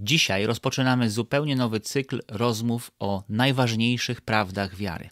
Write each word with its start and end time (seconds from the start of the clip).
Dzisiaj 0.00 0.46
rozpoczynamy 0.46 1.10
zupełnie 1.10 1.56
nowy 1.56 1.80
cykl 1.80 2.20
rozmów 2.28 2.90
o 2.98 3.24
najważniejszych 3.28 4.20
prawdach 4.20 4.76
wiary. 4.76 5.10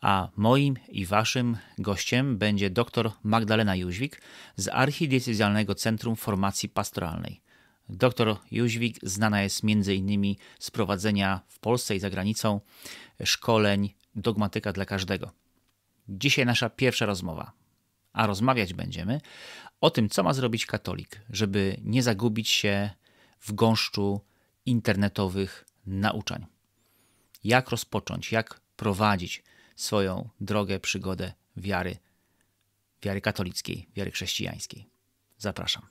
A 0.00 0.28
moim 0.36 0.76
i 0.88 1.06
waszym 1.06 1.56
gościem 1.78 2.38
będzie 2.38 2.70
dr 2.70 3.12
Magdalena 3.22 3.76
Jóźwik 3.76 4.20
z 4.56 4.68
Archidiecezjalnego 4.68 5.74
Centrum 5.74 6.16
Formacji 6.16 6.68
Pastoralnej. 6.68 7.40
Doktor 7.88 8.36
Jóźwik 8.50 8.98
znana 9.02 9.42
jest 9.42 9.64
m.in. 9.64 10.34
z 10.58 10.70
prowadzenia 10.70 11.40
w 11.48 11.58
Polsce 11.58 11.96
i 11.96 12.00
za 12.00 12.10
granicą 12.10 12.60
szkoleń 13.24 13.94
Dogmatyka 14.14 14.72
dla 14.72 14.84
każdego. 14.84 15.30
Dzisiaj 16.08 16.46
nasza 16.46 16.70
pierwsza 16.70 17.06
rozmowa, 17.06 17.52
a 18.12 18.26
rozmawiać 18.26 18.74
będziemy 18.74 19.20
o 19.80 19.90
tym, 19.90 20.08
co 20.08 20.22
ma 20.22 20.32
zrobić 20.32 20.66
katolik, 20.66 21.20
żeby 21.30 21.76
nie 21.82 22.02
zagubić 22.02 22.48
się 22.48 22.90
w 23.40 23.52
gąszczu 23.52 24.20
internetowych 24.66 25.66
nauczań. 25.86 26.46
Jak 27.44 27.70
rozpocząć, 27.70 28.32
jak 28.32 28.60
prowadzić 28.76 29.42
swoją 29.76 30.28
drogę, 30.40 30.80
przygodę 30.80 31.32
wiary, 31.56 31.96
wiary 33.02 33.20
katolickiej, 33.20 33.88
wiary 33.96 34.10
chrześcijańskiej. 34.10 34.86
Zapraszam. 35.38 35.82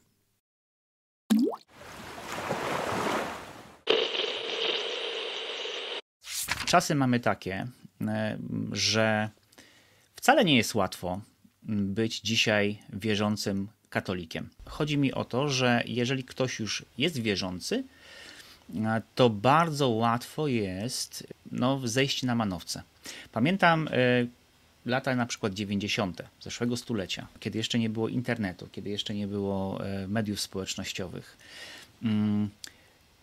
Czasy 6.65 6.95
mamy 6.95 7.19
takie, 7.19 7.67
e, 8.01 8.37
że 8.71 9.29
wcale 10.15 10.45
nie 10.45 10.57
jest 10.57 10.75
łatwo 10.75 11.21
być 11.63 12.21
dzisiaj 12.21 12.83
wierzącym 12.93 13.69
katolikiem. 13.89 14.49
Chodzi 14.65 14.97
mi 14.97 15.13
o 15.13 15.25
to, 15.25 15.49
że 15.49 15.83
jeżeli 15.85 16.23
ktoś 16.23 16.59
już 16.59 16.85
jest 16.97 17.19
wierzący, 17.19 17.83
to 19.15 19.29
bardzo 19.29 19.89
łatwo 19.89 20.47
jest 20.47 21.27
no, 21.51 21.81
zejść 21.83 22.23
na 22.23 22.35
manowce. 22.35 22.83
Pamiętam 23.31 23.87
y, 23.87 24.27
lata 24.85 25.15
na 25.15 25.25
przykład 25.25 25.53
90. 25.53 26.21
zeszłego 26.41 26.77
stulecia, 26.77 27.27
kiedy 27.39 27.57
jeszcze 27.57 27.79
nie 27.79 27.89
było 27.89 28.09
internetu, 28.09 28.67
kiedy 28.71 28.89
jeszcze 28.89 29.13
nie 29.13 29.27
było 29.27 29.81
y, 30.03 30.07
mediów 30.07 30.39
społecznościowych. 30.39 31.37
Y, 32.03 32.07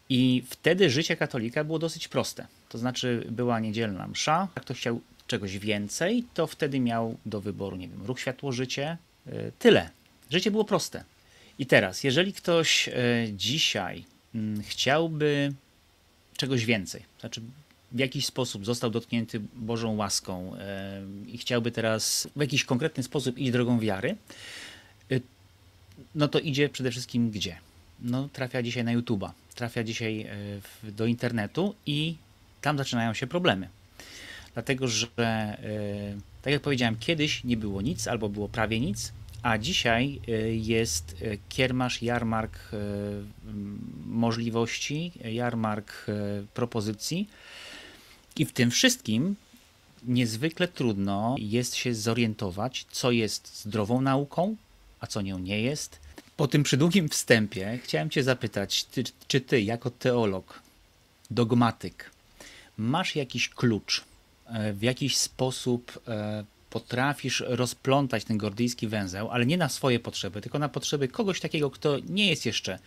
I 0.09 0.43
wtedy 0.51 0.91
życie 0.91 1.17
katolika 1.17 1.65
było 1.65 1.79
dosyć 1.79 2.09
proste. 2.09 2.47
To 2.69 2.79
znaczy 2.79 3.27
była 3.31 3.61
niedzielna 3.61 4.09
msza, 4.09 4.49
jak 4.57 4.65
ktoś 4.65 4.79
chciał 4.79 5.01
czegoś 5.27 5.59
więcej, 5.59 6.25
to 6.35 6.47
wtedy 6.47 6.81
miał 6.81 7.17
do 7.27 7.41
wyboru, 7.41 7.77
nie 7.77 7.89
wiem, 7.89 8.07
ruch 8.07 8.21
światło-życie, 8.21 8.97
tyle. 9.59 9.91
Życie 10.33 10.51
było 10.51 10.65
proste. 10.65 11.05
I 11.59 11.67
teraz, 11.67 12.05
jeżeli 12.05 12.33
ktoś 12.33 12.89
e, 12.89 12.93
dzisiaj 13.33 14.05
mm, 14.35 14.63
chciałby 14.63 15.53
czegoś 16.37 16.65
więcej, 16.65 17.03
znaczy 17.21 17.41
w 17.93 17.99
jakiś 17.99 18.27
sposób 18.27 18.65
został 18.65 18.91
dotknięty 18.91 19.41
Bożą 19.55 19.97
łaską 19.97 20.57
e, 20.57 21.03
i 21.27 21.39
chciałby 21.39 21.71
teraz 21.71 22.29
w 22.37 22.41
jakiś 22.41 22.65
konkretny 22.65 23.03
sposób 23.03 23.39
iść 23.39 23.53
drogą 23.53 23.81
wiary, 23.81 24.17
e, 25.11 25.21
no 26.15 26.29
to 26.29 26.39
idzie 26.39 26.69
przede 26.69 26.91
wszystkim 26.91 27.31
gdzie? 27.31 27.57
No, 28.01 28.29
trafia 28.33 28.63
dzisiaj 28.63 28.85
na 28.85 28.97
YouTube'a, 28.97 29.31
trafia 29.55 29.85
dzisiaj 29.85 30.27
do 30.83 31.07
internetu 31.07 31.75
i 31.87 32.17
tam 32.61 32.79
zaczynają 32.79 33.15
się 33.15 33.27
problemy. 33.27 33.69
Dlatego, 34.55 34.89
że 34.89 35.07
tak 36.43 36.53
jak 36.53 36.63
powiedziałem, 36.63 36.97
kiedyś 36.97 37.45
nie 37.45 37.57
było 37.57 37.83
nic 37.83 38.09
albo 38.09 38.29
było 38.29 38.49
prawie 38.49 38.81
nic, 38.81 39.13
a 39.43 39.59
dzisiaj 39.59 40.21
y, 40.29 40.57
jest 40.57 41.23
y, 41.23 41.39
kiermasz, 41.49 42.03
jarmark 42.03 42.59
y, 42.73 42.77
możliwości, 44.07 45.13
jarmark 45.25 46.07
propozycji. 46.55 47.29
I 48.37 48.45
w 48.45 48.53
tym 48.53 48.71
wszystkim 48.71 49.37
niezwykle 50.05 50.69
trudno 50.69 51.37
jest 51.39 51.75
się 51.75 51.95
zorientować, 51.95 52.87
co 52.91 53.11
jest 53.11 53.63
zdrową 53.65 54.01
nauką, 54.01 54.57
a 55.01 55.07
co 55.07 55.23
nią 55.23 55.39
nie 55.39 55.61
jest. 55.61 56.01
Po 56.37 56.49
tym 56.49 56.63
przydługim 56.63 57.09
wstępie 57.09 57.79
chciałem 57.83 58.11
Cię 58.11 58.23
zapytać, 58.23 58.85
ty, 58.85 59.05
czy 59.29 59.41
Ty, 59.41 59.63
jako 59.63 59.91
teolog, 59.91 60.63
dogmatyk, 61.31 62.11
masz 62.77 63.17
jakiś 63.17 63.49
klucz, 63.49 64.05
e, 64.47 64.73
w 64.73 64.83
jakiś 64.83 65.17
sposób 65.17 66.01
e, 66.09 66.45
potrafisz 66.73 67.45
rozplątać 67.47 68.25
ten 68.25 68.39
gordyjski 68.39 68.89
węzeł, 68.89 69.31
ale 69.31 69.47
nie 69.47 69.57
na 69.57 69.69
swoje 69.69 70.01
potrzeby, 70.01 70.41
tylko 70.41 70.59
na 70.59 70.69
potrzeby 70.69 71.09
kogoś 71.09 71.41
takiego, 71.41 71.71
kto 71.71 71.99
nie 72.09 72.31
jest 72.31 72.47
jeszcze 72.47 72.79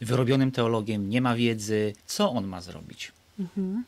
wyrobionym 0.00 0.50
teologiem, 0.50 1.08
nie 1.08 1.20
ma 1.20 1.36
wiedzy, 1.36 1.92
co 2.06 2.30
on 2.30 2.46
ma 2.46 2.60
zrobić. 2.60 3.12
Mhm. 3.38 3.84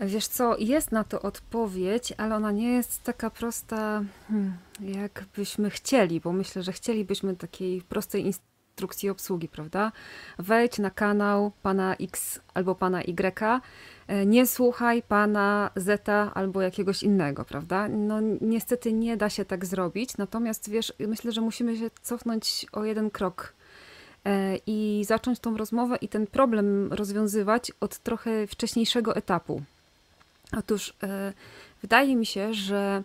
Wiesz 0.00 0.26
co, 0.26 0.56
jest 0.58 0.92
na 0.92 1.04
to 1.04 1.22
odpowiedź, 1.22 2.12
ale 2.16 2.34
ona 2.36 2.52
nie 2.52 2.72
jest 2.72 3.02
taka 3.02 3.30
prosta, 3.30 4.04
hmm, 4.28 4.56
jakbyśmy 4.80 5.70
chcieli, 5.70 6.20
bo 6.20 6.32
myślę, 6.32 6.62
że 6.62 6.72
chcielibyśmy 6.72 7.36
takiej 7.36 7.82
prostej 7.82 8.26
instrukcji 8.26 9.10
obsługi, 9.10 9.48
prawda? 9.48 9.92
Wejdź 10.38 10.78
na 10.78 10.90
kanał 10.90 11.52
pana 11.62 11.96
X 11.96 12.40
albo 12.54 12.74
pana 12.74 13.02
Y, 13.02 13.62
nie 14.26 14.46
słuchaj 14.46 15.02
pana 15.02 15.70
Zeta 15.76 16.30
albo 16.34 16.62
jakiegoś 16.62 17.02
innego, 17.02 17.44
prawda? 17.44 17.88
No 17.88 18.20
niestety 18.40 18.92
nie 18.92 19.16
da 19.16 19.30
się 19.30 19.44
tak 19.44 19.66
zrobić, 19.66 20.16
natomiast 20.16 20.70
wiesz, 20.70 20.92
myślę, 20.98 21.32
że 21.32 21.40
musimy 21.40 21.76
się 21.76 21.90
cofnąć 22.02 22.66
o 22.72 22.84
jeden 22.84 23.10
krok 23.10 23.52
e, 24.24 24.56
i 24.66 25.04
zacząć 25.06 25.38
tą 25.38 25.56
rozmowę 25.56 25.96
i 25.96 26.08
ten 26.08 26.26
problem 26.26 26.92
rozwiązywać 26.92 27.72
od 27.80 27.98
trochę 27.98 28.46
wcześniejszego 28.46 29.16
etapu. 29.16 29.62
Otóż 30.58 30.94
e, 31.02 31.32
wydaje 31.82 32.16
mi 32.16 32.26
się, 32.26 32.54
że 32.54 33.02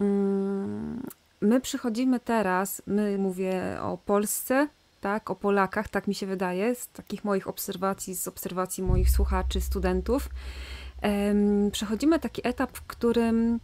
mm, 0.00 1.02
my 1.40 1.60
przychodzimy 1.60 2.20
teraz, 2.20 2.82
my 2.86 3.18
mówię 3.18 3.78
o 3.82 3.98
Polsce, 4.06 4.68
tak, 5.04 5.30
o 5.30 5.34
Polakach, 5.36 5.88
tak 5.88 6.08
mi 6.08 6.14
się 6.14 6.26
wydaje, 6.26 6.74
z 6.74 6.88
takich 6.88 7.24
moich 7.24 7.48
obserwacji, 7.48 8.14
z 8.14 8.28
obserwacji 8.28 8.82
moich 8.82 9.10
słuchaczy, 9.10 9.60
studentów, 9.60 10.28
przechodzimy 11.72 12.18
taki 12.18 12.48
etap, 12.48 12.78
w 12.78 12.82
którym 12.86 13.60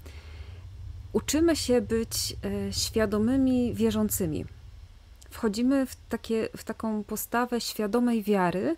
uczymy 1.12 1.56
się 1.56 1.80
być 1.80 2.36
e, 2.44 2.72
świadomymi 2.72 3.74
wierzącymi. 3.74 4.44
Wchodzimy 5.30 5.86
w, 5.86 5.96
takie, 6.08 6.48
w 6.56 6.64
taką 6.64 7.04
postawę 7.04 7.60
świadomej 7.60 8.22
wiary, 8.22 8.76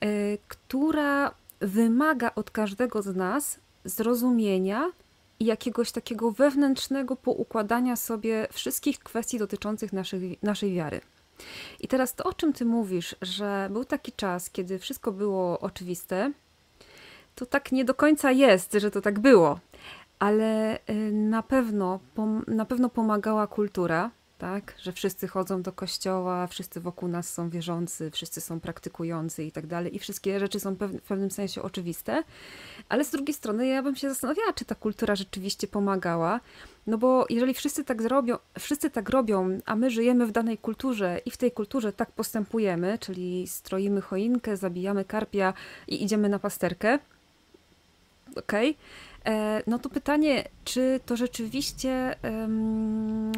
e, 0.00 0.06
która 0.48 1.34
wymaga 1.60 2.30
od 2.34 2.50
każdego 2.50 3.02
z 3.02 3.16
nas 3.16 3.58
zrozumienia 3.84 4.92
i 5.40 5.44
jakiegoś 5.44 5.92
takiego 5.92 6.30
wewnętrznego 6.30 7.16
poukładania 7.16 7.96
sobie 7.96 8.48
wszystkich 8.52 8.98
kwestii 8.98 9.38
dotyczących 9.38 9.92
naszej, 9.92 10.38
naszej 10.42 10.74
wiary. 10.74 11.00
I 11.80 11.88
teraz 11.88 12.14
to, 12.14 12.24
o 12.24 12.32
czym 12.32 12.52
ty 12.52 12.64
mówisz, 12.64 13.16
że 13.22 13.68
był 13.72 13.84
taki 13.84 14.12
czas, 14.12 14.50
kiedy 14.50 14.78
wszystko 14.78 15.12
było 15.12 15.60
oczywiste, 15.60 16.32
to 17.34 17.46
tak 17.46 17.72
nie 17.72 17.84
do 17.84 17.94
końca 17.94 18.30
jest, 18.30 18.72
że 18.72 18.90
to 18.90 19.00
tak 19.00 19.18
było. 19.18 19.60
Ale 20.18 20.78
y, 20.90 21.12
na 21.12 21.42
pewno, 21.42 22.00
na 22.46 22.64
pewno 22.64 22.88
pomagała 22.88 23.46
kultura, 23.46 24.10
tak? 24.38 24.74
Że 24.82 24.92
wszyscy 24.92 25.28
chodzą 25.28 25.62
do 25.62 25.72
kościoła, 25.72 26.46
wszyscy 26.46 26.80
wokół 26.80 27.08
nas 27.08 27.34
są 27.34 27.50
wierzący, 27.50 28.10
wszyscy 28.10 28.40
są 28.40 28.60
praktykujący 28.60 29.44
i 29.44 29.52
tak 29.52 29.66
dalej. 29.66 29.96
I 29.96 29.98
wszystkie 29.98 30.40
rzeczy 30.40 30.60
są 30.60 30.74
w 30.74 31.02
pewnym 31.08 31.30
sensie 31.30 31.62
oczywiste. 31.62 32.22
Ale 32.88 33.04
z 33.04 33.10
drugiej 33.10 33.34
strony 33.34 33.66
ja 33.66 33.82
bym 33.82 33.96
się 33.96 34.08
zastanawiała, 34.08 34.52
czy 34.52 34.64
ta 34.64 34.74
kultura 34.74 35.16
rzeczywiście 35.16 35.66
pomagała. 35.66 36.40
No 36.86 36.98
bo 36.98 37.26
jeżeli 37.30 37.54
wszyscy 37.54 37.84
tak 37.84 38.02
zrobią, 38.02 38.36
wszyscy 38.58 38.90
tak 38.90 39.08
robią, 39.08 39.58
a 39.66 39.76
my 39.76 39.90
żyjemy 39.90 40.26
w 40.26 40.32
danej 40.32 40.58
kulturze 40.58 41.20
i 41.26 41.30
w 41.30 41.36
tej 41.36 41.52
kulturze 41.52 41.92
tak 41.92 42.12
postępujemy, 42.12 42.98
czyli 42.98 43.46
stroimy 43.46 44.00
choinkę, 44.00 44.56
zabijamy 44.56 45.04
karpia 45.04 45.54
i 45.88 46.04
idziemy 46.04 46.28
na 46.28 46.38
pasterkę, 46.38 46.98
okej, 48.36 48.70
okay 48.70 49.07
no 49.66 49.78
to 49.78 49.88
pytanie, 49.88 50.44
czy 50.64 51.00
to 51.06 51.16
rzeczywiście 51.16 52.14
um, 52.22 53.32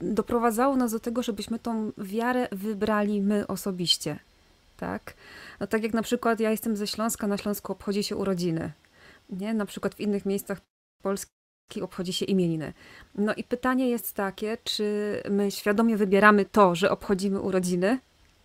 doprowadzało 0.00 0.76
nas 0.76 0.92
do 0.92 1.00
tego, 1.00 1.22
żebyśmy 1.22 1.58
tą 1.58 1.92
wiarę 1.98 2.48
wybrali 2.52 3.20
my 3.22 3.46
osobiście, 3.46 4.18
tak? 4.76 5.14
No 5.60 5.66
tak 5.66 5.82
jak 5.82 5.94
na 5.94 6.02
przykład 6.02 6.40
ja 6.40 6.50
jestem 6.50 6.76
ze 6.76 6.86
Śląska, 6.86 7.26
na 7.26 7.38
Śląsku 7.38 7.72
obchodzi 7.72 8.04
się 8.04 8.16
urodziny, 8.16 8.72
nie? 9.30 9.54
Na 9.54 9.66
przykład 9.66 9.94
w 9.94 10.00
innych 10.00 10.26
miejscach 10.26 10.60
Polski 11.02 11.32
obchodzi 11.82 12.12
się 12.12 12.26
imieniny. 12.26 12.72
No 13.14 13.34
i 13.34 13.44
pytanie 13.44 13.90
jest 13.90 14.12
takie, 14.12 14.58
czy 14.64 15.16
my 15.30 15.50
świadomie 15.50 15.96
wybieramy 15.96 16.44
to, 16.44 16.74
że 16.74 16.90
obchodzimy 16.90 17.40
urodziny, 17.40 17.98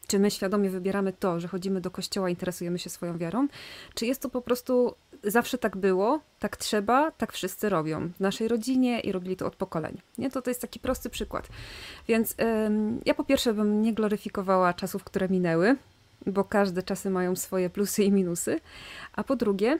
czy 0.08 0.20
my 0.20 0.32
świadomie 0.32 0.70
wybieramy 0.70 1.14
to, 1.14 1.40
że 1.40 1.48
chodzimy 1.48 1.82
do 1.82 1.92
kościoła, 1.92 2.30
interesujemy 2.30 2.80
się 2.80 2.90
swoją 2.90 3.18
wiarą, 3.18 3.48
czy 3.94 4.06
jest 4.06 4.22
to 4.22 4.30
po 4.30 4.42
prostu 4.42 4.96
zawsze 5.24 5.58
tak 5.58 5.78
było, 5.78 6.20
tak 6.40 6.58
trzeba, 6.58 7.12
tak 7.12 7.34
wszyscy 7.34 7.70
robią 7.70 8.10
w 8.10 8.20
naszej 8.20 8.48
rodzinie 8.48 9.00
i 9.00 9.12
robili 9.12 9.36
to 9.36 9.46
od 9.46 9.56
pokoleń. 9.56 10.02
Nie? 10.18 10.32
To, 10.32 10.42
to 10.42 10.50
jest 10.50 10.62
taki 10.62 10.80
prosty 10.80 11.10
przykład. 11.10 11.48
Więc 12.08 12.36
ym, 12.68 13.02
ja 13.06 13.14
po 13.14 13.24
pierwsze 13.24 13.54
bym 13.54 13.82
nie 13.82 13.94
gloryfikowała 13.94 14.74
czasów, 14.74 15.04
które 15.04 15.30
minęły, 15.30 15.76
bo 16.26 16.44
każde 16.44 16.84
czasy 16.84 17.10
mają 17.10 17.36
swoje 17.36 17.70
plusy 17.70 18.04
i 18.04 18.12
minusy. 18.12 18.60
A 19.14 19.24
po 19.24 19.36
drugie, 19.36 19.80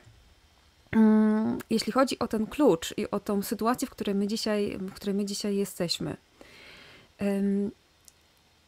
mm, 0.92 1.58
jeśli 1.70 1.92
chodzi 1.92 2.20
o 2.20 2.28
ten 2.28 2.48
klucz 2.48 2.94
i 2.98 3.12
o 3.12 3.20
tą 3.20 3.42
sytuację, 3.42 3.88
w 3.88 3.92
której 3.92 4.16
my 4.16 4.28
dzisiaj, 4.28 4.78
w 4.78 4.94
której 4.94 5.16
my 5.16 5.26
dzisiaj 5.26 5.56
jesteśmy, 5.56 6.18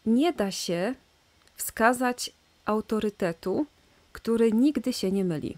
nie 0.05 0.33
da 0.33 0.51
się 0.51 0.95
wskazać 1.55 2.31
autorytetu, 2.65 3.65
który 4.11 4.51
nigdy 4.51 4.93
się 4.93 5.11
nie 5.11 5.25
myli. 5.25 5.57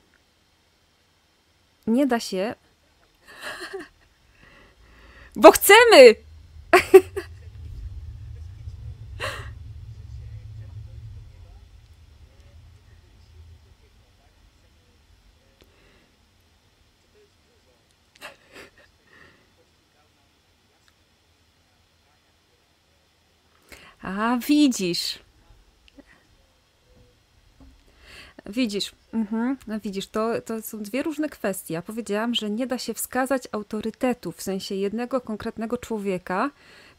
Nie 1.88 2.08
da 2.08 2.20
się. 2.20 2.56
Bo 5.36 5.52
chcemy! 5.52 6.16
A 24.02 24.38
widzisz. 24.48 25.20
Widzisz, 28.50 28.92
mhm, 29.14 29.58
no 29.68 29.80
widzisz, 29.80 30.08
to, 30.08 30.42
to 30.42 30.62
są 30.62 30.84
dwie 30.84 31.04
różne 31.04 31.30
kwestie. 31.30 31.74
Ja 31.74 31.82
powiedziałam, 31.82 32.36
że 32.36 32.50
nie 32.50 32.68
da 32.68 32.78
się 32.78 32.94
wskazać 32.94 33.48
autorytetu, 33.52 34.32
w 34.32 34.42
sensie 34.42 34.76
jednego 34.76 35.22
konkretnego 35.22 35.78
człowieka, 35.78 36.50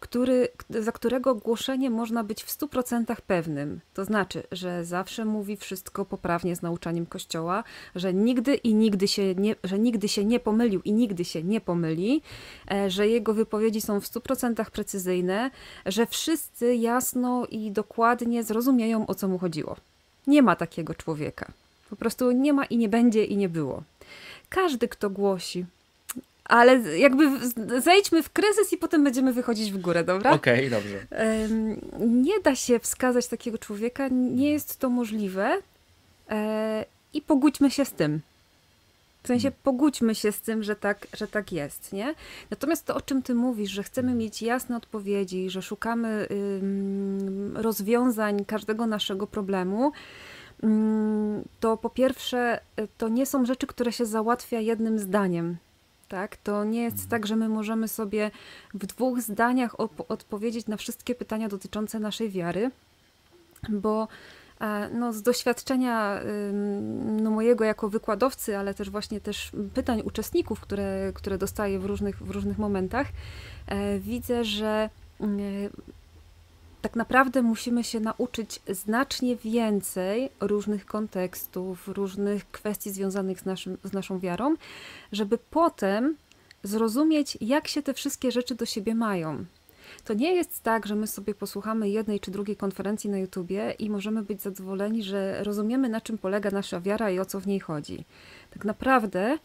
który, 0.01 0.49
za 0.71 0.93
którego 0.93 1.35
głoszenie 1.35 1.91
można 1.91 2.25
być 2.25 2.45
w 2.45 2.59
100% 2.59 3.17
pewnym. 3.27 3.81
To 3.95 4.05
znaczy, 4.05 4.43
że 4.53 4.85
zawsze 4.85 5.25
mówi 5.25 5.57
wszystko 5.57 6.05
poprawnie 6.05 6.57
z 6.57 6.63
nauczaniem 6.63 7.07
Kościoła, 7.07 7.65
że 7.95 8.15
nigdy 8.15 8.55
i 8.55 8.75
nigdy 8.75 9.09
się 9.09 9.35
nie, 9.35 9.55
że 9.65 9.79
nigdy 9.79 10.09
się 10.09 10.25
nie 10.25 10.41
pomylił 10.41 10.81
i 10.85 10.93
nigdy 10.93 11.25
się 11.25 11.43
nie 11.43 11.61
pomyli, 11.61 12.23
e, 12.71 12.91
że 12.91 13.09
jego 13.09 13.35
wypowiedzi 13.35 13.81
są 13.81 14.01
w 14.01 14.07
100% 14.07 14.71
precyzyjne, 14.71 15.51
że 15.87 16.07
wszyscy 16.07 16.75
jasno 16.75 17.47
i 17.51 17.73
dokładnie 17.73 18.45
zrozumieją, 18.45 19.07
o 19.07 19.15
co 19.15 19.29
mu 19.29 19.39
chodziło. 19.39 19.77
Nie 20.29 20.43
ma 20.43 20.57
takiego 20.57 20.95
człowieka. 20.95 21.53
Po 21.91 21.97
prostu 21.97 22.31
nie 22.31 22.53
ma 22.53 22.65
i 22.65 22.77
nie 22.77 22.89
będzie 22.89 23.25
i 23.25 23.37
nie 23.37 23.49
było. 23.49 23.83
Każdy, 24.49 24.89
kto 24.89 25.11
głosi, 25.11 25.67
ale 26.49 26.99
jakby 26.99 27.31
zejdźmy 27.81 28.23
w 28.23 28.31
kryzys 28.31 28.73
i 28.73 28.77
potem 28.77 29.05
będziemy 29.05 29.33
wychodzić 29.33 29.73
w 29.73 29.79
górę, 29.79 30.05
dobra? 30.05 30.31
Okej, 30.31 30.67
okay, 30.67 30.71
dobrze. 30.71 31.07
Nie 32.01 32.41
da 32.41 32.55
się 32.55 32.79
wskazać 32.79 33.27
takiego 33.27 33.59
człowieka, 33.59 34.09
nie 34.09 34.51
jest 34.51 34.79
to 34.79 34.91
możliwe 34.91 35.59
e, 36.31 36.85
i 37.15 37.23
pogódźmy 37.23 37.71
się 37.71 37.85
z 37.85 37.93
tym. 37.93 38.21
W 39.23 39.27
sensie 39.27 39.51
pogódźmy 39.51 40.15
się 40.15 40.33
z 40.33 40.41
tym, 40.41 40.63
że 40.63 40.77
tak, 40.77 41.07
że 41.13 41.29
tak 41.29 41.53
jest, 41.53 41.93
nie? 41.93 42.15
Natomiast 42.51 42.87
to, 42.87 42.95
o 42.95 43.01
czym 43.01 43.23
ty 43.23 43.35
mówisz, 43.35 43.71
że 43.71 43.83
chcemy 43.83 44.15
mieć 44.15 44.43
jasne 44.43 44.77
odpowiedzi, 44.77 45.51
że 45.51 45.63
szukamy 45.63 46.29
rozwiązań 47.55 48.45
każdego 48.45 48.87
naszego 48.87 49.27
problemu, 49.27 49.93
to 51.61 51.77
po 51.77 51.91
pierwsze, 51.91 52.61
to 52.99 53.09
nie 53.09 53.27
są 53.27 53.47
rzeczy, 53.47 53.67
które 53.67 53.93
się 53.93 54.07
załatwia 54.07 54.61
jednym 54.61 54.99
zdaniem. 54.99 55.57
Tak? 56.09 56.37
To 56.37 56.65
nie 56.65 56.83
jest 56.83 56.97
mhm. 56.97 57.11
tak, 57.11 57.27
że 57.27 57.37
my 57.37 57.49
możemy 57.49 57.89
sobie 57.89 58.31
w 58.75 58.87
dwóch 58.87 59.21
zdaniach 59.21 59.81
odpowiedzieć 60.09 60.67
na 60.67 60.77
wszystkie 60.77 61.15
pytania 61.15 61.49
dotyczące 61.49 62.01
naszej 62.01 62.31
wiary, 62.31 62.71
bo 63.69 64.09
no, 64.93 65.13
z 65.13 65.23
doświadczenia 65.23 66.21
no, 67.23 67.31
mojego 67.31 67.65
jako 67.65 67.89
wykładowcy, 67.89 68.59
ale 68.59 68.75
też 68.75 68.91
właśnie 68.91 69.21
też 69.21 69.51
pytań 69.75 70.03
uczestników, 70.05 70.61
które, 70.61 71.13
które 71.15 71.39
dostaję 71.39 71.79
w 71.79 71.85
różnych, 71.85 72.23
w 72.23 72.31
różnych 72.31 72.59
momentach, 72.59 73.07
e, 73.67 73.99
widzę, 73.99 74.45
że 74.45 74.91
tak 76.83 76.97
naprawdę 76.97 77.43
musimy 77.43 77.85
się 77.85 78.01
nauczyć 78.01 78.61
znacznie 78.69 79.37
więcej 79.37 80.31
różnych 80.41 80.87
kontekstów, 80.87 81.89
różnych 81.89 82.51
kwestii 82.51 82.91
związanych 82.91 83.41
z, 83.41 83.45
naszym, 83.45 83.79
z 83.85 83.93
naszą 83.93 84.19
wiarą, 84.19 84.55
żeby 85.13 85.39
potem 85.51 86.17
zrozumieć, 86.63 87.39
jak 87.41 87.69
się 87.69 87.83
te 87.83 87.95
wszystkie 87.95 88.33
rzeczy 88.33 88.55
do 88.55 88.67
siebie 88.67 88.95
mają. 88.95 89.45
To 90.05 90.15
nie 90.15 90.35
jest 90.35 90.63
tak, 90.63 90.87
że 90.87 90.95
my 90.95 91.07
sobie 91.07 91.35
posłuchamy 91.35 91.89
jednej 91.89 92.21
czy 92.21 92.31
drugiej 92.31 92.57
konferencji 92.57 93.11
na 93.11 93.19
YouTubie 93.19 93.75
i 93.79 93.91
możemy 93.91 94.23
być 94.23 94.43
zadowoleni, 94.43 95.03
że 95.03 95.45
rozumiemy, 95.45 95.89
na 95.89 96.01
czym 96.01 96.19
polega 96.19 96.51
nasza 96.51 96.81
wiara 96.81 97.11
i 97.11 97.19
o 97.19 97.25
co 97.25 97.41
w 97.41 97.47
niej 97.47 97.61
chodzi. 97.61 98.05
Tak 98.51 98.65
naprawdę, 98.65 99.39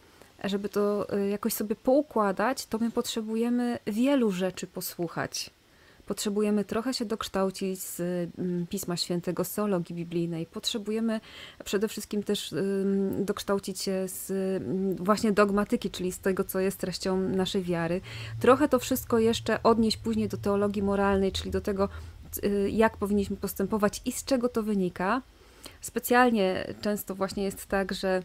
żeby 0.44 0.70
to 0.70 1.14
y, 1.18 1.30
jakoś 1.30 1.54
sobie 1.54 1.76
poukładać, 1.76 2.66
to 2.66 2.78
my 2.78 2.92
potrzebujemy 2.92 3.80
wielu 3.88 4.32
rzeczy 4.32 4.68
posłuchać 4.68 5.50
Potrzebujemy 6.06 6.66
trochę 6.66 6.94
się 6.94 7.06
dokształcić 7.06 7.82
z 7.82 8.00
mm, 8.40 8.68
Pisma 8.68 8.98
Świętego, 8.98 9.44
z 9.44 9.54
teologii 9.54 9.96
biblijnej. 9.96 10.46
Potrzebujemy 10.46 11.20
przede 11.66 11.88
wszystkim 11.88 12.24
też 12.24 12.56
dokształcić 13.20 13.82
się 13.82 14.08
z 14.08 14.32
mm, 14.32 14.96
właśnie 14.96 15.32
dogmatyki, 15.32 15.90
czyli 15.90 16.12
z 16.12 16.20
tego, 16.20 16.44
co 16.44 16.60
jest 16.60 16.78
treścią 16.78 17.18
naszej 17.18 17.64
wiary. 17.64 18.02
Trochę 18.40 18.70
to 18.70 18.80
wszystko 18.80 19.20
jeszcze 19.20 19.64
odnieść 19.64 19.98
później 19.98 20.28
do 20.28 20.38
teologii 20.38 20.84
moralnej, 20.84 21.32
czyli 21.32 21.52
do 21.52 21.62
tego, 21.62 21.90
y, 22.44 22.70
jak 22.70 22.98
powinniśmy 22.98 23.38
postępować 23.38 24.02
i 24.06 24.12
z 24.12 24.26
czego 24.26 24.50
to 24.50 24.64
wynika. 24.64 25.22
Specjalnie 25.82 26.74
często 26.82 27.16
właśnie 27.16 27.44
jest 27.44 27.66
tak, 27.66 27.94
że 27.94 28.24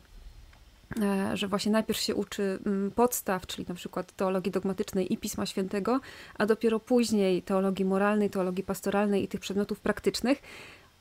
że 1.35 1.49
właśnie 1.49 1.73
najpierw 1.73 2.00
się 2.00 2.14
uczy 2.14 2.58
mm, 2.67 2.90
podstaw, 2.90 3.46
czyli 3.46 3.64
na 3.69 3.75
przykład 3.75 4.12
teologii 4.12 4.52
dogmatycznej 4.52 5.12
i 5.12 5.19
Pisma 5.19 5.46
Świętego, 5.46 6.00
a 6.38 6.46
dopiero 6.46 6.81
później 6.81 7.43
teologii 7.43 7.85
moralnej, 7.85 8.31
teologii 8.31 8.64
pastoralnej 8.64 9.25
i 9.25 9.29
tych 9.29 9.40
przedmiotów 9.40 9.81
praktycznych, 9.81 10.43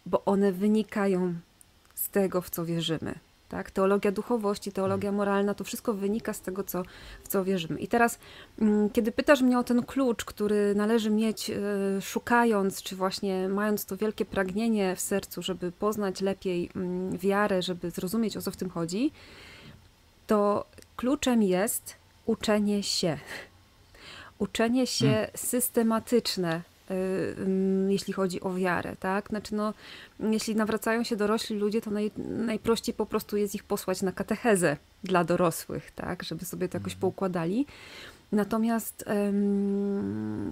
bo 0.06 0.26
one 0.26 0.52
wynikają 0.52 1.34
z 1.96 2.10
tego, 2.10 2.42
w 2.42 2.50
co 2.50 2.66
wierzymy. 2.66 3.20
Tak? 3.50 3.72
Teologia 3.72 4.12
duchowości, 4.12 4.72
teologia 4.72 5.12
moralna, 5.12 5.54
to 5.54 5.64
wszystko 5.64 5.94
wynika 5.94 6.34
z 6.34 6.42
tego, 6.42 6.64
co, 6.64 6.84
w 7.24 7.28
co 7.28 7.44
wierzymy. 7.44 7.80
I 7.80 7.88
teraz, 7.88 8.20
mm, 8.62 8.90
kiedy 8.90 9.12
pytasz 9.12 9.42
mnie 9.42 9.60
o 9.60 9.64
ten 9.64 9.84
klucz, 9.84 10.26
który 10.26 10.76
należy 10.76 11.10
mieć, 11.10 11.50
e, 11.50 11.56
szukając, 12.02 12.84
czy 12.84 12.96
właśnie 12.96 13.50
mając 13.50 13.86
to 13.86 13.98
wielkie 13.98 14.26
pragnienie 14.26 14.96
w 14.96 15.00
sercu, 15.02 15.42
żeby 15.42 15.72
poznać 15.72 16.22
lepiej 16.22 16.70
mm, 16.76 17.18
wiarę, 17.18 17.62
żeby 17.62 17.92
zrozumieć, 17.92 18.38
o 18.38 18.42
co 18.42 18.52
w 18.52 18.58
tym 18.58 18.70
chodzi, 18.70 19.12
to 20.28 20.66
kluczem 20.96 21.44
jest 21.44 21.96
uczenie 22.26 22.84
się. 22.84 23.18
Uczenie 24.38 24.88
się 24.88 25.08
hmm. 25.08 25.30
systematyczne, 25.36 26.62
y, 26.92 26.94
mm, 27.38 27.92
jeśli 27.92 28.14
chodzi 28.14 28.42
o 28.42 28.54
wiarę, 28.54 28.96
tak? 29.00 29.30
Znaczy, 29.30 29.56
no, 29.56 29.74
jeśli 30.20 30.56
nawracają 30.56 31.04
się 31.04 31.16
dorośli 31.16 31.58
ludzie, 31.58 31.82
to 31.82 31.92
naj, 31.92 32.12
najprościej 32.18 32.96
po 32.96 33.06
prostu 33.06 33.38
jest 33.38 33.56
ich 33.56 33.64
posłać 33.64 34.02
na 34.02 34.12
katechezę 34.12 34.78
dla 35.04 35.24
dorosłych, 35.24 35.92
tak? 35.92 36.24
Żeby 36.24 36.46
sobie 36.46 36.70
to 36.70 36.78
jakoś 36.78 36.94
hmm. 36.94 37.02
poukładali. 37.02 37.66
Natomiast 38.32 39.06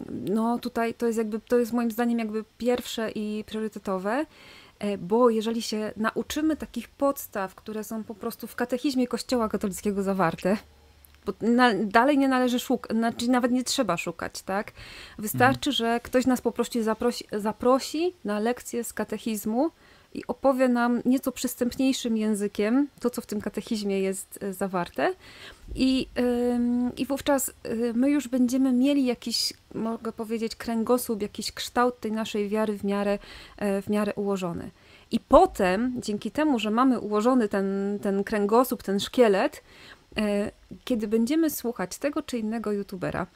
no 0.10 0.60
tutaj 0.60 0.94
to 0.94 1.05
jest 1.05 1.17
jakby, 1.17 1.39
to 1.39 1.58
jest 1.58 1.74
moim 1.74 1.91
zdaniem 1.91 2.20
jakby 2.20 2.44
pierwsze 2.58 3.12
i 3.12 3.44
priorytetowe. 3.44 4.25
E, 4.79 4.98
bo 4.98 5.29
jeżeli 5.29 5.62
się 5.62 5.94
nauczymy 5.98 6.55
takich 6.55 6.89
podstaw, 6.89 7.55
które 7.55 7.84
są 7.84 8.03
po 8.03 8.15
prostu 8.15 8.48
w 8.48 8.55
katechizmie 8.55 9.08
Kościoła 9.08 9.50
katolickiego 9.50 10.03
zawarte, 10.03 10.58
bo 11.25 11.34
na, 11.41 11.74
dalej 11.74 12.17
nie 12.17 12.27
należy 12.27 12.60
szukać, 12.60 12.98
znaczy 12.98 13.29
nawet 13.29 13.51
nie 13.51 13.63
trzeba 13.63 13.98
szukać, 13.98 14.41
tak? 14.41 14.72
Wystarczy, 15.17 15.70
mhm. 15.70 15.74
że 15.75 16.00
ktoś 16.00 16.25
nas 16.25 16.41
po 16.41 16.51
prostu 16.51 16.84
zaprosi, 16.84 17.25
zaprosi 17.32 18.13
na 18.24 18.39
lekcję 18.39 18.84
z 18.84 18.94
katechizmu 18.94 19.72
i 20.15 20.24
opowie 20.27 20.67
nam 20.67 21.01
nieco 21.05 21.31
przystępniejszym 21.31 22.17
językiem 22.17 22.88
to, 23.00 23.10
co 23.10 23.22
w 23.22 23.25
tym 23.25 23.41
katechizmie 23.41 24.00
jest 24.00 24.39
e, 24.41 24.53
zawarte. 24.53 25.13
I, 25.75 26.07
i 26.98 27.05
wówczas 27.05 27.53
yy, 27.63 27.93
my 27.93 28.10
już 28.10 28.27
będziemy 28.27 28.74
mieli 28.74 29.05
jakiś, 29.05 29.53
mogę 29.74 30.12
powiedzieć, 30.12 30.55
kręgosłup, 30.55 31.22
jakiś 31.22 31.51
kształt 31.51 32.00
tej 32.00 32.12
naszej 32.12 32.50
wiary 32.50 32.77
w 32.77 32.84
miarę, 32.84 33.19
yy, 33.62 33.81
w 33.81 33.89
miarę 33.89 34.13
ułożony. 34.13 34.69
I 35.12 35.19
potem, 35.19 35.93
dzięki 36.01 36.31
temu, 36.31 36.60
że 36.60 36.72
mamy 36.72 37.00
ułożony 37.00 37.50
ten, 37.50 38.00
ten 38.01 38.24
kręgosłup, 38.24 38.84
ten 38.84 39.00
szkielet, 39.00 39.63
kiedy 40.86 41.07
będziemy 41.07 41.50
słuchać 41.50 41.98
tego 41.98 42.22
czy 42.22 42.38
innego 42.38 42.72
youtubera, 42.72 43.27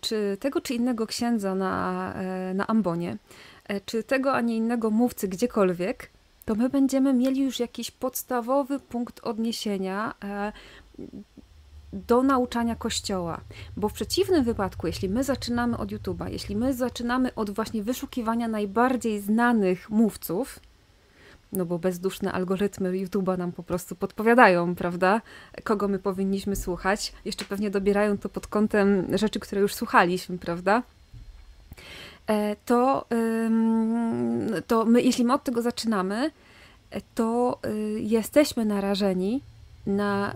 czy 0.00 0.36
tego 0.40 0.60
czy 0.60 0.74
innego 0.74 1.06
księdza 1.06 1.54
na, 1.54 2.14
na 2.54 2.66
ambonie, 2.66 3.16
E, 3.16 3.51
czy 3.86 4.02
tego, 4.02 4.32
a 4.32 4.40
nie 4.40 4.56
innego 4.56 4.90
mówcy 4.90 5.28
gdziekolwiek, 5.28 6.10
to 6.44 6.54
my 6.54 6.68
będziemy 6.68 7.12
mieli 7.14 7.42
już 7.42 7.60
jakiś 7.60 7.90
podstawowy 7.90 8.80
punkt 8.80 9.20
odniesienia 9.20 10.14
e, 10.24 10.52
do 11.92 12.22
nauczania 12.22 12.76
Kościoła. 12.76 13.40
Bo 13.76 13.88
w 13.88 13.92
przeciwnym 13.92 14.44
wypadku, 14.44 14.86
jeśli 14.86 15.08
my 15.08 15.24
zaczynamy 15.24 15.76
od 15.76 15.88
YouTube'a, 15.92 16.30
jeśli 16.30 16.56
my 16.56 16.74
zaczynamy 16.74 17.34
od 17.34 17.50
właśnie 17.50 17.82
wyszukiwania 17.82 18.48
najbardziej 18.48 19.20
znanych 19.20 19.90
mówców, 19.90 20.60
no 21.52 21.64
bo 21.66 21.78
bezduszne 21.78 22.32
algorytmy 22.32 22.92
YouTube'a 22.92 23.38
nam 23.38 23.52
po 23.52 23.62
prostu 23.62 23.96
podpowiadają, 23.96 24.74
prawda, 24.74 25.20
kogo 25.64 25.88
my 25.88 25.98
powinniśmy 25.98 26.56
słuchać. 26.56 27.12
Jeszcze 27.24 27.44
pewnie 27.44 27.70
dobierają 27.70 28.18
to 28.18 28.28
pod 28.28 28.46
kątem 28.46 29.18
rzeczy, 29.18 29.40
które 29.40 29.60
już 29.60 29.74
słuchaliśmy, 29.74 30.38
prawda? 30.38 30.82
E, 32.26 32.56
to, 32.66 33.06
to 34.66 34.84
my, 34.84 35.02
jeśli 35.02 35.24
my 35.24 35.34
od 35.34 35.44
tego 35.44 35.62
zaczynamy, 35.62 36.30
e, 36.90 37.00
to 37.14 37.58
y, 37.66 38.00
jesteśmy 38.00 38.64
narażeni 38.64 39.40
na, 39.86 40.32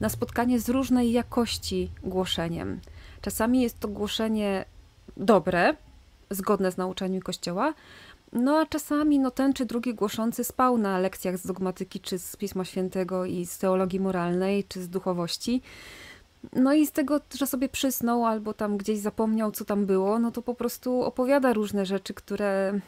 na 0.00 0.08
spotkanie 0.08 0.60
z 0.60 0.68
różnej 0.68 1.12
jakości 1.12 1.90
głoszeniem. 2.04 2.80
Czasami 3.22 3.62
jest 3.62 3.80
to 3.80 3.88
głoszenie 3.88 4.64
dobre, 5.16 5.76
zgodne 6.30 6.72
z 6.72 6.76
nauczaniem 6.76 7.22
Kościoła, 7.22 7.74
no 8.32 8.58
a 8.58 8.66
czasami 8.66 9.18
no, 9.18 9.30
ten 9.30 9.52
czy 9.52 9.66
drugi 9.66 9.94
głoszący 9.94 10.44
spał 10.44 10.78
na 10.78 10.98
lekcjach 10.98 11.38
z 11.38 11.46
dogmatyki, 11.46 12.00
czy 12.00 12.18
z 12.18 12.36
Pisma 12.36 12.64
Świętego 12.64 13.24
i 13.24 13.46
z 13.46 13.58
teologii 13.58 14.00
moralnej, 14.00 14.64
czy 14.64 14.82
z 14.82 14.88
duchowości. 14.88 15.62
No 16.52 16.74
i 16.74 16.86
z 16.86 16.92
tego, 16.92 17.20
że 17.38 17.46
sobie 17.46 17.68
przysnął 17.68 18.24
albo 18.24 18.54
tam 18.54 18.76
gdzieś 18.76 18.98
zapomniał, 18.98 19.52
co 19.52 19.64
tam 19.64 19.86
było, 19.86 20.18
no 20.18 20.30
to 20.30 20.42
po 20.42 20.54
prostu 20.54 21.02
opowiada 21.02 21.52
różne 21.52 21.86
rzeczy, 21.86 22.14
które, 22.14 22.80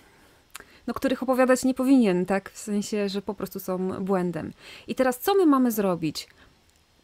no, 0.87 0.95
których 0.95 1.23
opowiadać 1.23 1.65
nie 1.65 1.75
powinien, 1.75 2.27
tak? 2.27 2.51
W 2.51 2.59
sensie, 2.59 3.09
że 3.09 3.23
po 3.23 3.35
prostu 3.35 3.61
są 3.61 4.05
błędem. 4.05 4.53
I 4.87 4.95
teraz 4.95 5.19
co 5.19 5.35
my 5.35 5.47
mamy 5.47 5.73
zrobić? 5.73 6.29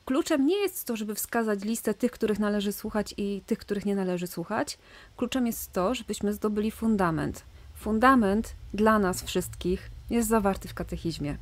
Kluczem 0.05 0.47
nie 0.47 0.57
jest 0.57 0.85
to, 0.85 0.97
żeby 0.97 1.15
wskazać 1.15 1.65
listę 1.65 1.95
tych, 1.95 2.13
których 2.13 2.39
należy 2.39 2.73
słuchać 2.73 3.15
i 3.17 3.43
tych, 3.47 3.59
których 3.59 3.87
nie 3.87 3.95
należy 3.95 4.27
słuchać. 4.27 4.79
Kluczem 5.17 5.47
jest 5.47 5.73
to, 5.73 5.95
żebyśmy 5.95 6.33
zdobyli 6.33 6.71
fundament. 6.71 7.45
Fundament 7.75 8.55
dla 8.75 8.99
nas 8.99 9.23
wszystkich 9.23 9.91
jest 10.11 10.29
zawarty 10.29 10.69
w 10.69 10.75
katechizmie. 10.75 11.37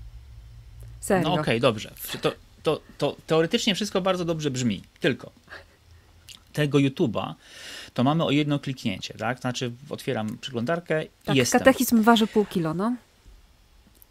Serio. 1.01 1.29
No 1.29 1.33
okej, 1.33 1.43
okay, 1.43 1.61
dobrze. 1.61 1.95
To, 2.21 2.33
to, 2.65 2.81
to 2.99 3.17
teoretycznie 3.27 3.75
wszystko 3.75 4.01
bardzo 4.01 4.25
dobrze 4.25 4.51
brzmi, 4.51 4.83
tylko 5.01 5.33
tego 6.53 6.79
YouTube'a 6.79 7.35
to 7.95 8.05
mamy 8.05 8.25
o 8.25 8.31
jedno 8.31 8.59
kliknięcie, 8.59 9.15
tak? 9.15 9.41
Znaczy 9.41 9.73
otwieram 9.91 10.39
przeglądarkę 10.39 11.05
tak, 11.25 11.37
i 11.37 11.39
jestem. 11.39 11.59
katechizm 11.59 12.03
waży 12.03 12.27
pół 12.27 12.45
kilo, 12.45 12.75
no. 12.75 12.97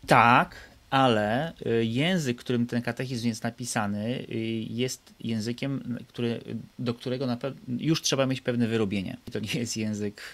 Tak, 0.07 0.55
ale 0.89 1.53
y, 1.65 1.85
język, 1.85 2.37
którym 2.37 2.67
ten 2.67 2.81
katechizm 2.81 3.27
jest 3.27 3.43
napisany, 3.43 4.25
y, 4.29 4.35
jest 4.69 5.13
językiem, 5.19 5.97
który, 6.07 6.41
do 6.79 6.93
którego 6.93 7.27
na 7.27 7.37
już 7.77 8.01
trzeba 8.01 8.25
mieć 8.25 8.41
pewne 8.41 8.67
wyrobienie. 8.67 9.17
To 9.31 9.39
nie 9.39 9.59
jest 9.59 9.77
język 9.77 10.33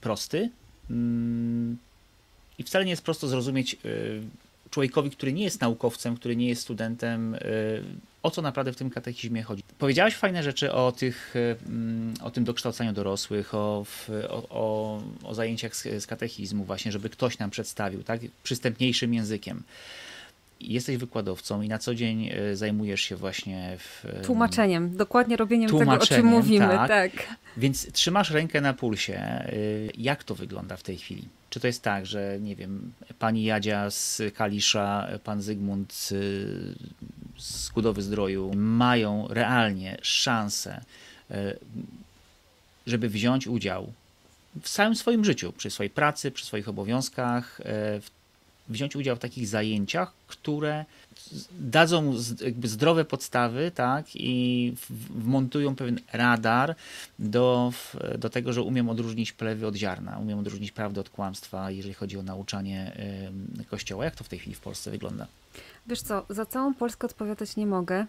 prosty 0.00 0.50
i 2.58 2.62
wcale 2.62 2.84
nie 2.84 2.90
jest 2.90 3.02
prosto 3.02 3.28
zrozumieć 3.28 3.76
um, 3.84 4.30
człowiekowi, 4.76 5.10
który 5.10 5.32
nie 5.32 5.44
jest 5.44 5.60
naukowcem, 5.60 6.16
który 6.16 6.36
nie 6.36 6.48
jest 6.48 6.62
studentem, 6.62 7.34
y, 7.34 7.38
o 8.22 8.30
co 8.30 8.42
naprawdę 8.42 8.72
w 8.72 8.76
tym 8.76 8.90
katechizmie 8.90 9.42
chodzi. 9.42 9.62
Powiedziałaś 9.78 10.14
fajne 10.14 10.42
rzeczy 10.42 10.72
o, 10.72 10.92
tych, 10.92 11.36
y, 11.36 11.56
mm, 11.66 12.14
o 12.22 12.30
tym 12.30 12.44
dokształcaniu 12.44 12.92
dorosłych, 12.92 13.54
o, 13.54 13.84
o, 14.50 15.00
o 15.24 15.34
zajęciach 15.34 15.76
z, 15.76 15.82
z 15.82 16.06
katechizmu, 16.06 16.64
właśnie, 16.64 16.92
żeby 16.92 17.10
ktoś 17.10 17.38
nam 17.38 17.50
przedstawił, 17.50 18.02
tak, 18.02 18.20
przystępniejszym 18.42 19.14
językiem 19.14 19.62
jesteś 20.60 20.96
wykładowcą 20.96 21.62
i 21.62 21.68
na 21.68 21.78
co 21.78 21.94
dzień 21.94 22.30
y, 22.52 22.56
zajmujesz 22.56 23.00
się 23.00 23.16
właśnie 23.16 23.76
w, 23.78 24.04
tłumaczeniem, 24.24 24.96
dokładnie 24.96 25.36
robieniem 25.36 25.78
tego, 25.78 25.92
o 25.92 25.98
czym 25.98 26.26
mówimy. 26.26 26.68
Tak. 26.68 26.88
tak. 26.88 27.12
Więc 27.56 27.92
trzymasz 27.92 28.30
rękę 28.30 28.60
na 28.60 28.74
pulsie. 28.74 29.44
Jak 29.98 30.24
to 30.24 30.34
wygląda 30.34 30.76
w 30.76 30.82
tej 30.82 30.96
chwili? 30.96 31.28
Czy 31.50 31.60
to 31.60 31.66
jest 31.66 31.82
tak, 31.82 32.06
że 32.06 32.38
nie 32.40 32.56
wiem, 32.56 32.92
pani 33.18 33.44
Jadzia 33.44 33.90
z 33.90 34.22
Kalisza, 34.34 35.08
pan 35.24 35.42
Zygmunt 35.42 36.12
z 37.38 37.70
Kudowy 37.70 38.02
Zdroju 38.02 38.52
mają 38.54 39.26
realnie 39.30 39.98
szansę, 40.02 40.80
e, 41.30 41.56
żeby 42.86 43.08
wziąć 43.08 43.46
udział 43.46 43.92
w 44.62 44.68
całym 44.68 44.94
swoim 44.94 45.24
życiu, 45.24 45.52
przy 45.52 45.70
swojej 45.70 45.90
pracy, 45.90 46.30
przy 46.30 46.46
swoich 46.46 46.68
obowiązkach, 46.68 47.60
e, 47.60 48.00
wziąć 48.68 48.96
udział 48.96 49.16
w 49.16 49.18
takich 49.18 49.48
zajęciach, 49.48 50.12
które 50.26 50.84
dadzą 51.60 52.14
jakby 52.40 52.68
zdrowe 52.68 53.04
podstawy, 53.04 53.70
tak, 53.70 54.06
i 54.14 54.74
wmontują 55.10 55.76
pewien 55.76 56.00
radar 56.12 56.74
do, 57.18 57.72
do 58.18 58.30
tego, 58.30 58.52
że 58.52 58.62
umiem 58.62 58.88
odróżnić 58.88 59.32
plewy 59.32 59.66
od 59.66 59.74
ziarna, 59.74 60.18
umiem 60.18 60.38
odróżnić 60.38 60.72
prawdę 60.72 61.00
od 61.00 61.10
kłamstwa, 61.10 61.70
jeżeli 61.70 61.94
chodzi 61.94 62.18
o 62.18 62.22
nauczanie 62.22 62.92
Kościoła. 63.70 64.04
Jak 64.04 64.16
to 64.16 64.24
w 64.24 64.28
tej 64.28 64.38
chwili 64.38 64.54
w 64.54 64.60
Polsce 64.60 64.90
wygląda? 64.90 65.26
Wiesz 65.86 66.02
co, 66.02 66.26
za 66.30 66.46
całą 66.46 66.74
Polskę 66.74 67.06
odpowiadać 67.06 67.56
nie 67.56 67.66
mogę. 67.66 68.06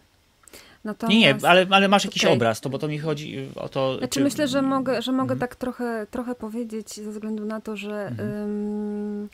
Natomiast... 0.83 1.19
Nie, 1.19 1.33
nie, 1.33 1.47
ale, 1.47 1.67
ale 1.69 1.87
masz 1.87 2.05
jakiś 2.05 2.25
okay. 2.25 2.35
obraz, 2.35 2.61
to 2.61 2.69
bo 2.69 2.79
to 2.79 2.87
mi 2.87 2.99
chodzi 2.99 3.49
o 3.55 3.69
to. 3.69 3.97
Znaczy 3.97 4.13
czy... 4.13 4.23
myślę, 4.23 4.47
że 4.47 4.61
mogę, 4.61 5.01
że 5.01 5.11
mogę 5.11 5.33
mhm. 5.33 5.39
tak 5.39 5.55
trochę, 5.55 6.07
trochę 6.11 6.35
powiedzieć 6.35 6.95
ze 6.95 7.11
względu 7.11 7.45
na 7.45 7.61
to, 7.61 7.77
że 7.77 8.07
mhm 8.07 9.29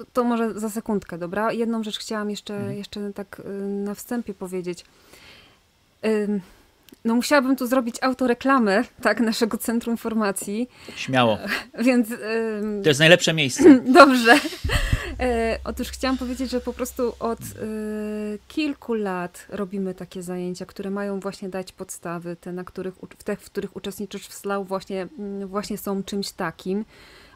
to, 0.00 0.06
to, 0.12 0.24
może 0.24 0.60
za 0.60 0.70
sekundkę, 0.70 1.18
dobra? 1.18 1.52
Jedną 1.52 1.82
rzecz 1.82 1.98
chciałam 1.98 2.30
jeszcze, 2.30 2.56
mhm. 2.56 2.76
jeszcze 2.76 3.12
tak 3.12 3.40
y, 3.40 3.66
na 3.66 3.94
wstępie 3.94 4.34
powiedzieć. 4.34 4.84
No 7.04 7.14
musiałabym 7.14 7.56
tu 7.56 7.66
zrobić 7.66 7.96
autoreklamę, 8.00 8.84
tak, 9.02 9.20
naszego 9.20 9.58
Centrum 9.58 9.96
Formacji. 9.96 10.68
Śmiało. 10.96 11.38
Więc... 11.78 12.08
To 12.82 12.88
jest 12.88 13.00
najlepsze 13.00 13.34
miejsce. 13.34 13.80
Dobrze. 14.00 14.34
E, 15.20 15.58
otóż 15.64 15.88
chciałam 15.88 16.18
powiedzieć, 16.18 16.50
że 16.50 16.60
po 16.60 16.72
prostu 16.72 17.12
od 17.20 17.40
y, 17.40 18.38
kilku 18.48 18.94
lat 18.94 19.46
robimy 19.48 19.94
takie 19.94 20.22
zajęcia, 20.22 20.66
które 20.66 20.90
mają 20.90 21.20
właśnie 21.20 21.48
dać 21.48 21.72
podstawy, 21.72 22.36
te, 22.36 22.52
na 22.52 22.64
których, 22.64 22.94
te, 23.24 23.36
w 23.36 23.44
których 23.44 23.76
uczestniczysz 23.76 24.28
w 24.28 24.34
SLAU 24.34 24.64
właśnie, 24.64 25.08
mm, 25.18 25.48
właśnie 25.48 25.78
są 25.78 26.02
czymś 26.02 26.30
takim. 26.30 26.84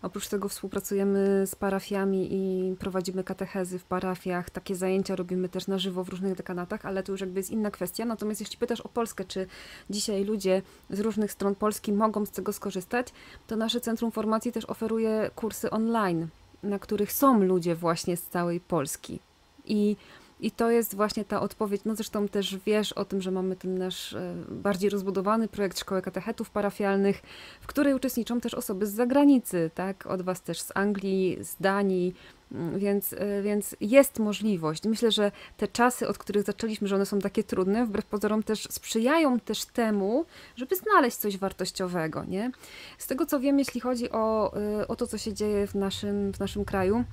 Oprócz 0.05 0.29
tego 0.29 0.49
współpracujemy 0.49 1.47
z 1.47 1.55
parafiami 1.55 2.29
i 2.31 2.75
prowadzimy 2.77 3.25
katechezy 3.25 3.79
w 3.79 3.85
parafiach. 3.85 4.51
Takie 4.51 4.77
zajęcia 4.77 5.17
robimy 5.17 5.49
też 5.49 5.67
na 5.67 5.79
żywo 5.79 6.05
w 6.05 6.09
różnych 6.09 6.35
dekanatach, 6.35 6.87
ale 6.87 7.03
to 7.03 7.13
już 7.13 7.21
jakby 7.21 7.41
jest 7.41 7.51
inna 7.51 7.71
kwestia. 7.71 8.05
Natomiast 8.05 8.41
jeśli 8.41 8.59
pytasz 8.59 8.81
o 8.81 8.89
Polskę, 8.89 9.25
czy 9.25 9.47
dzisiaj 9.91 10.25
ludzie 10.25 10.63
z 10.91 11.01
różnych 11.01 11.33
stron 11.33 11.55
Polski 11.55 11.93
mogą 11.93 12.27
z 12.27 12.31
tego 12.31 12.53
skorzystać, 12.53 13.09
to 13.47 13.57
nasze 13.57 13.81
Centrum 13.81 14.13
Formacji 14.13 14.53
też 14.53 14.65
oferuje 14.65 15.31
kursy 15.35 15.71
online, 15.71 16.29
na 16.63 16.79
których 16.79 17.13
są 17.13 17.43
ludzie 17.43 17.75
właśnie 17.75 18.17
z 18.17 18.23
całej 18.23 18.61
Polski. 18.61 19.19
I 19.67 19.97
i 20.45 20.51
to 20.51 20.71
jest 20.71 20.95
właśnie 20.95 21.25
ta 21.25 21.41
odpowiedź. 21.41 21.83
No 21.85 21.95
zresztą 21.95 22.29
też 22.29 22.57
wiesz 22.67 22.93
o 22.93 23.05
tym, 23.05 23.23
że 23.23 23.31
mamy 23.31 23.57
ten 23.57 23.79
nasz 23.79 24.13
e, 24.13 24.35
bardziej 24.49 24.91
rozbudowany 24.91 25.49
projekt 25.49 25.79
Szkoły 25.79 26.03
Katechetów 26.03 26.51
Parafialnych, 26.51 27.23
w 27.61 27.67
której 27.67 27.95
uczestniczą 27.95 28.41
też 28.41 28.55
osoby 28.55 28.87
z 28.87 28.93
zagranicy, 28.93 29.71
tak? 29.75 30.07
Od 30.07 30.23
Was 30.23 30.43
też 30.43 30.61
z 30.61 30.73
Anglii, 30.75 31.39
z 31.41 31.57
Danii, 31.61 32.15
mm, 32.53 32.79
więc, 32.79 33.13
e, 33.13 33.43
więc 33.43 33.77
jest 33.81 34.19
możliwość. 34.19 34.85
Myślę, 34.85 35.11
że 35.11 35.33
te 35.57 35.69
czasy, 35.69 36.09
od 36.09 36.19
których 36.19 36.43
zaczęliśmy, 36.43 36.89
że 36.89 36.97
one 36.97 37.07
są 37.07 37.19
takie 37.19 37.45
trudne, 37.45 37.87
wbrew 37.87 38.07
pozorom 38.07 38.43
też 38.43 38.63
sprzyjają 38.71 39.41
też 39.41 39.65
temu, 39.65 40.25
żeby 40.57 40.77
znaleźć 40.77 41.17
coś 41.17 41.39
wartościowego, 41.39 42.25
nie? 42.25 42.51
Z 42.99 43.07
tego 43.07 43.27
co 43.27 43.41
wiem, 43.41 43.59
jeśli 43.59 43.81
chodzi 43.81 44.11
o, 44.11 44.55
e, 44.57 44.89
o 44.89 44.97
to, 44.97 45.07
co 45.07 45.19
się 45.19 45.33
dzieje 45.33 45.67
w 45.67 45.75
naszym, 45.75 46.33
w 46.33 46.41
naszym 46.41 46.65
kraju, 46.65 47.05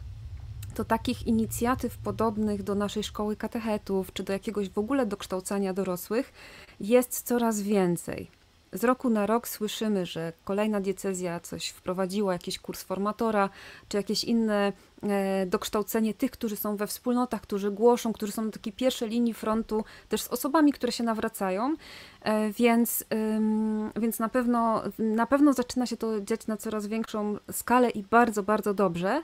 to 0.72 0.86
takich 0.86 1.28
inicjatyw 1.28 1.98
podobnych 1.98 2.64
do 2.64 2.76
naszej 2.76 3.04
szkoły 3.04 3.36
katechetów, 3.36 4.14
czy 4.14 4.24
do 4.24 4.34
jakiegoś 4.34 4.70
w 4.70 4.78
ogóle 4.78 5.06
dokształcania 5.06 5.74
dorosłych 5.74 6.34
jest 6.80 7.22
coraz 7.22 7.62
więcej. 7.62 8.42
Z 8.74 8.84
roku 8.84 9.10
na 9.10 9.26
rok 9.26 9.48
słyszymy, 9.48 10.06
że 10.06 10.34
kolejna 10.44 10.82
diecezja 10.82 11.40
coś 11.40 11.70
wprowadziła, 11.70 12.34
jakiś 12.34 12.60
kurs 12.60 12.84
formatora, 12.84 13.50
czy 13.90 13.98
jakieś 13.98 14.24
inne 14.24 14.74
e, 15.04 15.46
dokształcenie 15.46 16.14
tych, 16.14 16.32
którzy 16.32 16.56
są 16.56 16.76
we 16.76 16.88
wspólnotach, 16.88 17.42
którzy 17.42 17.72
głoszą, 17.72 18.14
którzy 18.14 18.32
są 18.32 18.42
na 18.42 18.52
takiej 18.52 18.74
pierwszej 18.74 19.10
linii 19.10 19.34
frontu, 19.34 19.84
też 20.10 20.22
z 20.22 20.28
osobami, 20.28 20.74
które 20.74 20.92
się 20.92 21.04
nawracają, 21.04 21.76
e, 22.22 22.52
więc, 22.52 23.04
więc 23.96 24.20
na, 24.20 24.30
pewno, 24.30 24.84
na 25.00 25.26
pewno 25.26 25.54
zaczyna 25.54 25.86
się 25.86 25.98
to 25.98 26.22
dziać 26.22 26.48
na 26.48 26.58
coraz 26.58 26.88
większą 26.88 27.38
skalę 27.52 27.90
i 27.90 28.04
bardzo, 28.04 28.44
bardzo 28.44 28.74
dobrze. 28.74 29.22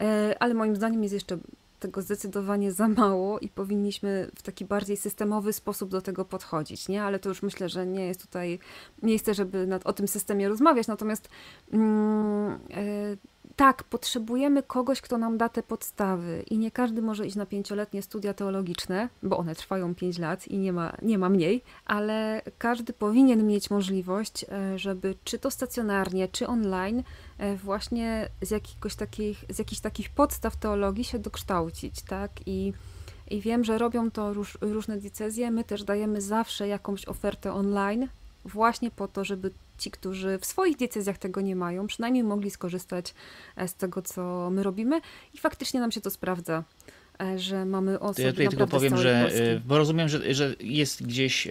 E, 0.00 0.36
ale 0.42 0.54
moim 0.54 0.76
zdaniem 0.76 1.02
jest 1.02 1.14
jeszcze 1.14 1.38
tego 1.80 2.02
zdecydowanie 2.02 2.72
za 2.72 2.88
mało 2.88 3.38
i 3.38 3.48
powinniśmy 3.48 4.30
w 4.34 4.42
taki 4.42 4.64
bardziej 4.64 4.96
systemowy 4.96 5.52
sposób 5.52 5.90
do 5.90 6.02
tego 6.02 6.24
podchodzić, 6.24 6.88
nie? 6.88 7.02
Ale 7.02 7.18
to 7.18 7.28
już 7.28 7.42
myślę, 7.42 7.68
że 7.68 7.86
nie 7.86 8.06
jest 8.06 8.20
tutaj 8.20 8.58
miejsce, 9.02 9.34
żeby 9.34 9.66
nad, 9.66 9.86
o 9.86 9.92
tym 9.92 10.08
systemie 10.08 10.48
rozmawiać, 10.48 10.86
natomiast 10.86 11.28
mm, 11.72 12.58
e, 12.70 13.16
tak, 13.56 13.84
potrzebujemy 13.84 14.62
kogoś, 14.62 15.00
kto 15.00 15.18
nam 15.18 15.38
da 15.38 15.48
te 15.48 15.62
podstawy 15.62 16.44
i 16.50 16.58
nie 16.58 16.70
każdy 16.70 17.02
może 17.02 17.26
iść 17.26 17.36
na 17.36 17.46
pięcioletnie 17.46 18.02
studia 18.02 18.34
teologiczne, 18.34 19.08
bo 19.22 19.38
one 19.38 19.54
trwają 19.54 19.94
pięć 19.94 20.18
lat 20.18 20.48
i 20.48 20.58
nie 20.58 20.72
ma, 20.72 20.96
nie 21.02 21.18
ma 21.18 21.28
mniej, 21.28 21.62
ale 21.86 22.42
każdy 22.58 22.92
powinien 22.92 23.46
mieć 23.46 23.70
możliwość, 23.70 24.44
e, 24.44 24.78
żeby 24.78 25.14
czy 25.24 25.38
to 25.38 25.50
stacjonarnie, 25.50 26.28
czy 26.28 26.46
online, 26.46 27.02
e, 27.38 27.56
właśnie 27.56 28.28
z, 28.42 28.50
jakiegoś 28.50 28.94
takich, 28.94 29.44
z 29.48 29.58
jakichś 29.58 29.80
takich 29.80 30.10
podstaw 30.10 30.56
teologii 30.56 31.04
się 31.04 31.18
dokształcić, 31.18 32.02
tak? 32.02 32.30
I, 32.46 32.72
i 33.30 33.40
wiem, 33.40 33.64
że 33.64 33.78
robią 33.78 34.10
to 34.10 34.32
róż, 34.32 34.58
różne 34.60 34.96
diecezje. 34.96 35.50
My 35.50 35.64
też 35.64 35.84
dajemy 35.84 36.20
zawsze 36.20 36.68
jakąś 36.68 37.08
ofertę 37.08 37.52
online, 37.52 38.08
właśnie 38.44 38.90
po 38.90 39.08
to, 39.08 39.24
żeby 39.24 39.50
ci, 39.80 39.90
którzy 39.90 40.38
w 40.38 40.46
swoich 40.46 40.76
diecezjach 40.76 41.18
tego 41.18 41.40
nie 41.40 41.56
mają, 41.56 41.86
przynajmniej 41.86 42.24
mogli 42.24 42.50
skorzystać 42.50 43.14
e, 43.56 43.68
z 43.68 43.74
tego, 43.74 44.02
co 44.02 44.50
my 44.50 44.62
robimy 44.62 45.00
i 45.34 45.38
faktycznie 45.38 45.80
nam 45.80 45.92
się 45.92 46.00
to 46.00 46.10
sprawdza 46.10 46.64
e, 47.20 47.38
że 47.38 47.64
mamy 47.64 48.00
osoby. 48.00 48.22
Ja 48.22 48.30
tutaj 48.30 48.48
tylko 48.48 48.66
powiem, 48.66 48.96
że 48.96 49.20
Polski. 49.22 49.42
E, 49.42 49.60
bo 49.60 49.78
rozumiem, 49.78 50.08
że, 50.08 50.34
że 50.34 50.54
jest 50.60 51.06
gdzieś 51.06 51.48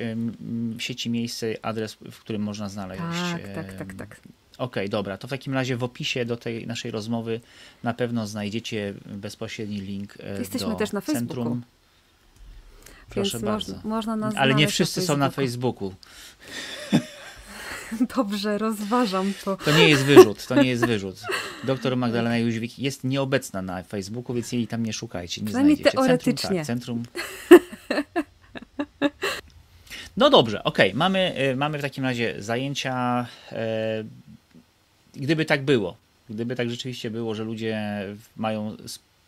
w 0.77 0.81
sieci 0.81 1.09
miejsce, 1.09 1.55
adres, 1.62 1.98
w 2.12 2.19
którym 2.19 2.41
można 2.41 2.69
znaleźć. 2.69 3.01
Tak, 3.31 3.55
tak, 3.55 3.74
tak, 3.74 3.93
tak. 3.93 4.19
Okej, 4.57 4.83
okay, 4.83 4.89
dobra. 4.89 5.17
To 5.17 5.27
w 5.27 5.29
takim 5.29 5.53
razie 5.53 5.77
w 5.77 5.83
opisie 5.83 6.25
do 6.25 6.38
tej 6.38 6.67
naszej 6.67 6.91
rozmowy 6.91 7.39
na 7.83 7.93
pewno 7.93 8.27
znajdziecie 8.27 8.93
bezpośredni 9.05 9.81
link 9.81 10.17
Jesteśmy 10.39 10.69
do 10.69 10.75
też 10.75 10.91
na 10.91 11.01
Facebooku. 11.01 11.36
centrum. 11.36 11.62
Proszę 13.09 13.38
Więc 13.38 13.45
bardzo. 13.45 13.79
Można 13.83 14.15
nas 14.15 14.36
Ale 14.38 14.55
nie 14.55 14.67
wszyscy 14.67 15.00
na 15.00 15.05
są 15.05 15.17
na 15.17 15.29
Facebooku. 15.29 15.93
Dobrze, 18.15 18.58
rozważam 18.58 19.34
to. 19.46 19.58
To 19.58 19.77
nie 19.77 19.89
jest 19.89 20.03
wyrzut, 20.03 20.48
to 20.48 20.63
nie 20.63 20.69
jest 20.69 20.86
wyrzut. 20.86 21.15
Doktor 21.63 21.98
Magdalena 21.98 22.38
Jóźwik 22.38 22.79
jest 22.79 23.03
nieobecna 23.03 23.62
na 23.62 23.84
Facebooku, 23.84 24.36
więc 24.36 24.51
jej 24.51 24.67
tam 24.67 24.86
nie 24.86 24.93
szukajcie, 24.93 25.41
nie 25.41 25.46
Przynajmniej 25.46 25.75
znajdziecie. 25.75 25.98
teoretycznie. 25.98 26.65
Centrum, 26.65 27.03
tak, 27.03 27.17
centrum. 27.48 27.60
No 30.17 30.29
dobrze, 30.29 30.63
okej, 30.63 30.89
okay. 30.89 30.98
mamy, 30.98 31.41
y, 31.51 31.55
mamy 31.55 31.79
w 31.79 31.81
takim 31.81 32.03
razie 32.03 32.36
zajęcia. 32.39 33.27
E, 33.51 34.03
gdyby 35.15 35.46
tak 35.46 35.63
było, 35.63 35.98
gdyby 36.29 36.55
tak 36.55 36.69
rzeczywiście 36.69 37.12
było, 37.12 37.36
że 37.36 37.43
ludzie 37.43 38.03
mają 38.36 38.77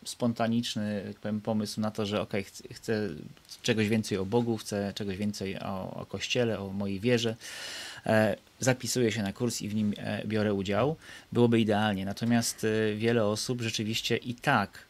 spontaniczny 0.06 1.04
tak 1.08 1.16
powiem, 1.16 1.42
pomysł 1.42 1.82
na 1.82 1.92
to, 1.92 2.06
że 2.06 2.22
ok, 2.22 2.34
chcę, 2.46 2.64
chcę 2.74 3.10
czegoś 3.62 3.90
więcej 3.90 4.18
o 4.18 4.26
Bogu, 4.26 4.58
chcę 4.58 4.94
czegoś 4.96 5.18
więcej 5.18 5.60
o, 5.60 5.94
o 6.02 6.06
Kościele, 6.06 6.60
o 6.60 6.68
mojej 6.68 7.00
wierze, 7.00 7.36
zapisuję 8.62 9.12
się 9.12 9.24
na 9.24 9.34
kurs 9.34 9.62
i 9.62 9.70
w 9.70 9.76
nim 9.76 9.94
e, 9.98 10.28
biorę 10.28 10.54
udział, 10.54 10.96
byłoby 11.32 11.60
idealnie. 11.60 12.06
Natomiast 12.06 12.64
e, 12.64 12.96
wiele 12.96 13.26
osób 13.26 13.62
rzeczywiście 13.62 14.18
i 14.18 14.36
tak 14.36 14.86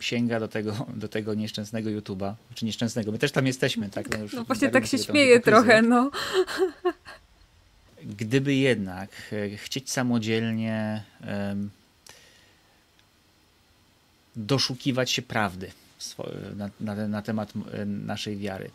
sięga 0.00 0.40
do 0.40 0.48
tego, 0.48 0.86
do 0.94 1.08
tego 1.08 1.34
nieszczęsnego 1.34 1.90
YouTube'a, 1.90 2.34
czy 2.54 2.64
nieszczęsnego, 2.64 3.12
my 3.12 3.18
też 3.18 3.32
tam 3.32 3.46
jesteśmy, 3.46 3.88
tak? 3.90 4.10
No, 4.10 4.18
no 4.32 4.44
właśnie 4.44 4.68
tak 4.68 4.86
się 4.86 4.98
śmieję 4.98 5.40
trochę, 5.40 5.82
no. 5.82 6.10
Gdyby 8.04 8.54
jednak 8.54 9.10
e, 9.32 9.56
chcieć 9.56 9.90
samodzielnie 9.90 11.02
doszukiwać 14.36 15.10
się 15.10 15.22
prawdy 15.22 15.70
na, 16.56 16.70
na, 16.80 17.08
na 17.08 17.22
temat 17.22 17.52
naszej 17.86 18.36
wiary. 18.36 18.70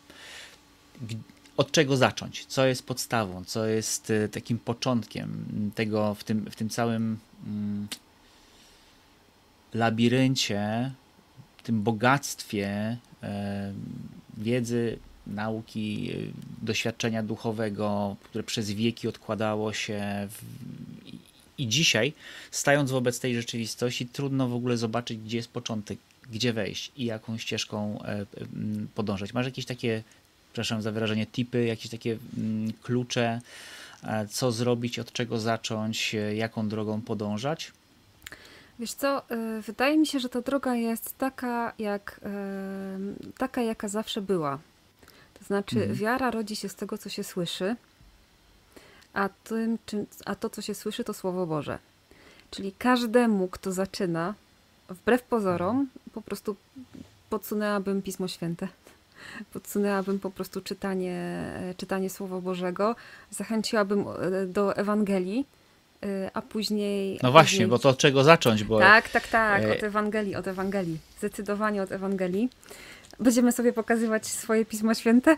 Od 1.56 1.72
czego 1.72 1.96
zacząć? 1.96 2.46
Co 2.46 2.66
jest 2.66 2.86
podstawą? 2.86 3.44
Co 3.44 3.66
jest 3.66 4.10
e, 4.10 4.28
takim 4.28 4.58
początkiem 4.58 5.44
tego 5.74 6.14
w 6.14 6.24
tym, 6.24 6.50
w 6.50 6.56
tym 6.56 6.68
całym 6.68 7.18
mm, 7.46 7.88
labiryncie, 9.74 10.92
tym 11.62 11.82
bogactwie 11.82 12.96
e, 13.22 13.72
wiedzy, 14.36 14.98
nauki, 15.26 16.10
e, 16.12 16.16
doświadczenia 16.62 17.22
duchowego, 17.22 18.16
które 18.22 18.44
przez 18.44 18.70
wieki 18.70 19.08
odkładało 19.08 19.72
się 19.72 20.28
w, 20.30 20.44
i 21.58 21.68
dzisiaj, 21.68 22.12
stając 22.50 22.90
wobec 22.90 23.20
tej 23.20 23.34
rzeczywistości, 23.34 24.06
trudno 24.06 24.48
w 24.48 24.54
ogóle 24.54 24.76
zobaczyć, 24.76 25.18
gdzie 25.18 25.36
jest 25.36 25.50
początek, 25.50 25.98
gdzie 26.30 26.52
wejść 26.52 26.92
i 26.96 27.04
jaką 27.04 27.38
ścieżką 27.38 28.02
e, 28.02 28.26
podążać. 28.94 29.34
Masz 29.34 29.46
jakieś 29.46 29.66
takie, 29.66 30.02
przepraszam 30.56 30.82
za 30.82 30.92
wyrażenie, 30.92 31.26
tipy, 31.26 31.64
jakieś 31.64 31.90
takie 31.90 32.18
klucze, 32.82 33.40
e, 34.04 34.26
co 34.28 34.52
zrobić, 34.52 34.98
od 34.98 35.12
czego 35.12 35.38
zacząć, 35.38 36.14
e, 36.14 36.34
jaką 36.34 36.68
drogą 36.68 37.00
podążać? 37.00 37.72
Wiesz 38.78 38.92
co, 38.92 39.22
wydaje 39.66 39.98
mi 39.98 40.06
się, 40.06 40.20
że 40.20 40.28
ta 40.28 40.40
droga 40.40 40.74
jest 40.74 41.18
taka, 41.18 41.72
jak, 41.78 42.20
taka 43.38 43.62
jaka 43.62 43.88
zawsze 43.88 44.22
była. 44.22 44.58
To 45.38 45.44
znaczy, 45.44 45.76
mhm. 45.76 45.94
wiara 45.94 46.30
rodzi 46.30 46.56
się 46.56 46.68
z 46.68 46.74
tego, 46.74 46.98
co 46.98 47.08
się 47.08 47.24
słyszy 47.24 47.76
a, 49.16 49.28
tym, 49.28 49.78
czym, 49.86 50.06
a 50.24 50.34
to, 50.34 50.50
co 50.50 50.62
się 50.62 50.74
słyszy, 50.74 51.04
to 51.04 51.14
Słowo 51.14 51.46
Boże. 51.46 51.78
Czyli 52.50 52.72
każdemu, 52.72 53.48
kto 53.48 53.72
zaczyna, 53.72 54.34
wbrew 54.88 55.22
pozorom, 55.22 55.88
po 56.12 56.22
prostu 56.22 56.56
podsunęłabym 57.30 58.02
Pismo 58.02 58.28
Święte. 58.28 58.68
Podsunęłabym 59.52 60.18
po 60.18 60.30
prostu 60.30 60.60
czytanie, 60.60 61.44
czytanie 61.76 62.10
Słowa 62.10 62.40
Bożego, 62.40 62.96
zachęciłabym 63.30 64.04
e, 64.08 64.46
do 64.46 64.76
Ewangelii, 64.76 65.46
e, 66.02 66.30
a 66.34 66.42
później. 66.42 67.18
No 67.22 67.32
właśnie, 67.32 67.50
później... 67.50 67.68
bo 67.68 67.78
to 67.78 67.88
od 67.88 67.98
czego 67.98 68.24
zacząć? 68.24 68.64
Bo... 68.64 68.78
Tak, 68.78 69.08
tak, 69.08 69.28
tak, 69.28 69.62
e, 69.62 69.72
od 69.72 69.82
Ewangelii, 69.82 70.36
od 70.36 70.48
Ewangelii. 70.48 70.98
Zdecydowanie 71.18 71.82
od 71.82 71.92
Ewangelii. 71.92 72.48
Będziemy 73.20 73.52
sobie 73.52 73.72
pokazywać 73.72 74.26
swoje 74.26 74.64
Pismo 74.64 74.94
Święte. 74.94 75.36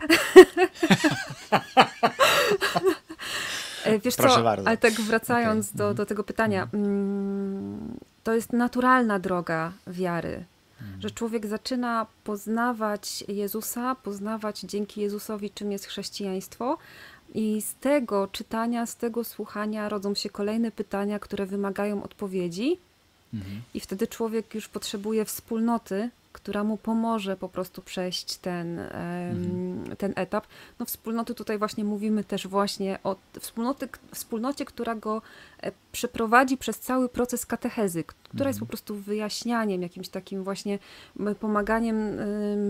Wiesz 4.03 4.15
Proszę 4.15 4.35
co, 4.35 4.43
bardzo. 4.43 4.67
ale 4.67 4.77
tak 4.77 4.93
wracając 4.93 5.67
okay. 5.67 5.77
do, 5.77 5.83
mhm. 5.83 5.95
do 5.95 6.05
tego 6.05 6.23
pytania, 6.23 6.67
mm, 6.73 7.97
to 8.23 8.33
jest 8.33 8.53
naturalna 8.53 9.19
droga 9.19 9.71
wiary, 9.87 10.43
mhm. 10.81 11.01
że 11.01 11.11
człowiek 11.11 11.47
zaczyna 11.47 12.07
poznawać 12.23 13.23
Jezusa, 13.27 13.95
poznawać 13.95 14.59
dzięki 14.59 15.01
Jezusowi, 15.01 15.51
czym 15.51 15.71
jest 15.71 15.85
chrześcijaństwo, 15.85 16.77
i 17.33 17.61
z 17.61 17.75
tego 17.75 18.27
czytania, 18.27 18.85
z 18.85 18.95
tego 18.95 19.23
słuchania 19.23 19.89
rodzą 19.89 20.15
się 20.15 20.29
kolejne 20.29 20.71
pytania, 20.71 21.19
które 21.19 21.45
wymagają 21.45 22.03
odpowiedzi. 22.03 22.77
Mhm. 23.33 23.61
I 23.73 23.79
wtedy 23.79 24.07
człowiek 24.07 24.55
już 24.55 24.67
potrzebuje 24.67 25.25
wspólnoty, 25.25 26.09
która 26.31 26.63
mu 26.63 26.77
pomoże 26.77 27.37
po 27.37 27.49
prostu 27.49 27.81
przejść 27.81 28.37
ten, 28.37 28.79
mhm. 28.79 29.95
ten 29.97 30.13
etap. 30.15 30.47
No 30.79 30.85
wspólnoty 30.85 31.35
tutaj 31.35 31.57
właśnie 31.57 31.83
mówimy 31.83 32.23
też 32.23 32.47
właśnie 32.47 32.99
o 33.03 33.15
wspólnoty, 33.39 33.89
wspólnocie, 34.13 34.65
która 34.65 34.95
go 34.95 35.21
e, 35.63 35.71
przeprowadzi 35.91 36.57
przez 36.57 36.79
cały 36.79 37.09
proces 37.09 37.45
katechezy, 37.45 38.03
która 38.03 38.33
mhm. 38.33 38.47
jest 38.47 38.59
po 38.59 38.65
prostu 38.65 38.95
wyjaśnianiem, 38.95 39.81
jakimś 39.81 40.09
takim 40.09 40.43
właśnie 40.43 40.79
pomaganiem, 41.39 42.17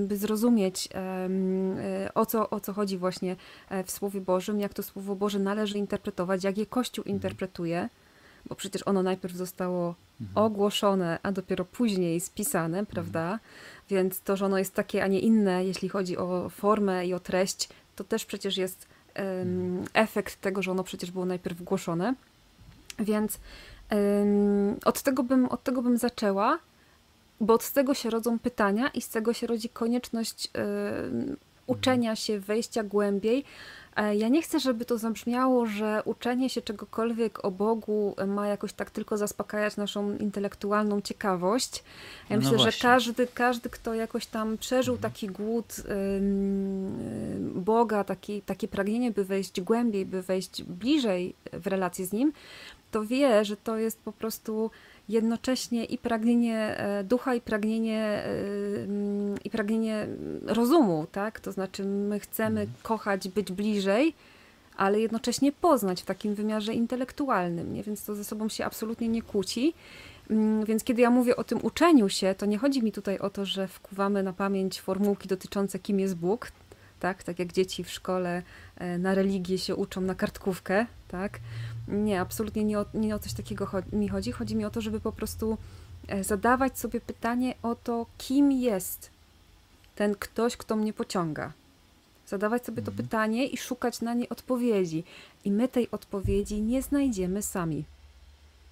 by 0.07 0.17
zrozumieć 0.17 0.89
e, 0.93 2.13
o 2.15 2.25
co, 2.25 2.49
o 2.49 2.59
co 2.59 2.73
chodzi 2.73 2.97
właśnie 2.97 3.35
e, 3.69 3.83
w 3.83 3.91
Słowie 3.91 4.21
Bożym, 4.21 4.59
jak 4.59 4.73
to 4.73 4.83
Słowo 4.83 5.15
Boże 5.15 5.39
należy 5.39 5.77
interpretować, 5.77 6.43
jak 6.43 6.57
je 6.57 6.65
Kościół 6.65 7.01
mhm. 7.01 7.15
interpretuje 7.15 7.89
bo 8.45 8.55
przecież 8.55 8.87
ono 8.87 9.03
najpierw 9.03 9.35
zostało 9.35 9.95
mhm. 10.21 10.45
ogłoszone, 10.45 11.19
a 11.23 11.31
dopiero 11.31 11.65
później 11.65 12.19
spisane, 12.19 12.85
prawda? 12.85 13.23
Mhm. 13.23 13.39
Więc 13.89 14.21
to, 14.21 14.37
że 14.37 14.45
ono 14.45 14.57
jest 14.57 14.73
takie, 14.73 15.03
a 15.03 15.07
nie 15.07 15.19
inne, 15.19 15.65
jeśli 15.65 15.89
chodzi 15.89 16.17
o 16.17 16.49
formę 16.49 17.07
i 17.07 17.13
o 17.13 17.19
treść, 17.19 17.69
to 17.95 18.03
też 18.03 18.25
przecież 18.25 18.57
jest 18.57 18.87
um, 19.15 19.85
efekt 19.93 20.41
tego, 20.41 20.61
że 20.61 20.71
ono 20.71 20.83
przecież 20.83 21.11
było 21.11 21.25
najpierw 21.25 21.63
głoszone. 21.63 22.15
Więc 22.99 23.39
um, 23.91 24.77
od, 24.85 25.01
tego 25.01 25.23
bym, 25.23 25.45
od 25.45 25.63
tego 25.63 25.81
bym 25.81 25.97
zaczęła, 25.97 26.59
bo 27.41 27.53
od 27.53 27.71
tego 27.71 27.93
się 27.93 28.09
rodzą 28.09 28.39
pytania 28.39 28.87
i 28.87 29.01
z 29.01 29.09
tego 29.09 29.33
się 29.33 29.47
rodzi 29.47 29.69
konieczność 29.69 30.49
um, 30.55 31.37
uczenia 31.67 32.15
się, 32.15 32.39
wejścia 32.39 32.83
głębiej, 32.83 33.45
ja 33.97 34.27
nie 34.27 34.41
chcę, 34.41 34.59
żeby 34.59 34.85
to 34.85 34.97
zabrzmiało, 34.97 35.65
że 35.65 36.01
uczenie 36.05 36.49
się 36.49 36.61
czegokolwiek 36.61 37.45
o 37.45 37.51
Bogu 37.51 38.15
ma 38.27 38.47
jakoś 38.47 38.73
tak 38.73 38.91
tylko 38.91 39.17
zaspokajać 39.17 39.77
naszą 39.77 40.17
intelektualną 40.17 41.01
ciekawość. 41.01 41.83
Ja 42.29 42.35
no 42.35 42.41
myślę, 42.41 42.57
właśnie. 42.57 42.71
że 42.71 42.77
każdy, 42.81 43.27
każdy, 43.27 43.69
kto 43.69 43.93
jakoś 43.93 44.25
tam 44.25 44.57
przeżył 44.57 44.95
mhm. 44.95 45.11
taki 45.11 45.27
głód 45.27 45.75
Boga, 47.55 48.03
taki, 48.03 48.41
takie 48.41 48.67
pragnienie, 48.67 49.11
by 49.11 49.23
wejść 49.23 49.61
głębiej, 49.61 50.05
by 50.05 50.21
wejść 50.21 50.63
bliżej 50.63 51.35
w 51.53 51.67
relację 51.67 52.05
z 52.05 52.11
Nim, 52.11 52.33
to 52.91 53.05
wie, 53.05 53.45
że 53.45 53.57
to 53.57 53.77
jest 53.77 53.99
po 53.99 54.11
prostu 54.11 54.71
jednocześnie 55.09 55.85
i 55.85 55.97
pragnienie 55.97 56.57
e, 56.57 57.03
ducha, 57.03 57.35
i 57.35 57.41
pragnienie, 57.41 57.99
e, 57.99 58.29
i 59.43 59.49
pragnienie 59.49 60.07
rozumu, 60.45 61.07
tak? 61.11 61.39
To 61.39 61.51
znaczy, 61.51 61.85
my 61.85 62.19
chcemy 62.19 62.61
mhm. 62.61 62.79
kochać, 62.83 63.27
być 63.27 63.51
bliżej, 63.51 64.13
ale 64.77 64.99
jednocześnie 64.99 65.51
poznać 65.51 66.01
w 66.01 66.05
takim 66.05 66.35
wymiarze 66.35 66.73
intelektualnym, 66.73 67.73
nie? 67.73 67.83
więc 67.83 68.05
to 68.05 68.15
ze 68.15 68.23
sobą 68.23 68.49
się 68.49 68.65
absolutnie 68.65 69.07
nie 69.07 69.21
kłóci. 69.21 69.73
Mm, 70.29 70.65
więc 70.65 70.83
kiedy 70.83 71.01
ja 71.01 71.09
mówię 71.09 71.35
o 71.35 71.43
tym 71.43 71.59
uczeniu 71.61 72.09
się, 72.09 72.35
to 72.37 72.45
nie 72.45 72.57
chodzi 72.57 72.83
mi 72.83 72.91
tutaj 72.91 73.19
o 73.19 73.29
to, 73.29 73.45
że 73.45 73.67
wkuwamy 73.67 74.23
na 74.23 74.33
pamięć 74.33 74.81
formułki 74.81 75.27
dotyczące 75.27 75.79
kim 75.79 75.99
jest 75.99 76.15
Bóg, 76.15 76.51
tak, 76.99 77.23
tak 77.23 77.39
jak 77.39 77.53
dzieci 77.53 77.83
w 77.83 77.89
szkole 77.89 78.43
e, 78.75 78.97
na 78.97 79.15
religię 79.15 79.57
się 79.57 79.75
uczą 79.75 80.01
na 80.01 80.15
kartkówkę, 80.15 80.85
tak. 81.07 81.39
Nie, 81.89 82.21
absolutnie 82.21 82.63
nie 82.63 82.79
o, 82.79 82.85
nie 82.93 83.15
o 83.15 83.19
coś 83.19 83.33
takiego 83.33 83.67
mi 83.91 84.09
chodzi. 84.09 84.31
Chodzi 84.31 84.55
mi 84.55 84.65
o 84.65 84.69
to, 84.69 84.81
żeby 84.81 84.99
po 84.99 85.11
prostu 85.11 85.57
e, 86.07 86.23
zadawać 86.23 86.79
sobie 86.79 87.01
pytanie 87.01 87.53
o 87.63 87.75
to, 87.75 88.05
kim 88.17 88.51
jest 88.51 89.09
ten 89.95 90.15
ktoś, 90.15 90.57
kto 90.57 90.75
mnie 90.75 90.93
pociąga. 90.93 91.53
Zadawać 92.27 92.65
sobie 92.65 92.81
to 92.81 92.91
mhm. 92.91 93.07
pytanie 93.07 93.47
i 93.47 93.57
szukać 93.57 94.01
na 94.01 94.13
nie 94.13 94.29
odpowiedzi. 94.29 95.03
I 95.45 95.51
my 95.51 95.67
tej 95.67 95.91
odpowiedzi 95.91 96.61
nie 96.61 96.81
znajdziemy 96.81 97.41
sami. 97.41 97.85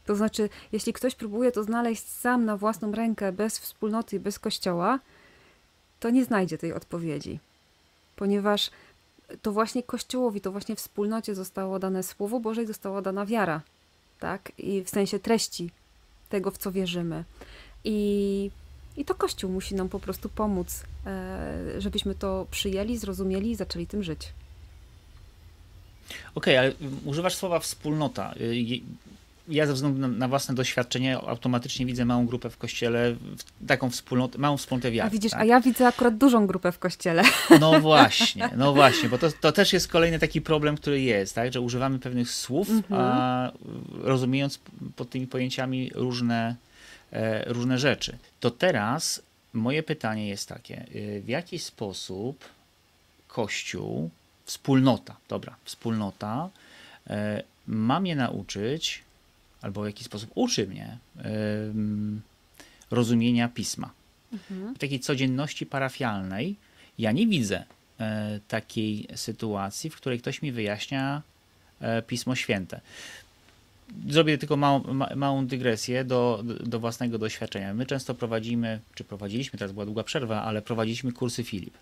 To 0.06 0.16
znaczy, 0.16 0.50
jeśli 0.72 0.94
ktoś 0.94 1.16
próbuje 1.16 1.52
to 1.52 1.64
znaleźć 1.64 2.08
sam 2.08 2.46
na 2.46 2.58
własną 2.58 2.92
rękę, 2.92 3.32
bez 3.32 3.60
wspólnoty 3.60 4.20
bez 4.20 4.40
kościoła, 4.40 5.00
to 6.00 6.10
nie 6.10 6.26
znajdzie 6.26 6.58
tej 6.58 6.74
odpowiedzi. 6.74 7.40
Ponieważ 8.16 8.72
to 9.42 9.52
właśnie 9.52 9.84
Kościołowi, 9.84 10.42
to 10.42 10.52
właśnie 10.52 10.76
wspólnocie 10.76 11.36
zostało 11.36 11.80
dane 11.80 12.04
Słowo 12.04 12.40
Boże 12.40 12.64
i 12.64 12.68
została 12.68 13.02
dana 13.02 13.26
wiara. 13.26 13.62
Tak? 14.20 14.52
I 14.58 14.84
w 14.84 14.90
sensie 14.90 15.20
treści 15.20 15.70
tego, 16.30 16.52
w 16.52 16.58
co 16.58 16.72
wierzymy. 16.72 17.24
I, 17.84 18.52
i 18.98 19.06
to 19.06 19.16
Kościół 19.16 19.52
musi 19.52 19.76
nam 19.76 19.90
po 19.90 20.00
prostu 20.00 20.30
pomóc, 20.30 20.84
e, 21.06 21.82
żebyśmy 21.82 22.16
to 22.16 22.48
przyjęli, 22.52 22.98
zrozumieli 22.98 23.52
i 23.52 23.56
zaczęli 23.56 23.88
tym 23.88 24.04
żyć. 24.04 24.34
Okej, 26.36 26.58
okay, 26.58 26.60
ale 26.60 26.90
używasz 27.06 27.36
słowa 27.36 27.60
wspólnota. 27.60 28.34
Ja 29.48 29.66
ze 29.66 29.74
względu 29.74 30.00
na, 30.00 30.08
na, 30.08 30.28
własne 30.28 30.56
doświadczenie 30.56 31.18
automatycznie 31.18 31.86
widzę 31.86 32.06
małą 32.06 32.26
grupę 32.26 32.50
w 32.50 32.58
kościele, 32.58 33.16
taką 33.68 33.90
wspólnotę, 33.90 34.38
małą 34.38 34.58
wspólnotę 34.58 34.92
wiary. 34.92 35.08
A 35.08 35.12
widzisz, 35.12 35.32
tak? 35.32 35.42
a 35.42 35.46
ja 35.46 35.62
widzę 35.62 35.88
akurat 35.88 36.18
dużą 36.18 36.48
grupę 36.48 36.72
w 36.72 36.80
kościele. 36.80 37.24
No 37.60 37.80
właśnie, 37.80 38.50
no 38.58 38.74
właśnie, 38.74 39.10
bo 39.10 39.18
to, 39.18 39.32
to 39.42 39.52
też 39.52 39.74
jest 39.74 39.88
kolejny 39.88 40.20
taki 40.20 40.42
problem, 40.42 40.78
który 40.78 41.02
jest, 41.02 41.36
tak, 41.36 41.54
że 41.54 41.62
używamy 41.62 42.00
pewnych 42.00 42.32
słów, 42.32 42.70
mhm. 42.70 43.02
a 43.02 43.52
rozumiejąc 44.02 44.60
pod 44.96 45.10
tymi 45.10 45.28
pojęciami 45.28 45.92
różne, 45.96 46.56
e, 47.12 47.54
różne 47.54 47.78
rzeczy. 47.78 48.18
To 48.40 48.52
teraz 48.52 49.22
moje 49.54 49.84
pytanie 49.84 50.28
jest 50.28 50.50
takie, 50.50 50.78
e, 50.78 51.20
w 51.22 51.28
jaki 51.28 51.60
sposób 51.60 52.46
Kościół, 53.28 54.10
wspólnota, 54.46 55.16
dobra, 55.30 55.56
wspólnota, 55.64 56.50
e, 57.08 57.44
ma 57.68 58.00
mnie 58.00 58.16
nauczyć 58.16 59.04
albo 59.62 59.82
w 59.82 59.86
jakiś 59.86 60.06
sposób 60.06 60.32
uczy 60.36 60.68
mnie 60.68 60.98
rozumienia 62.92 63.50
pisma. 63.50 63.92
Mhm. 64.34 64.76
W 64.76 64.78
takiej 64.78 65.00
codzienności 65.00 65.66
parafialnej 65.66 66.56
ja 67.00 67.12
nie 67.12 67.28
widzę 67.28 67.64
e, 68.00 68.40
takiej 68.48 69.08
sytuacji, 69.16 69.90
w 69.90 69.96
której 69.96 70.20
ktoś 70.20 70.42
mi 70.42 70.52
wyjaśnia 70.52 71.22
e, 71.82 72.02
Pismo 72.02 72.36
Święte. 72.36 72.82
Zrobię 74.10 74.38
tylko 74.38 74.58
małą, 74.58 74.84
małą 75.16 75.48
dygresję 75.48 76.04
do, 76.04 76.44
do 76.44 76.80
własnego 76.80 77.18
doświadczenia. 77.18 77.74
My 77.74 77.86
często 77.86 78.16
prowadzimy, 78.16 78.80
czy 78.96 79.04
prowadziliśmy, 79.04 79.60
teraz 79.60 79.72
była 79.72 79.86
długa 79.86 80.04
przerwa, 80.04 80.44
ale 80.44 80.62
prowadziliśmy 80.62 81.12
kursy 81.12 81.44
Filip. 81.44 81.78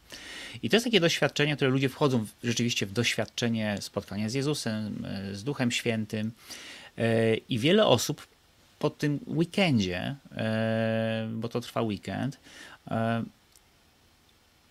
I 0.63 0.69
to 0.69 0.75
jest 0.75 0.83
takie 0.83 0.99
doświadczenie, 0.99 1.55
które 1.55 1.71
ludzie 1.71 1.89
wchodzą 1.89 2.25
w, 2.25 2.29
rzeczywiście 2.43 2.85
w 2.85 2.91
doświadczenie 2.91 3.77
spotkania 3.81 4.29
z 4.29 4.33
Jezusem, 4.33 5.05
e, 5.05 5.35
z 5.35 5.43
Duchem 5.43 5.71
Świętym. 5.71 6.31
E, 6.97 7.35
I 7.35 7.59
wiele 7.59 7.85
osób 7.85 8.27
po 8.79 8.89
tym 8.89 9.19
weekendzie, 9.27 10.15
e, 10.31 11.27
bo 11.33 11.49
to 11.49 11.61
trwa 11.61 11.81
weekend, 11.81 12.39
e, 12.87 13.23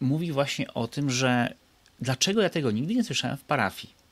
mówi 0.00 0.32
właśnie 0.32 0.74
o 0.74 0.88
tym, 0.88 1.10
że 1.10 1.54
dlaczego 2.00 2.42
ja 2.42 2.50
tego 2.50 2.70
nigdy 2.70 2.94
nie 2.94 3.04
słyszałem 3.04 3.36
w 3.36 3.44
parafii. 3.44 4.04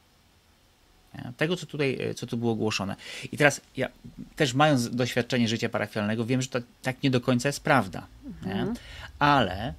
Tego, 1.37 1.57
co 1.57 1.67
tutaj, 1.67 1.99
co 2.17 2.27
tu 2.27 2.37
było 2.37 2.55
głoszone. 2.55 2.97
I 3.33 3.37
teraz 3.37 3.61
ja 3.77 3.89
też 4.37 4.55
mając 4.55 4.91
doświadczenie 4.91 5.49
życia 5.49 5.69
parafialnego, 5.69 6.27
wiem, 6.27 6.43
że 6.43 6.49
to 6.49 6.59
tak 6.83 7.03
nie 7.03 7.11
do 7.11 7.21
końca 7.21 7.49
jest 7.49 7.61
prawda. 7.61 8.07
Mhm. 8.25 8.75
Ale 9.19 9.75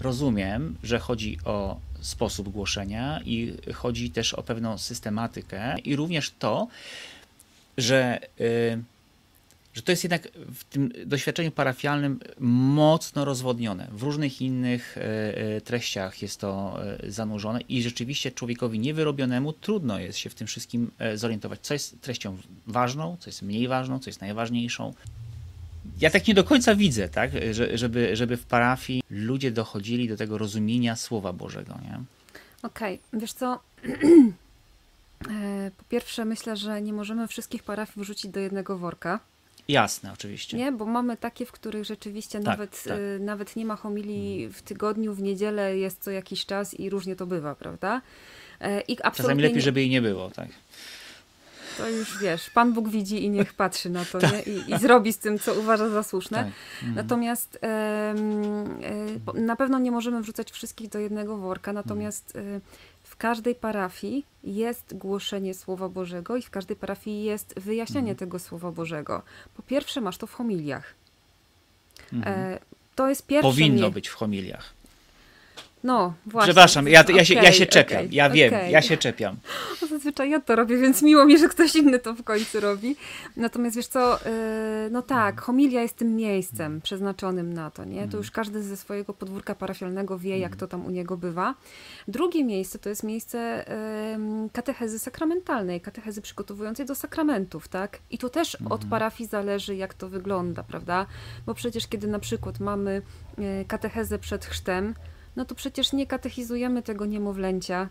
rozumiem, 0.00 0.76
że 0.82 0.98
chodzi 0.98 1.38
o 1.44 1.80
sposób 2.00 2.48
głoszenia 2.48 3.20
i 3.24 3.56
chodzi 3.74 4.10
też 4.10 4.34
o 4.34 4.42
pewną 4.42 4.78
systematykę 4.78 5.78
i 5.78 5.96
również 5.96 6.32
to, 6.38 6.68
że, 7.80 8.20
y, 8.40 8.82
że 9.74 9.82
to 9.82 9.92
jest 9.92 10.04
jednak 10.04 10.28
w 10.54 10.64
tym 10.64 10.92
doświadczeniu 11.06 11.50
parafialnym 11.50 12.20
mocno 12.38 13.24
rozwodnione. 13.24 13.88
W 13.92 14.02
różnych 14.02 14.42
innych 14.42 14.96
y, 14.96 15.00
y, 15.56 15.60
treściach 15.60 16.22
jest 16.22 16.40
to 16.40 16.78
zanurzone 17.08 17.60
i 17.60 17.82
rzeczywiście 17.82 18.32
człowiekowi 18.32 18.78
niewyrobionemu 18.78 19.52
trudno 19.52 19.98
jest 19.98 20.18
się 20.18 20.30
w 20.30 20.34
tym 20.34 20.46
wszystkim 20.46 20.90
zorientować, 21.14 21.60
co 21.62 21.74
jest 21.74 22.00
treścią 22.00 22.36
ważną, 22.66 23.16
co 23.20 23.30
jest 23.30 23.42
mniej 23.42 23.68
ważną, 23.68 23.98
co 23.98 24.10
jest 24.10 24.20
najważniejszą. 24.20 24.94
Ja 26.00 26.10
tak 26.10 26.28
nie 26.28 26.34
do 26.34 26.44
końca 26.44 26.74
widzę, 26.74 27.08
tak, 27.08 27.30
że, 27.50 27.78
żeby, 27.78 28.16
żeby 28.16 28.36
w 28.36 28.44
parafii 28.46 29.02
ludzie 29.10 29.50
dochodzili 29.50 30.08
do 30.08 30.16
tego 30.16 30.38
rozumienia 30.38 30.96
Słowa 30.96 31.32
Bożego. 31.32 31.78
Nie? 31.82 32.00
Okej, 32.62 33.00
okay. 33.08 33.20
wiesz 33.20 33.32
co, 33.32 33.60
po 35.76 35.84
pierwsze, 35.88 36.24
myślę, 36.24 36.56
że 36.56 36.82
nie 36.82 36.92
możemy 36.92 37.28
wszystkich 37.28 37.62
parafii 37.62 38.02
wrzucić 38.04 38.30
do 38.30 38.40
jednego 38.40 38.78
worka. 38.78 39.20
Jasne, 39.68 40.12
oczywiście. 40.12 40.56
Nie, 40.56 40.72
bo 40.72 40.86
mamy 40.86 41.16
takie, 41.16 41.46
w 41.46 41.52
których 41.52 41.84
rzeczywiście 41.84 42.38
tak, 42.38 42.46
nawet, 42.46 42.84
tak. 42.84 42.98
Y, 42.98 43.18
nawet 43.20 43.56
nie 43.56 43.64
ma 43.64 43.76
homilii 43.76 44.48
w 44.48 44.62
tygodniu, 44.62 45.14
w 45.14 45.22
niedzielę 45.22 45.76
jest 45.76 46.02
co 46.02 46.10
jakiś 46.10 46.46
czas 46.46 46.74
i 46.74 46.90
różnie 46.90 47.16
to 47.16 47.26
bywa, 47.26 47.54
prawda? 47.54 48.02
E, 48.60 48.80
I 48.80 48.96
Czasami 48.96 49.42
lepiej, 49.42 49.62
żeby 49.62 49.80
jej 49.80 49.90
nie 49.90 50.02
było, 50.02 50.30
tak. 50.30 50.48
To 51.78 51.88
już 51.88 52.18
wiesz, 52.18 52.50
Pan 52.50 52.72
Bóg 52.72 52.88
widzi 52.88 53.24
i 53.24 53.30
niech 53.30 53.54
patrzy 53.54 53.90
na 53.90 54.04
to 54.04 54.18
tak. 54.30 54.46
I, 54.46 54.74
I, 54.74 54.78
zrobi 54.78 55.12
z 55.12 55.18
tym, 55.18 55.38
co 55.38 55.54
uważa 55.54 55.88
za 55.88 56.02
słuszne. 56.02 56.38
Tak. 56.38 56.46
Mhm. 56.78 56.94
Natomiast 56.94 57.58
e, 57.62 58.14
na 59.34 59.56
pewno 59.56 59.78
nie 59.78 59.90
możemy 59.90 60.22
wrzucać 60.22 60.50
wszystkich 60.50 60.88
do 60.88 60.98
jednego 60.98 61.36
worka, 61.36 61.72
natomiast 61.72 62.36
e, 62.36 62.60
w 62.89 62.89
każdej 63.20 63.54
parafii 63.54 64.24
jest 64.44 64.96
głoszenie 64.96 65.54
Słowa 65.54 65.88
Bożego 65.88 66.36
i 66.36 66.42
w 66.42 66.50
każdej 66.50 66.76
parafii 66.76 67.24
jest 67.24 67.60
wyjaśnianie 67.60 68.10
mhm. 68.10 68.16
tego 68.16 68.38
Słowa 68.38 68.70
Bożego. 68.72 69.22
Po 69.54 69.62
pierwsze, 69.62 70.00
masz 70.00 70.18
to 70.18 70.26
w 70.26 70.32
homiliach. 70.32 70.94
Mhm. 72.12 72.38
E, 72.38 72.58
to 72.94 73.08
jest 73.08 73.26
pierwsze. 73.26 73.50
Powinno 73.50 73.90
być 73.90 74.08
w 74.08 74.14
homiliach. 74.14 74.74
No, 75.84 76.14
właśnie. 76.26 76.46
Przepraszam, 76.46 76.88
ja, 76.88 77.04
ja, 77.08 77.24
się, 77.24 77.34
ja 77.34 77.52
się 77.52 77.66
czepiam. 77.66 77.98
Okay, 77.98 78.08
ja 78.12 78.30
wiem, 78.30 78.54
okay. 78.54 78.70
ja 78.70 78.82
się 78.82 78.96
czepiam. 78.96 79.36
Zazwyczaj 79.90 80.30
ja 80.30 80.40
to 80.40 80.56
robię, 80.56 80.76
więc 80.76 81.02
miło 81.02 81.24
mi, 81.24 81.38
że 81.38 81.48
ktoś 81.48 81.76
inny 81.76 81.98
to 81.98 82.14
w 82.14 82.22
końcu 82.22 82.60
robi. 82.60 82.96
Natomiast 83.36 83.76
wiesz 83.76 83.86
co, 83.86 84.12
yy, 84.12 84.90
no 84.90 85.02
tak, 85.02 85.34
mhm. 85.34 85.44
homilia 85.46 85.82
jest 85.82 85.96
tym 85.96 86.16
miejscem 86.16 86.80
przeznaczonym 86.80 87.52
na 87.52 87.70
to, 87.70 87.84
nie? 87.84 87.96
To 87.96 88.04
mhm. 88.04 88.18
już 88.18 88.30
każdy 88.30 88.62
ze 88.62 88.76
swojego 88.76 89.14
podwórka 89.14 89.54
parafialnego 89.54 90.18
wie, 90.18 90.38
jak 90.38 90.56
to 90.56 90.66
tam 90.66 90.86
u 90.86 90.90
niego 90.90 91.16
bywa. 91.16 91.54
Drugie 92.08 92.44
miejsce 92.44 92.78
to 92.78 92.88
jest 92.88 93.02
miejsce 93.02 93.64
katechezy 94.52 94.98
sakramentalnej, 94.98 95.80
katechezy 95.80 96.22
przygotowującej 96.22 96.86
do 96.86 96.94
sakramentów, 96.94 97.68
tak? 97.68 97.98
I 98.10 98.18
tu 98.18 98.28
też 98.28 98.54
od 98.54 98.72
mhm. 98.72 98.90
parafii 98.90 99.28
zależy, 99.28 99.76
jak 99.76 99.94
to 99.94 100.08
wygląda, 100.08 100.62
prawda? 100.62 101.06
Bo 101.46 101.54
przecież 101.54 101.86
kiedy 101.86 102.06
na 102.06 102.18
przykład 102.18 102.60
mamy 102.60 103.02
yy, 103.38 103.64
katechezę 103.68 104.18
przed 104.18 104.44
chrztem, 104.44 104.94
no 105.36 105.44
to 105.44 105.54
przecież 105.54 105.92
nie 105.92 106.06
katechizujemy 106.06 106.82
tego 106.82 107.06
niemowlęcia, 107.06 107.88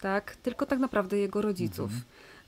tak? 0.00 0.36
Tylko 0.36 0.66
tak 0.66 0.78
naprawdę 0.78 1.18
jego 1.18 1.42
rodziców. 1.42 1.84
Mhm. 1.92 2.02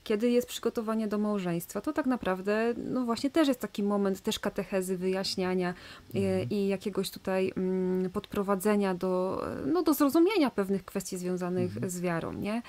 Kiedy 0.05 0.29
jest 0.29 0.47
przygotowanie 0.47 1.07
do 1.07 1.17
małżeństwa, 1.17 1.81
to 1.81 1.93
tak 1.93 2.05
naprawdę, 2.05 2.73
no 2.77 3.05
właśnie 3.05 3.29
też 3.29 3.47
jest 3.47 3.59
taki 3.59 3.83
moment 3.83 4.21
też 4.21 4.39
katechezy, 4.39 4.97
wyjaśniania 4.97 5.69
e, 5.69 6.17
mhm. 6.17 6.49
i, 6.49 6.67
jakiegoś 6.67 7.09
tutaj 7.09 7.53
mm, 7.57 8.09
podprowadzenia 8.09 8.93
do, 8.95 9.43
no, 9.65 9.83
do 9.83 9.93
zrozumienia 9.93 10.49
pewnych 10.49 10.85
kwestii 10.85 11.17
związanych 11.17 11.73
mhm. 11.73 11.89
z 11.89 12.01
wiarą, 12.01 12.33
nie? 12.33 12.61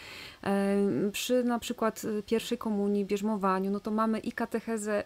E, 0.45 0.77
przy 1.13 1.45
na 1.45 1.59
przykład 1.59 2.03
pierwszej 2.27 2.59
komunii, 2.59 3.05
bierzmowaniu, 3.05 3.71
no 3.71 3.81
to 3.81 3.91
mamy 3.91 4.19
i 4.19 4.33
katechezę 4.33 5.05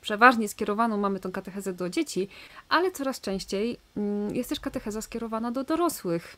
przeważnie 0.00 0.48
skierowaną 0.48 0.96
mamy 0.96 1.20
tą 1.20 1.32
katechezę 1.32 1.72
do 1.72 1.90
dzieci, 1.90 2.28
ale 2.68 2.90
coraz 2.92 3.20
częściej 3.20 3.78
mm, 3.96 4.34
jest 4.34 4.48
też 4.48 4.60
katecheza 4.60 5.02
skierowana 5.02 5.50
do 5.50 5.64
dorosłych. 5.64 6.36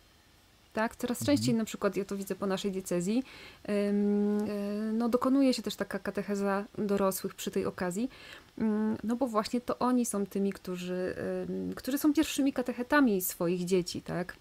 Tak, 0.73 0.97
coraz 0.97 1.21
mhm. 1.21 1.37
częściej 1.37 1.55
na 1.55 1.65
przykład, 1.65 1.97
ja 1.97 2.05
to 2.05 2.17
widzę 2.17 2.35
po 2.35 2.47
naszej 2.47 2.73
diecezji, 2.73 3.23
e, 3.69 3.93
no 4.93 5.09
dokonuje 5.09 5.55
się 5.55 5.63
też 5.63 5.77
taka 5.77 5.99
katecheza 5.99 6.65
dorosłych 6.79 7.35
przy 7.35 7.51
tej 7.51 7.67
okazji, 7.67 8.09
mm, 8.59 8.97
no 9.05 9.17
bo 9.17 9.27
właśnie 9.27 9.61
to 9.61 9.79
oni 9.79 10.07
są 10.07 10.27
tymi, 10.27 10.53
którzy, 10.53 11.15
którzy 11.77 11.99
są 11.99 12.13
pierwszymi 12.13 12.53
katechetami 12.53 13.21
swoich 13.21 13.65
dzieci, 13.65 14.03
tak. 14.03 14.37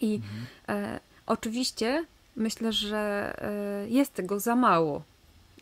I 0.00 0.14
mhm. 0.14 0.46
e, 0.68 1.00
oczywiście 1.26 2.04
Myślę, 2.36 2.72
że 2.72 3.34
e, 3.38 3.88
jest 3.88 4.14
tego 4.14 4.40
za 4.40 4.56
mało 4.56 5.02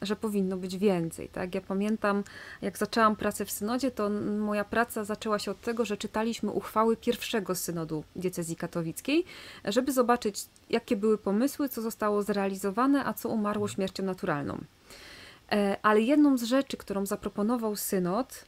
że 0.03 0.17
powinno 0.17 0.57
być 0.57 0.79
więcej. 0.79 1.29
Tak? 1.29 1.55
Ja 1.55 1.61
pamiętam, 1.61 2.25
jak 2.63 2.79
zaczęłam 2.79 3.17
pracę 3.17 3.45
w 3.45 3.51
synodzie, 3.51 3.91
to 3.91 4.11
moja 4.39 4.65
praca 4.65 5.05
zaczęła 5.05 5.39
się 5.39 5.51
od 5.51 5.61
tego, 5.61 5.85
że 5.85 5.97
czytaliśmy 5.97 6.51
uchwały 6.51 6.97
pierwszego 6.97 7.55
synodu 7.55 8.05
diecezji 8.17 8.57
katowickiej, 8.57 9.25
żeby 9.65 9.93
zobaczyć, 9.93 10.45
jakie 10.71 10.97
były 10.97 11.19
pomysły, 11.19 11.69
co 11.69 11.83
zostało 11.83 12.23
zrealizowane, 12.23 13.05
a 13.05 13.15
co 13.15 13.29
umarło 13.29 13.69
śmiercią 13.69 14.03
naturalną. 14.03 14.59
E, 15.53 15.77
ale 15.83 16.01
jedną 16.01 16.39
z 16.39 16.43
rzeczy, 16.43 16.77
którą 16.77 17.07
zaproponował 17.07 17.77
synod, 17.77 18.45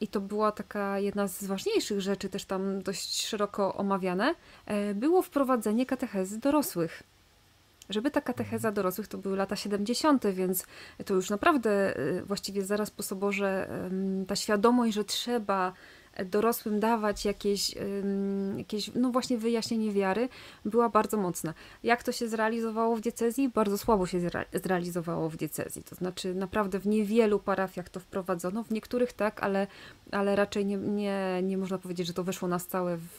i 0.00 0.08
to 0.08 0.20
była 0.20 0.52
taka 0.52 0.98
jedna 0.98 1.28
z 1.28 1.44
ważniejszych 1.44 2.00
rzeczy, 2.00 2.28
też 2.28 2.44
tam 2.44 2.82
dość 2.82 3.26
szeroko 3.26 3.74
omawiane, 3.74 4.34
e, 4.66 4.94
było 4.94 5.22
wprowadzenie 5.22 5.86
katechezy 5.86 6.38
dorosłych 6.38 7.02
żeby 7.88 8.10
ta 8.10 8.20
katecheza 8.20 8.72
dorosłych 8.72 9.08
to 9.08 9.18
były 9.18 9.36
lata 9.36 9.56
70., 9.56 10.26
więc 10.26 10.66
to 11.04 11.14
już 11.14 11.30
naprawdę 11.30 11.98
y, 11.98 12.22
właściwie 12.24 12.64
zaraz 12.64 12.90
po 12.90 13.02
soborze 13.02 13.68
ta 14.26 14.36
świadomość, 14.36 14.94
że 14.94 15.04
trzeba 15.04 15.72
dorosłym 16.24 16.80
dawać 16.80 17.24
jakieś, 17.24 17.74
jakieś 18.56 18.90
no 18.94 19.10
właśnie 19.10 19.38
wyjaśnienie 19.38 19.92
wiary, 19.92 20.28
była 20.64 20.88
bardzo 20.88 21.16
mocna. 21.16 21.54
Jak 21.82 22.02
to 22.02 22.12
się 22.12 22.28
zrealizowało 22.28 22.96
w 22.96 23.00
diecezji? 23.00 23.48
Bardzo 23.48 23.78
słabo 23.78 24.06
się 24.06 24.20
zrealizowało 24.52 25.28
w 25.28 25.36
diecezji. 25.36 25.82
To 25.82 25.94
znaczy 25.94 26.34
naprawdę 26.34 26.78
w 26.78 26.86
niewielu 26.86 27.38
parafiach 27.38 27.88
to 27.88 28.00
wprowadzono, 28.00 28.64
w 28.64 28.70
niektórych 28.70 29.12
tak, 29.12 29.42
ale, 29.42 29.66
ale 30.10 30.36
raczej 30.36 30.66
nie, 30.66 30.76
nie, 30.76 31.40
nie 31.42 31.58
można 31.58 31.78
powiedzieć, 31.78 32.06
że 32.06 32.12
to 32.12 32.24
weszło 32.24 32.48
na 32.48 32.58
stałe 32.58 32.96
w, 32.96 33.18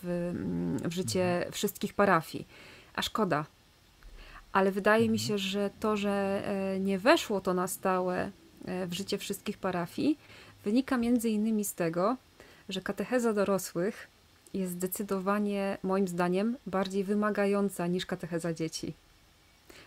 w 0.83 0.91
życie 0.91 1.35
mhm. 1.35 1.51
wszystkich 1.51 1.93
parafii. 1.93 2.47
A 2.95 3.01
szkoda, 3.01 3.45
ale 4.53 4.71
wydaje 4.71 5.09
mi 5.09 5.19
mhm. 5.19 5.27
się, 5.27 5.37
że 5.37 5.69
to, 5.79 5.97
że 5.97 6.43
e, 6.45 6.79
nie 6.79 6.99
weszło 6.99 7.41
to 7.41 7.53
na 7.53 7.67
stałe 7.67 8.31
e, 8.65 8.87
w 8.87 8.93
życie 8.93 9.17
wszystkich 9.17 9.57
parafii, 9.57 10.17
wynika 10.65 10.97
między 10.97 11.29
innymi 11.29 11.65
z 11.65 11.73
tego, 11.73 12.17
że 12.69 12.81
katecheza 12.81 13.33
dorosłych 13.33 14.07
jest 14.53 14.71
zdecydowanie, 14.71 15.77
moim 15.83 16.07
zdaniem, 16.07 16.57
bardziej 16.65 17.03
wymagająca 17.03 17.87
niż 17.87 18.05
katecheza 18.05 18.53
dzieci. 18.53 18.93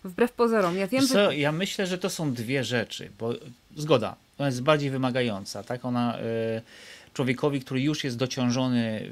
Wbrew 0.05 0.33
pozorom. 0.33 0.77
Ja 0.77 0.87
wiem, 0.87 1.07
co, 1.07 1.15
że... 1.15 1.37
Ja 1.37 1.53
myślę, 1.53 1.87
że 1.87 1.99
to 1.99 2.11
są 2.11 2.33
dwie 2.33 2.65
rzeczy, 2.65 3.11
bo 3.19 3.33
zgoda, 3.77 4.17
ona 4.39 4.47
jest 4.47 4.63
bardziej 4.63 4.91
wymagająca, 4.91 5.63
tak? 5.63 5.85
Ona 5.85 6.19
y, 6.19 6.23
człowiekowi, 7.15 7.61
który 7.61 7.81
już 7.81 8.05
jest 8.05 8.17
dociążony 8.17 9.11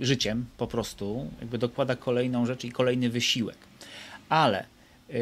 życiem 0.00 0.46
po 0.56 0.66
prostu, 0.66 1.30
jakby 1.40 1.58
dokłada 1.58 1.96
kolejną 1.96 2.46
rzecz 2.46 2.64
i 2.64 2.72
kolejny 2.72 3.10
wysiłek. 3.10 3.58
Ale 4.28 4.64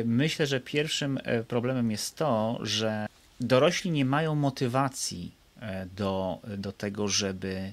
myślę, 0.05 0.47
że 0.47 0.61
pierwszym 0.61 1.19
y, 1.19 1.45
problemem 1.45 1.91
jest 1.91 2.17
to, 2.17 2.59
że 2.63 3.07
dorośli 3.41 3.91
nie 3.91 4.05
mają 4.05 4.35
motywacji 4.35 5.35
y, 5.57 5.61
do, 5.97 6.39
do 6.59 6.73
tego, 6.73 7.09
żeby 7.09 7.73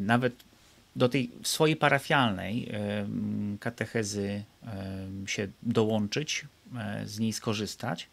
nawet 0.00 0.34
do 0.96 1.08
tej 1.08 1.30
swojej 1.42 1.76
parafialnej 1.76 2.72
katechezy 3.60 4.44
się 5.26 5.48
dołączyć, 5.62 6.46
z 7.04 7.18
niej 7.18 7.32
skorzystać, 7.32 8.08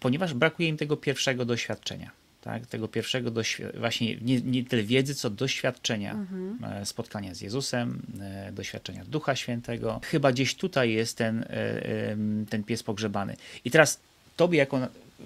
ponieważ 0.00 0.34
brakuje 0.34 0.68
im 0.68 0.76
tego 0.76 0.96
pierwszego 0.96 1.44
doświadczenia 1.44 2.10
tak, 2.40 2.66
tego 2.66 2.88
pierwszego 2.88 3.30
właśnie 3.74 4.16
nie, 4.16 4.40
nie 4.40 4.64
tyle 4.64 4.82
wiedzy, 4.82 5.14
co 5.14 5.30
doświadczenia 5.30 6.12
mhm. 6.12 6.58
E, 6.64 6.86
spotkania 6.86 7.34
z 7.34 7.40
Jezusem, 7.40 8.02
e, 8.20 8.52
doświadczenia 8.52 9.04
Ducha 9.04 9.36
Świętego. 9.36 10.00
Chyba 10.04 10.32
gdzieś 10.32 10.54
tutaj 10.54 10.92
jest 10.92 11.16
ten, 11.16 11.42
e, 11.42 12.16
ten 12.50 12.64
pies 12.64 12.82
pogrzebany. 12.82 13.36
I 13.64 13.70
teraz 13.70 14.00
tobie 14.36 14.58
jako 14.58 14.80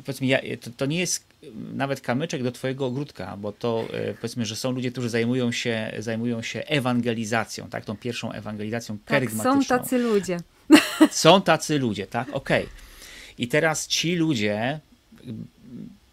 powiedzmy, 0.05 0.27
ja, 0.27 0.39
to, 0.61 0.71
to, 0.77 0.87
nie 0.87 0.99
jest 0.99 1.25
nawet 1.75 2.01
kamyczek 2.01 2.43
do 2.43 2.53
twojego 2.53 2.87
ogródka, 2.87 3.37
bo 3.37 3.53
to 3.53 3.89
powiedzmy, 4.21 4.47
że 4.47 4.57
są 4.57 4.73
ludzie, 4.73 4.93
którzy 4.93 5.09
zajmują 5.09 5.53
się, 5.53 5.93
zajmują 5.99 6.43
się 6.43 6.61
ewangelizacją, 6.61 7.69
tak, 7.69 7.85
tą 7.85 7.97
pierwszą 7.97 8.33
ewangelizacją 8.33 8.99
tak, 9.05 9.31
są 9.31 9.65
tacy 9.65 9.99
ludzie. 9.99 10.41
Są 11.11 11.43
tacy 11.43 11.79
ludzie, 11.79 12.07
tak, 12.07 12.29
okej. 12.29 12.65
Okay. 12.65 12.75
I 13.39 13.49
teraz 13.49 13.87
ci 13.87 14.17
ludzie 14.17 14.81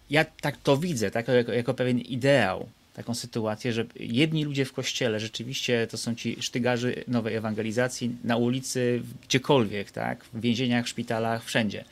ja 0.09 0.25
tak 0.41 0.57
to 0.57 0.77
widzę, 0.77 1.11
tak, 1.11 1.27
jako, 1.27 1.53
jako 1.53 1.73
pewien 1.73 1.99
ideał, 1.99 2.69
taką 2.93 3.15
sytuację, 3.15 3.73
że 3.73 3.85
jedni 3.95 4.45
ludzie 4.45 4.65
w 4.65 4.73
kościele, 4.73 5.19
rzeczywiście 5.19 5.87
to 5.87 5.97
są 5.97 6.15
ci 6.15 6.37
sztygarzy 6.41 7.03
nowej 7.07 7.35
ewangelizacji 7.35 8.15
na 8.23 8.37
ulicy, 8.37 9.01
gdziekolwiek, 9.23 9.91
tak, 9.91 10.23
w 10.33 10.41
więzieniach, 10.41 10.87
szpitalach, 10.87 11.43
wszędzie, 11.43 11.85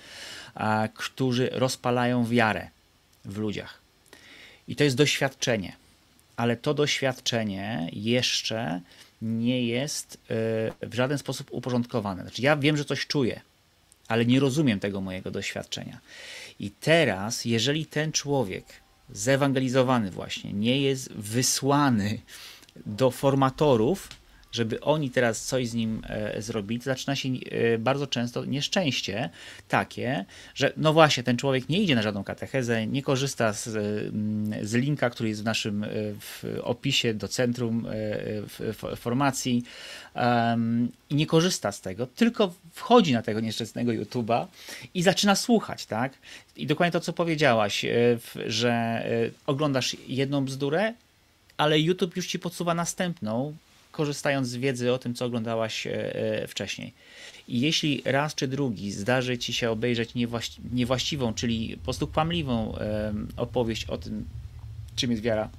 a, 0.56 0.88
którzy 0.94 1.50
rozpalają 1.52 2.26
wiarę 2.26 2.68
w 3.26 3.38
ludziach. 3.38 3.82
I 4.68 4.76
to 4.76 4.84
jest 4.84 4.96
doświadczenie, 4.96 5.76
ale 6.38 6.58
to 6.58 6.74
doświadczenie 6.74 7.90
jeszcze 7.94 8.82
nie 9.22 9.68
jest 9.68 10.16
y, 10.16 10.18
w 10.88 10.94
żaden 10.94 11.18
sposób 11.18 11.48
uporządkowane. 11.52 12.22
Znaczy, 12.22 12.42
ja 12.42 12.58
wiem, 12.58 12.78
że 12.78 12.86
coś 12.86 13.08
czuję, 13.08 13.42
ale 14.08 14.26
nie 14.26 14.40
rozumiem 14.40 14.80
tego 14.80 15.02
mojego 15.02 15.32
doświadczenia. 15.32 16.00
I 16.60 16.72
teraz, 16.72 17.46
jeżeli 17.46 17.86
ten 17.86 18.12
człowiek 18.12 18.66
zewangelizowany 19.10 20.12
właśnie 20.12 20.54
nie 20.54 20.82
jest 20.82 21.14
wysłany 21.14 22.20
do 22.86 23.12
formatorów, 23.12 24.10
żeby 24.56 24.82
oni 24.82 25.10
teraz 25.10 25.46
coś 25.46 25.68
z 25.68 25.74
nim 25.74 26.02
e, 26.08 26.42
zrobili, 26.42 26.80
to 26.80 26.86
zaczyna 26.86 27.16
się 27.16 27.30
e, 27.30 27.78
bardzo 27.78 28.08
często 28.08 28.46
nieszczęście 28.46 29.30
takie, 29.68 30.26
że 30.56 30.74
no 30.78 30.94
właśnie, 30.94 31.24
ten 31.24 31.38
człowiek 31.38 31.70
nie 31.70 31.82
idzie 31.82 31.96
na 31.96 32.02
żadną 32.02 32.24
katechezę, 32.24 32.88
nie 32.88 33.02
korzysta 33.02 33.54
z, 33.54 33.64
z 34.62 34.74
linka, 34.74 35.10
który 35.10 35.30
jest 35.30 35.42
w 35.42 35.46
naszym 35.46 35.84
e, 35.84 35.88
w 36.20 36.44
opisie 36.64 37.14
do 37.14 37.28
centrum 37.28 37.88
formacji 38.96 39.64
um, 40.16 40.92
i 41.10 41.16
nie 41.16 41.26
korzysta 41.26 41.72
z 41.72 41.82
tego, 41.82 42.08
tylko 42.08 42.54
wchodzi 42.74 43.14
na 43.14 43.22
tego 43.22 43.40
nieszczęsnego 43.40 43.92
YouTube'a 43.92 44.46
i 44.94 45.04
zaczyna 45.04 45.36
słuchać, 45.36 45.86
tak? 45.86 46.14
I 46.58 46.68
dokładnie 46.68 46.92
to, 46.92 47.00
co 47.00 47.14
powiedziałaś, 47.14 47.86
że 48.48 49.06
oglądasz 49.48 49.98
jedną 50.08 50.46
bzdurę, 50.46 50.94
ale 51.58 51.80
YouTube 51.80 52.16
już 52.16 52.28
ci 52.28 52.40
podsuwa 52.40 52.74
następną, 52.74 53.56
korzystając 53.96 54.48
z 54.48 54.56
wiedzy 54.56 54.94
o 54.94 54.98
tym, 54.98 55.14
co 55.14 55.26
oglądałaś 55.26 55.88
e, 55.88 56.16
e, 56.16 56.48
wcześniej. 56.48 56.94
I 57.48 57.60
jeśli 57.60 58.02
raz 58.06 58.36
czy 58.36 58.48
drugi 58.48 58.92
zdarzy 58.92 59.38
ci 59.38 59.54
się 59.54 59.72
obejrzeć 59.72 60.10
niewłaściwą, 60.72 61.34
czyli 61.34 61.78
po 61.78 61.84
prostu 61.84 62.08
kłamliwą 62.08 62.78
opowieść 63.38 63.86
o 63.86 63.98
tym, 63.98 64.26
czym 64.96 65.12
jest 65.12 65.24
wiara 65.24 65.50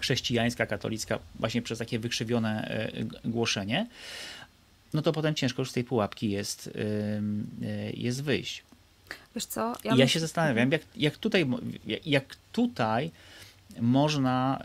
chrześcijańska, 0.00 0.66
katolicka, 0.66 1.18
właśnie 1.34 1.62
przez 1.62 1.78
takie 1.78 1.98
wykrzywione 1.98 2.68
e, 2.68 3.30
głoszenie, 3.30 3.86
no 4.94 5.02
to 5.02 5.12
potem 5.12 5.34
ciężko 5.34 5.62
już 5.62 5.70
z 5.70 5.72
tej 5.72 5.84
pułapki 5.84 6.30
jest, 6.30 6.70
jest 7.94 8.22
wyjść. 8.22 8.62
Wiesz 9.34 9.44
co? 9.44 9.76
Ja, 9.84 9.94
ja 9.96 10.08
się 10.08 10.20
zastanawiam, 10.20 10.72
jak, 10.72 10.82
jak, 10.96 11.16
tutaj, 11.16 11.46
jak 12.06 12.36
tutaj 12.52 13.10
można 13.80 14.62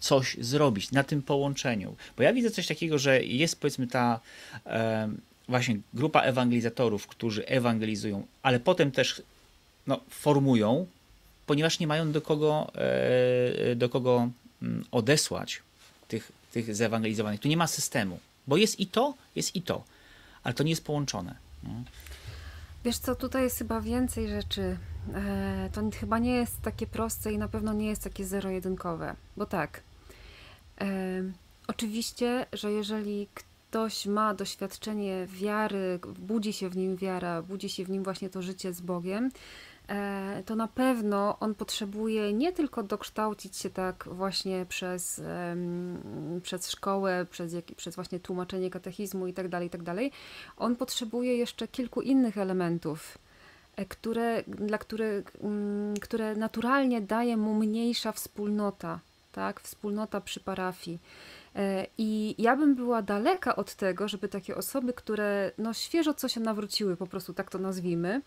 coś 0.00 0.36
zrobić 0.40 0.92
na 0.92 1.04
tym 1.04 1.22
połączeniu. 1.22 1.96
Bo 2.16 2.22
ja 2.22 2.32
widzę 2.32 2.50
coś 2.50 2.66
takiego, 2.66 2.98
że 2.98 3.24
jest 3.24 3.60
powiedzmy 3.60 3.86
ta 3.86 4.20
e, 4.66 5.08
właśnie 5.48 5.78
grupa 5.94 6.20
ewangelizatorów, 6.20 7.06
którzy 7.06 7.46
ewangelizują, 7.46 8.26
ale 8.42 8.60
potem 8.60 8.90
też 8.92 9.22
no, 9.86 10.00
formują, 10.10 10.86
ponieważ 11.46 11.78
nie 11.78 11.86
mają 11.86 12.12
do 12.12 12.22
kogo, 12.22 12.72
e, 12.74 13.76
do 13.76 13.88
kogo 13.88 14.28
mm, 14.62 14.84
odesłać 14.90 15.62
tych, 16.08 16.32
tych 16.52 16.74
zewangelizowanych. 16.74 17.40
Tu 17.40 17.48
nie 17.48 17.56
ma 17.56 17.66
systemu, 17.66 18.18
bo 18.46 18.56
jest 18.56 18.80
i 18.80 18.86
to, 18.86 19.14
jest 19.36 19.56
i 19.56 19.62
to, 19.62 19.84
ale 20.42 20.54
to 20.54 20.64
nie 20.64 20.70
jest 20.70 20.84
połączone. 20.84 21.34
No. 21.62 21.70
Wiesz 22.84 22.98
co, 22.98 23.14
tutaj 23.14 23.42
jest 23.42 23.58
chyba 23.58 23.80
więcej 23.80 24.28
rzeczy. 24.28 24.76
E, 25.14 25.70
to 25.72 25.80
chyba 26.00 26.18
nie 26.18 26.32
jest 26.32 26.62
takie 26.62 26.86
proste 26.86 27.32
i 27.32 27.38
na 27.38 27.48
pewno 27.48 27.72
nie 27.72 27.86
jest 27.86 28.02
takie 28.02 28.24
zero-jedynkowe. 28.24 29.14
Bo 29.36 29.46
tak, 29.46 29.80
oczywiście, 31.66 32.46
że 32.52 32.72
jeżeli 32.72 33.28
ktoś 33.34 34.06
ma 34.06 34.34
doświadczenie 34.34 35.26
wiary, 35.26 36.00
budzi 36.18 36.52
się 36.52 36.68
w 36.68 36.76
nim 36.76 36.96
wiara, 36.96 37.42
budzi 37.42 37.68
się 37.68 37.84
w 37.84 37.90
nim 37.90 38.02
właśnie 38.02 38.30
to 38.30 38.42
życie 38.42 38.72
z 38.72 38.80
Bogiem, 38.80 39.30
E, 39.88 40.42
to 40.46 40.56
na 40.56 40.68
pewno 40.68 41.38
on 41.40 41.54
potrzebuje 41.54 42.32
nie 42.32 42.52
tylko 42.52 42.82
dokształcić 42.82 43.56
się 43.56 43.70
tak 43.70 44.08
właśnie 44.10 44.66
przez, 44.68 45.22
przez 46.42 46.70
szkołę, 46.70 47.26
przez, 47.30 47.52
jak, 47.52 47.64
przez 47.64 47.94
właśnie 47.94 48.20
tłumaczenie 48.20 48.70
katechizmu 48.70 49.26
itd., 49.26 49.50
tak 49.50 49.62
itd. 49.62 49.84
Tak 49.84 50.12
on 50.56 50.76
potrzebuje 50.76 51.36
jeszcze 51.36 51.68
kilku 51.68 52.00
innych 52.00 52.38
elementów, 52.38 53.18
e, 53.76 53.84
które, 53.84 54.42
dla 54.42 54.78
które, 54.78 55.22
mm, 55.42 55.96
które 55.96 56.36
naturalnie 56.36 57.00
daje 57.00 57.36
mu 57.36 57.54
mniejsza 57.54 58.12
wspólnota 58.12 59.00
tak? 59.36 59.60
Wspólnota 59.60 60.20
przy 60.20 60.40
parafii. 60.40 60.98
E, 61.56 61.86
I 61.98 62.34
ja 62.38 62.56
bym 62.56 62.74
była 62.74 63.02
daleka 63.02 63.56
od 63.56 63.74
tego, 63.74 64.08
żeby 64.08 64.28
takie 64.28 64.56
osoby, 64.56 64.92
które 64.92 65.52
no 65.58 65.74
świeżo 65.74 66.14
co 66.14 66.28
się 66.28 66.40
nawróciły, 66.40 66.96
po 66.96 67.06
prostu 67.06 67.34
tak 67.34 67.50
to 67.50 67.58
nazwijmy, 67.58 68.20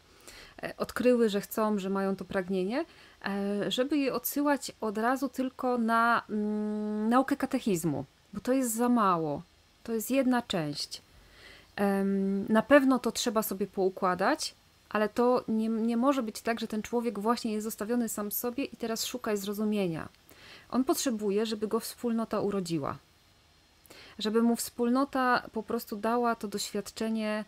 e, 0.64 0.74
odkryły, 0.78 1.30
że 1.30 1.42
chcą, 1.42 1.80
że 1.80 1.90
mają 1.90 2.16
to 2.16 2.26
pragnienie, 2.26 2.86
e, 3.26 3.72
żeby 3.72 3.98
je 3.98 4.14
odsyłać 4.14 4.72
od 4.82 4.98
razu 4.98 5.30
tylko 5.30 5.78
na 5.78 6.24
mm, 6.30 7.10
naukę 7.10 7.38
katechizmu, 7.38 8.06
bo 8.34 8.40
to 8.40 8.54
jest 8.54 8.76
za 8.76 8.90
mało. 8.90 9.42
To 9.84 9.94
jest 9.94 10.12
jedna 10.12 10.42
część. 10.42 11.02
Na 12.50 12.62
pewno 12.62 13.00
to 13.00 13.12
trzeba 13.12 13.44
sobie 13.44 13.68
poukładać, 13.68 14.56
ale 14.90 15.10
to 15.10 15.44
nie, 15.48 15.70
nie 15.70 15.98
może 15.98 16.24
być 16.24 16.42
tak, 16.42 16.60
że 16.60 16.68
ten 16.68 16.82
człowiek 16.82 17.20
właśnie 17.20 17.54
jest 17.54 17.64
zostawiony 17.64 18.10
sam 18.10 18.32
sobie 18.32 18.64
i 18.64 18.78
teraz 18.78 19.06
szukaj 19.06 19.38
zrozumienia. 19.38 20.10
On 20.70 20.84
potrzebuje, 20.84 21.46
żeby 21.46 21.68
go 21.68 21.80
wspólnota 21.80 22.40
urodziła. 22.40 22.98
Żeby 24.20 24.42
mu 24.42 24.56
wspólnota 24.56 25.44
po 25.54 25.64
prostu 25.64 25.96
dała 25.98 26.36
to 26.36 26.48
doświadczenie 26.48 27.46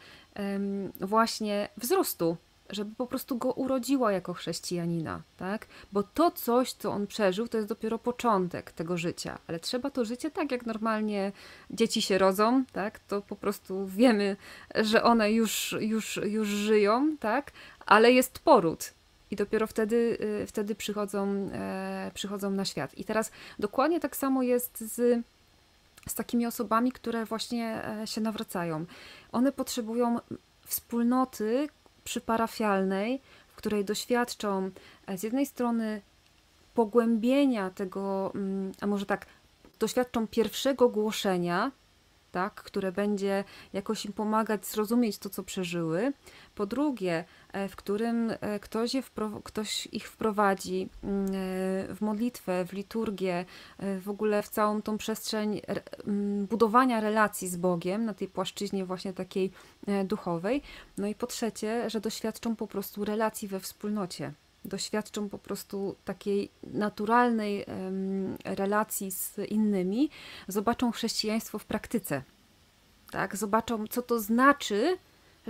właśnie 0.99 1.69
wzrostu, 1.77 2.37
żeby 2.69 2.95
po 2.95 3.07
prostu 3.07 3.37
go 3.37 3.51
urodziła 3.51 4.11
jako 4.11 4.33
chrześcijanina, 4.33 5.21
tak? 5.37 5.67
Bo 5.91 6.03
to 6.03 6.31
coś, 6.31 6.73
co 6.73 6.91
on 6.91 7.07
przeżył, 7.07 7.47
to 7.47 7.57
jest 7.57 7.69
dopiero 7.69 7.99
początek 7.99 8.71
tego 8.71 8.97
życia, 8.97 9.37
ale 9.47 9.59
trzeba 9.59 9.89
to 9.89 10.05
życie 10.05 10.31
tak, 10.31 10.51
jak 10.51 10.65
normalnie 10.65 11.31
dzieci 11.69 12.01
się 12.01 12.17
rodzą, 12.17 12.63
tak? 12.73 12.99
To 12.99 13.21
po 13.21 13.35
prostu 13.35 13.87
wiemy, 13.87 14.37
że 14.75 15.03
one 15.03 15.31
już, 15.31 15.75
już, 15.79 16.19
już 16.23 16.47
żyją, 16.47 17.17
tak? 17.19 17.51
Ale 17.85 18.11
jest 18.11 18.39
poród, 18.39 18.93
i 19.31 19.35
dopiero 19.35 19.67
wtedy, 19.67 20.17
y, 20.43 20.47
wtedy 20.47 20.75
przychodzą, 20.75 21.49
e, 21.53 22.11
przychodzą 22.13 22.51
na 22.51 22.65
świat. 22.65 22.97
I 22.97 23.05
teraz 23.05 23.31
dokładnie 23.59 23.99
tak 23.99 24.15
samo 24.15 24.43
jest 24.43 24.79
z, 24.79 25.23
z 26.07 26.13
takimi 26.13 26.45
osobami, 26.45 26.91
które 26.91 27.25
właśnie 27.25 27.85
e, 27.85 28.07
się 28.07 28.21
nawracają. 28.21 28.85
One 29.31 29.51
potrzebują 29.51 30.19
wspólnoty, 30.65 31.69
przyparafialnej, 32.03 33.21
w 33.47 33.55
której 33.55 33.85
doświadczą 33.85 34.71
e, 35.07 35.17
z 35.17 35.23
jednej 35.23 35.45
strony 35.45 36.01
pogłębienia 36.73 37.69
tego, 37.69 38.31
mm, 38.35 38.71
a 38.81 38.87
może 38.87 39.05
tak, 39.05 39.25
doświadczą 39.79 40.27
pierwszego 40.27 40.89
głoszenia, 40.89 41.71
tak, 42.31 42.53
które 42.53 42.91
będzie 42.91 43.43
jakoś 43.73 44.05
im 44.05 44.13
pomagać 44.13 44.65
zrozumieć 44.65 45.17
to, 45.17 45.29
co 45.29 45.43
przeżyły. 45.43 46.13
Po 46.55 46.65
drugie, 46.65 47.25
w 47.69 47.75
którym 47.75 48.33
e, 48.41 48.59
ktoś, 48.59 48.93
je 48.93 49.03
ktoś 49.43 49.87
ich 49.91 50.07
wprowadzi 50.07 50.89
mm, 51.03 51.27
w 51.95 51.97
modlitwę, 52.01 52.65
w 52.65 52.73
liturgię, 52.73 53.45
w 53.79 54.09
ogóle 54.09 54.43
w 54.43 54.49
całą 54.49 54.81
tą 54.81 54.97
przestrzeń 54.97 55.61
mm, 56.07 56.45
budowania 56.45 56.99
relacji 56.99 57.47
z 57.47 57.55
Bogiem 57.55 58.05
na 58.05 58.13
tej 58.13 58.27
płaszczyźnie 58.27 58.85
właśnie 58.85 59.13
takiej 59.13 59.51
duchowej. 60.05 60.61
No 60.97 61.07
i 61.07 61.15
po 61.15 61.27
trzecie, 61.27 61.89
że 61.89 62.01
doświadczą 62.01 62.55
po 62.55 62.67
prostu 62.67 63.05
relacji 63.05 63.47
we 63.47 63.59
wspólnocie 63.59 64.33
doświadczą 64.65 65.29
po 65.29 65.37
prostu 65.37 65.95
takiej 66.05 66.51
naturalnej 66.63 67.65
relacji 68.45 69.11
z 69.11 69.37
innymi, 69.37 70.09
zobaczą 70.47 70.91
chrześcijaństwo 70.91 71.59
w 71.59 71.65
praktyce. 71.65 72.23
Tak? 73.11 73.35
Zobaczą, 73.35 73.87
co 73.87 74.01
to 74.01 74.19
znaczy 74.19 74.97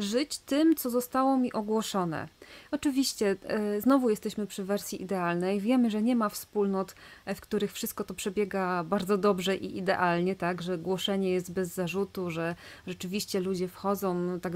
żyć 0.02 0.40
tym, 0.40 0.76
co 0.76 0.90
zostało 0.90 1.38
mi 1.38 1.54
ogłoszone. 1.54 2.28
Oczywiście, 2.72 3.36
e, 3.44 3.82
znowu 3.82 4.10
jesteśmy 4.10 4.48
przy 4.48 4.64
wersji 4.64 5.02
idealnej. 5.02 5.60
Wiemy, 5.60 5.90
że 5.90 6.02
nie 6.02 6.16
ma 6.16 6.30
wspólnot, 6.30 6.96
e, 7.26 7.36
w 7.36 7.42
których 7.42 7.74
wszystko 7.74 8.04
to 8.04 8.14
przebiega 8.14 8.84
bardzo 8.84 9.18
dobrze 9.18 9.56
i 9.56 9.78
idealnie, 9.78 10.36
tak, 10.36 10.62
że 10.62 10.78
głoszenie 10.78 11.32
jest 11.32 11.54
bez 11.54 11.74
zarzutu, 11.74 12.30
że 12.30 12.56
rzeczywiście 12.88 13.40
ludzie 13.40 13.68
wchodzą, 13.68 14.40
tak, 14.40 14.54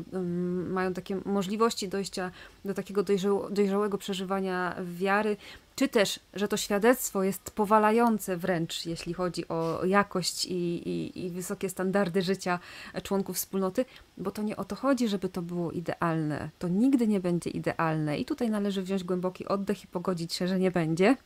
mają 0.70 0.94
takie 0.94 1.22
możliwości 1.26 1.90
dojścia 1.90 2.32
do 2.66 2.74
takiego 2.74 3.04
dojrzałego 3.50 3.98
przeżywania 3.98 4.76
wiary 4.84 5.38
czy 5.76 5.88
też, 5.88 6.20
że 6.34 6.48
to 6.48 6.58
świadectwo 6.58 7.24
jest 7.24 7.52
powalające 7.52 8.38
wręcz, 8.38 8.86
jeśli 8.86 9.14
chodzi 9.14 9.48
o 9.48 9.86
jakość 9.86 10.46
i, 10.46 10.54
i, 10.90 11.26
i, 11.26 11.30
wysokie 11.30 11.70
standardy 11.70 12.22
życia 12.22 12.60
członków 13.04 13.36
wspólnoty, 13.36 13.86
bo 14.18 14.32
to 14.32 14.42
nie 14.42 14.58
o 14.58 14.66
to 14.66 14.76
chodzi, 14.76 15.08
żeby 15.08 15.30
to 15.30 15.42
było 15.42 15.72
idealne. 15.72 16.50
To 16.60 16.68
nigdy 16.68 17.08
nie 17.08 17.20
będzie 17.20 17.50
idealne 17.50 18.18
i 18.18 18.26
tutaj 18.26 18.50
należy 18.50 18.82
wziąć 18.82 19.04
głęboki 19.04 19.48
oddech 19.48 19.84
i 19.84 19.88
pogodzić 19.88 20.34
się, 20.34 20.48
że 20.48 20.60
nie 20.60 20.72
będzie. 20.72 21.18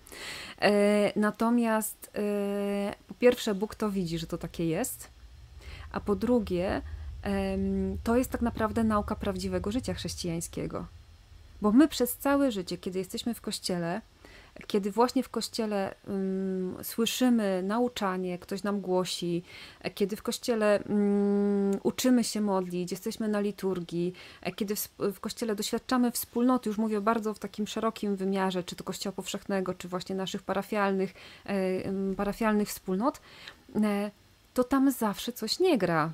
E, 0.62 1.20
natomiast 1.20 2.12
e, 2.16 2.94
po 3.08 3.14
pierwsze, 3.14 3.56
Bóg 3.56 3.76
to 3.76 3.90
widzi, 3.92 4.20
że 4.20 4.28
to 4.28 4.38
takie 4.38 4.66
jest, 4.66 5.08
a 5.92 6.00
po 6.00 6.16
drugie, 6.16 6.82
to 8.04 8.16
jest 8.16 8.30
tak 8.30 8.42
naprawdę 8.42 8.84
nauka 8.84 9.16
prawdziwego 9.16 9.72
życia 9.72 9.94
chrześcijańskiego. 9.94 10.86
Bo 11.62 11.72
my 11.72 11.88
przez 11.88 12.18
całe 12.18 12.52
życie, 12.52 12.78
kiedy 12.78 13.00
jesteśmy 13.00 13.34
w 13.34 13.42
kościele, 13.42 14.02
kiedy 14.68 14.92
właśnie 14.92 15.24
w 15.24 15.30
kościele 15.30 15.96
um, 16.08 16.78
słyszymy 16.84 17.64
nauczanie, 17.64 18.40
ktoś 18.40 18.64
nam 18.64 18.82
głosi, 18.82 19.44
kiedy 19.96 20.16
w 20.16 20.24
kościele 20.24 20.84
um, 20.90 21.72
uczymy 21.84 22.24
się 22.24 22.42
modlić, 22.42 22.92
jesteśmy 22.92 23.28
na 23.28 23.40
liturgii, 23.40 24.14
kiedy 24.56 24.76
w, 24.76 24.90
w, 25.00 25.20
kościele 25.20 25.56
doświadczamy 25.56 26.12
wspólnoty, 26.12 26.70
już 26.70 26.78
mówię 26.78 27.02
bardzo 27.02 27.34
w 27.34 27.40
takim 27.40 27.68
szerokim 27.68 28.16
wymiarze, 28.16 28.64
czy 28.64 28.76
to 28.76 28.84
kościoła 28.84 29.14
powszechnego, 29.14 29.74
czy 29.74 29.88
właśnie 29.88 30.16
naszych 30.16 30.44
parafialnych, 30.44 31.14
e, 31.46 32.16
parafialnych 32.16 32.68
wspólnot, 32.68 33.22
e, 33.76 34.12
to 34.54 34.64
tam 34.64 34.92
zawsze 34.92 35.34
coś 35.34 35.60
nie 35.60 35.78
gra. 35.78 36.12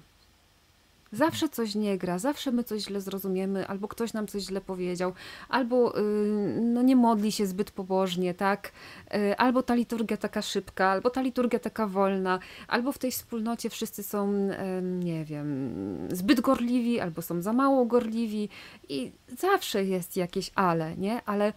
Zawsze 1.16 1.50
coś 1.50 1.76
nie 1.76 1.98
gra, 1.98 2.20
zawsze 2.20 2.52
my 2.52 2.64
coś 2.64 2.84
źle 2.84 3.02
zrozumiemy, 3.02 3.68
albo 3.68 3.88
ktoś 3.88 4.14
nam 4.14 4.28
coś 4.28 4.44
źle 4.44 4.62
powiedział, 4.62 5.14
albo 5.50 5.98
yy, 5.98 6.62
no 6.62 6.82
nie 6.82 6.96
modli 6.96 7.32
się 7.32 7.48
zbyt 7.48 7.72
pobożnie, 7.72 8.34
tak? 8.34 8.72
Yy, 9.14 9.38
albo 9.38 9.64
ta 9.64 9.76
liturgia 9.76 10.18
taka 10.18 10.42
szybka, 10.42 10.90
albo 10.90 11.10
ta 11.10 11.22
liturgia 11.22 11.60
taka 11.60 11.88
wolna, 11.88 12.40
albo 12.68 12.92
w 12.92 12.98
tej 12.98 13.12
wspólnocie 13.12 13.70
wszyscy 13.70 14.04
są, 14.04 14.50
nie 14.82 15.26
wiem, 15.26 15.76
zbyt 16.12 16.42
gorliwi, 16.42 17.00
albo 17.00 17.22
są 17.22 17.42
za 17.42 17.54
mało 17.54 17.86
gorliwi 17.86 18.50
i 18.90 19.12
zawsze 19.38 19.84
jest 19.84 20.18
jakieś 20.18 20.52
ale, 20.56 20.98
nie? 20.98 21.22
Ale 21.26 21.54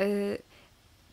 y, 0.00 0.38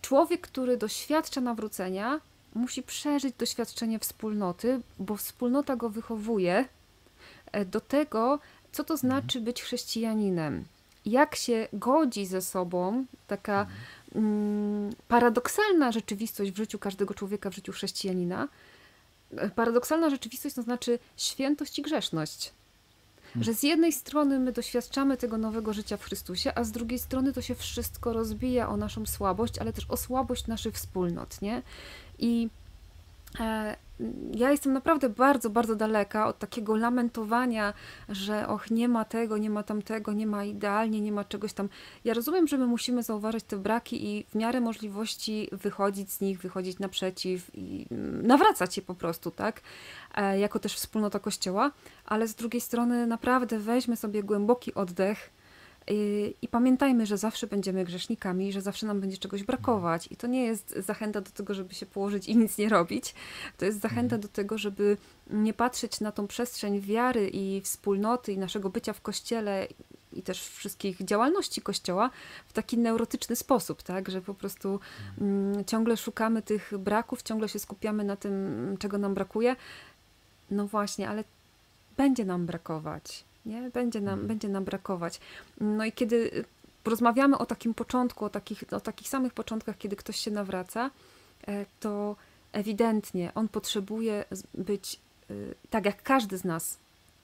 człowiek, 0.02 0.42
który 0.42 0.78
doświadcza 0.78 1.42
nawrócenia, 1.42 2.20
musi 2.56 2.84
przeżyć 2.84 3.36
doświadczenie 3.36 4.00
wspólnoty, 4.00 4.82
bo 5.00 5.16
wspólnota 5.16 5.76
go 5.76 5.90
wychowuje 5.90 6.66
do 7.66 7.82
tego, 7.82 8.40
co 8.72 8.84
to 8.84 8.98
znaczy 8.98 9.42
być 9.42 9.62
chrześcijaninem. 9.62 10.66
Jak 11.06 11.36
się 11.36 11.68
godzi 11.74 12.26
ze 12.26 12.42
sobą 12.42 13.06
taka 13.28 13.68
mm, 14.16 14.94
paradoksalna 15.08 15.92
rzeczywistość 15.92 16.52
w 16.52 16.58
życiu 16.58 16.80
każdego 16.80 17.14
człowieka, 17.14 17.50
w 17.50 17.56
życiu 17.56 17.72
chrześcijanina. 17.72 18.48
E, 19.38 19.50
paradoksalna 19.50 20.10
rzeczywistość 20.10 20.56
to 20.56 20.62
znaczy 20.62 21.00
świętość 21.18 21.80
i 21.80 21.82
grzeszność. 21.82 22.54
Hmm. 23.34 23.44
Że 23.44 23.54
z 23.54 23.64
jednej 23.64 23.94
strony 23.94 24.40
my 24.40 24.52
doświadczamy 24.52 25.18
tego 25.18 25.38
nowego 25.38 25.74
życia 25.74 25.98
w 25.98 26.04
Chrystusie, 26.04 26.52
a 26.56 26.64
z 26.64 26.72
drugiej 26.72 27.00
strony 27.00 27.34
to 27.34 27.42
się 27.42 27.56
wszystko 27.56 28.14
rozbija 28.14 28.70
o 28.70 28.78
naszą 28.78 29.06
słabość, 29.06 29.60
ale 29.60 29.74
też 29.74 29.86
o 29.90 29.98
słabość 29.98 30.48
naszych 30.48 30.76
wspólnot, 30.76 31.42
nie? 31.42 31.62
I 32.20 32.50
e, 33.40 33.76
ja 34.36 34.52
jestem 34.52 34.74
naprawdę 34.74 35.10
bardzo, 35.10 35.50
bardzo 35.50 35.76
daleka 35.76 36.28
od 36.28 36.40
takiego 36.40 36.76
lamentowania, 36.76 37.74
że 38.10 38.48
och, 38.48 38.72
nie 38.72 38.90
ma 38.90 39.06
tego, 39.06 39.38
nie 39.38 39.50
ma 39.50 39.64
tamtego, 39.64 40.14
nie 40.14 40.28
ma 40.28 40.44
idealnie, 40.44 41.02
nie 41.02 41.12
ma 41.12 41.24
czegoś 41.24 41.54
tam. 41.54 41.70
Ja 42.06 42.14
rozumiem, 42.14 42.48
że 42.48 42.58
my 42.58 42.68
musimy 42.68 43.04
zauważyć 43.04 43.44
te 43.44 43.58
braki 43.58 44.06
i 44.06 44.24
w 44.24 44.36
miarę 44.36 44.62
możliwości 44.62 45.50
wychodzić 45.52 46.12
z 46.12 46.22
nich, 46.22 46.40
wychodzić 46.40 46.80
naprzeciw 46.80 47.52
i 47.54 47.86
nawracać 48.24 48.76
się 48.76 48.82
po 48.82 48.96
prostu, 48.96 49.32
tak? 49.32 49.62
E, 50.16 50.40
jako 50.40 50.60
też 50.60 50.76
wspólnota 50.76 51.20
Kościoła, 51.20 51.72
ale 52.06 52.28
z 52.28 52.36
drugiej 52.36 52.62
strony 52.62 53.08
naprawdę 53.08 53.60
weźmy 53.60 53.96
sobie 53.96 54.24
głęboki 54.24 54.74
oddech 54.74 55.41
i, 55.92 56.34
I, 56.42 56.48
pamiętajmy, 56.48 57.06
że 57.06 57.18
zawsze 57.18 57.48
będziemy 57.48 57.86
grzesznikami, 57.86 58.52
że 58.52 58.62
zawsze 58.62 58.88
nam 58.88 59.00
będzie 59.02 59.18
czegoś 59.18 59.44
brakować. 59.44 60.08
I 60.12 60.16
to 60.16 60.28
nie 60.28 60.44
jest 60.46 60.76
zachęta 60.78 61.22
do 61.22 61.32
tego, 61.32 61.54
żeby 61.54 61.74
się 61.74 61.86
położyć 61.86 62.28
i 62.28 62.38
nic 62.38 62.58
nie 62.58 62.70
robić. 62.70 63.16
To 63.58 63.66
jest 63.66 63.82
zachęta 63.82 64.16
mhm. 64.16 64.22
do 64.22 64.28
tego, 64.28 64.58
żeby 64.58 64.98
nie 65.30 65.54
patrzeć 65.54 66.00
na 66.00 66.12
tą 66.12 66.28
przestrzeń 66.28 66.80
wiary 66.80 67.30
i 67.34 67.62
wspólnoty 67.62 68.34
i 68.34 68.38
naszego 68.38 68.70
bycia 68.70 68.94
w 68.94 69.02
kościele 69.02 69.68
i 70.14 70.22
też 70.22 70.48
wszystkich 70.50 71.06
działalności 71.06 71.62
kościoła 71.62 72.10
w 72.48 72.54
taki 72.54 72.78
neurotyczny 72.78 73.36
sposób, 73.36 73.84
tak? 73.84 74.10
Że 74.10 74.22
po 74.22 74.34
prostu 74.34 74.80
mhm. 75.20 75.52
mm, 75.52 75.66
ciągle 75.66 75.98
szukamy 75.98 76.42
tych 76.42 76.74
braków, 76.78 77.22
ciągle 77.22 77.50
się 77.50 77.60
skupiamy 77.60 78.04
na 78.04 78.16
tym, 78.16 78.76
czego 78.80 78.98
nam 78.98 79.14
brakuje. 79.14 79.56
No 80.52 80.68
właśnie, 80.68 81.10
ale 81.10 81.24
będzie 81.98 82.26
nam 82.26 82.46
brakować 82.46 83.31
nie? 83.46 83.70
Będzie 83.70 84.02
nam, 84.02 84.14
mhm. 84.14 84.28
będzie 84.28 84.50
nam 84.50 84.64
brakować. 84.64 85.20
No 85.62 85.86
i 85.86 85.92
kiedy 85.92 86.46
rozmawiamy 86.86 87.38
o 87.38 87.46
takim 87.46 87.74
początku, 87.74 88.26
o 88.26 88.30
takich, 88.30 88.64
o 88.72 88.80
takich 88.80 89.08
samych 89.08 89.34
początkach, 89.34 89.78
kiedy 89.78 89.96
ktoś 89.96 90.16
się 90.16 90.32
nawraca, 90.32 90.92
e, 91.48 91.66
to 91.80 92.16
ewidentnie 92.52 93.32
on 93.36 93.48
potrzebuje 93.48 94.26
być 94.54 95.00
y, 95.32 95.56
tak 95.70 95.86
jak 95.86 96.04
każdy 96.04 96.38
z 96.38 96.44
nas, 96.44 96.78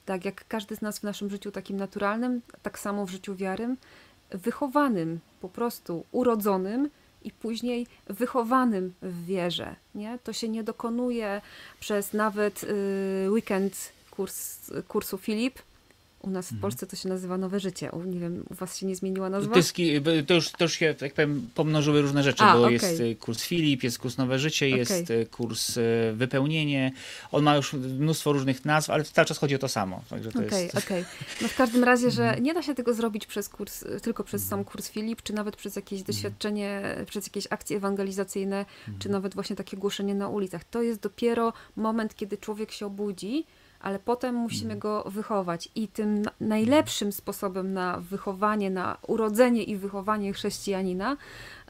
tak 0.05 0.25
jak 0.25 0.47
każdy 0.47 0.75
z 0.75 0.81
nas 0.81 0.99
w 0.99 1.03
naszym 1.03 1.29
życiu 1.29 1.51
takim 1.51 1.77
naturalnym, 1.77 2.41
tak 2.63 2.79
samo 2.79 3.05
w 3.05 3.09
życiu 3.09 3.35
wiarym, 3.35 3.77
wychowanym, 4.29 5.19
po 5.41 5.49
prostu 5.49 6.05
urodzonym 6.11 6.89
i 7.23 7.31
później 7.31 7.87
wychowanym 8.07 8.93
w 9.01 9.25
wierze. 9.25 9.75
Nie? 9.95 10.19
To 10.23 10.33
się 10.33 10.49
nie 10.49 10.63
dokonuje 10.63 11.41
przez 11.79 12.13
nawet 12.13 12.63
y, 12.63 13.27
weekend 13.31 13.91
kurs, 14.11 14.71
kursu 14.87 15.17
Filip, 15.17 15.59
u 16.27 16.31
nas 16.31 16.45
w 16.45 16.51
mhm. 16.51 16.61
Polsce 16.61 16.87
to 16.87 16.95
się 16.95 17.09
nazywa 17.09 17.37
Nowe 17.37 17.59
Życie. 17.59 17.91
U, 17.91 18.03
nie 18.03 18.19
wiem, 18.19 18.43
u 18.49 18.53
was 18.53 18.77
się 18.77 18.85
nie 18.85 18.95
zmieniła 18.95 19.29
nazwa? 19.29 19.51
To, 19.51 19.57
jest, 19.57 19.73
to, 20.27 20.33
już, 20.33 20.51
to 20.51 20.63
już 20.63 20.73
się, 20.73 20.93
tak 20.93 21.13
powiem, 21.13 21.49
pomnożyły 21.55 22.01
różne 22.01 22.23
rzeczy, 22.23 22.43
A, 22.43 22.53
bo 22.53 22.59
okay. 22.59 22.73
jest 22.73 22.99
y, 22.99 23.15
kurs 23.15 23.43
Filip, 23.43 23.83
jest 23.83 23.99
kurs 23.99 24.17
Nowe 24.17 24.39
Życie, 24.39 24.69
jest 24.69 25.09
y, 25.09 25.25
kurs 25.25 25.77
y, 25.77 26.13
Wypełnienie. 26.15 26.91
On 27.31 27.43
ma 27.43 27.55
już 27.55 27.73
mnóstwo 27.73 28.33
różnych 28.33 28.65
nazw, 28.65 28.89
ale 28.89 29.03
cały 29.03 29.25
czas 29.25 29.37
chodzi 29.37 29.55
o 29.55 29.59
to 29.59 29.67
samo. 29.67 30.03
Okej, 30.11 30.27
okej. 30.29 30.45
Okay, 30.47 30.61
jest... 30.63 30.77
okay. 30.77 31.05
No 31.41 31.47
w 31.47 31.55
każdym 31.55 31.83
razie, 31.83 32.11
że 32.11 32.23
mhm. 32.23 32.43
nie 32.43 32.53
da 32.53 32.61
się 32.61 32.75
tego 32.75 32.93
zrobić 32.93 33.25
przez 33.25 33.49
kurs, 33.49 33.83
tylko 34.01 34.23
przez 34.23 34.47
sam 34.47 34.63
kurs 34.63 34.89
Filip, 34.89 35.21
czy 35.21 35.33
nawet 35.33 35.55
przez 35.55 35.75
jakieś 35.75 35.99
mhm. 35.99 36.15
doświadczenie, 36.15 36.95
przez 37.05 37.25
jakieś 37.25 37.47
akcje 37.49 37.77
ewangelizacyjne, 37.77 38.65
czy 38.99 39.09
nawet 39.09 39.33
właśnie 39.33 39.55
takie 39.55 39.77
głoszenie 39.77 40.15
na 40.15 40.27
ulicach. 40.27 40.63
To 40.63 40.81
jest 40.81 40.99
dopiero 40.99 41.53
moment, 41.75 42.15
kiedy 42.15 42.37
człowiek 42.37 42.71
się 42.71 42.85
obudzi 42.85 43.45
ale 43.79 43.99
potem 43.99 44.35
musimy 44.35 44.73
mhm. 44.73 44.79
go 44.79 45.11
wychować. 45.11 45.69
I 45.75 45.87
tym 45.87 46.23
najlepszym 46.39 47.11
sposobem 47.11 47.73
na 47.73 47.97
wychowanie, 47.97 48.69
na 48.69 48.97
urodzenie 49.07 49.63
i 49.63 49.75
wychowanie 49.75 50.33
chrześcijanina 50.33 51.17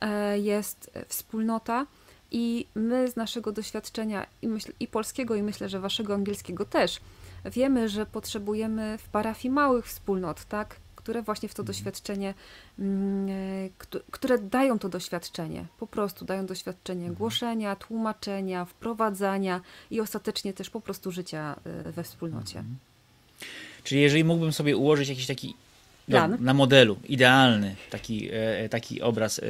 e, 0.02 0.40
jest 0.40 0.92
wspólnota. 1.08 1.86
I 2.32 2.68
my 2.76 3.08
z 3.08 3.16
naszego 3.16 3.52
doświadczenia 3.52 4.26
i, 4.42 4.48
myśl, 4.48 4.72
i 4.80 4.88
polskiego, 4.88 5.36
i 5.36 5.44
myślę, 5.44 5.70
że 5.70 5.80
waszego 5.80 6.14
angielskiego 6.14 6.66
też, 6.66 7.00
wiemy, 7.46 7.90
że 7.90 8.06
potrzebujemy 8.06 8.98
w 8.98 9.10
parafii 9.10 9.54
małych 9.54 9.86
wspólnot, 9.86 10.46
tak? 10.46 10.76
Które 11.08 11.22
właśnie 11.22 11.50
w 11.50 11.54
to 11.54 11.62
mhm. 11.62 11.68
doświadczenie, 11.68 12.34
mm, 12.80 13.30
e, 13.30 14.04
które 14.12 14.38
dają 14.38 14.80
to 14.80 14.90
doświadczenie, 14.90 15.66
po 15.80 15.88
prostu 15.88 16.26
dają 16.26 16.46
doświadczenie 16.46 17.02
mhm. 17.02 17.16
głoszenia, 17.16 17.76
tłumaczenia, 17.76 18.66
wprowadzania 18.66 19.62
i 19.92 20.02
ostatecznie 20.02 20.54
też 20.54 20.70
po 20.70 20.82
prostu 20.82 21.12
życia 21.12 21.56
e, 21.66 21.92
we 21.92 22.04
wspólnocie. 22.04 22.60
Mhm. 22.60 22.78
Czyli 23.84 24.02
jeżeli 24.02 24.24
mógłbym 24.24 24.54
sobie 24.54 24.78
ułożyć 24.78 25.10
jakiś 25.10 25.28
taki 25.28 25.56
no, 26.08 26.28
na 26.40 26.54
modelu, 26.54 26.98
idealny 27.10 27.76
taki, 27.90 28.30
e, 28.32 28.70
taki 28.70 29.02
obraz 29.02 29.42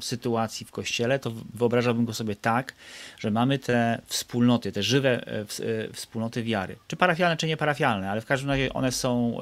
sytuacji 0.00 0.66
w 0.66 0.70
kościele, 0.70 1.18
to 1.18 1.32
wyobrażałbym 1.54 2.04
go 2.04 2.14
sobie 2.14 2.36
tak, 2.36 2.74
że 3.18 3.30
mamy 3.30 3.58
te 3.58 4.02
wspólnoty, 4.06 4.72
te 4.72 4.82
żywe 4.82 5.26
e, 5.26 5.40
e, 5.40 5.44
wspólnoty 5.92 6.42
wiary, 6.42 6.76
czy 6.88 6.96
parafialne, 6.96 7.36
czy 7.36 7.46
nieparafialne, 7.46 8.10
ale 8.10 8.20
w 8.20 8.26
każdym 8.26 8.50
razie 8.50 8.72
one 8.72 8.92
są, 8.92 9.38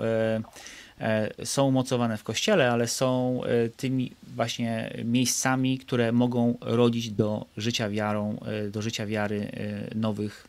są 1.44 1.66
umocowane 1.66 2.16
w 2.16 2.24
kościele, 2.24 2.70
ale 2.70 2.88
są 2.88 3.40
tymi 3.76 4.12
właśnie 4.34 4.96
miejscami, 5.04 5.78
które 5.78 6.12
mogą 6.12 6.58
rodzić 6.60 7.10
do 7.10 7.46
życia 7.56 7.90
wiarą, 7.90 8.40
do 8.70 8.82
życia 8.82 9.06
wiary 9.06 9.50
nowych, 9.94 10.48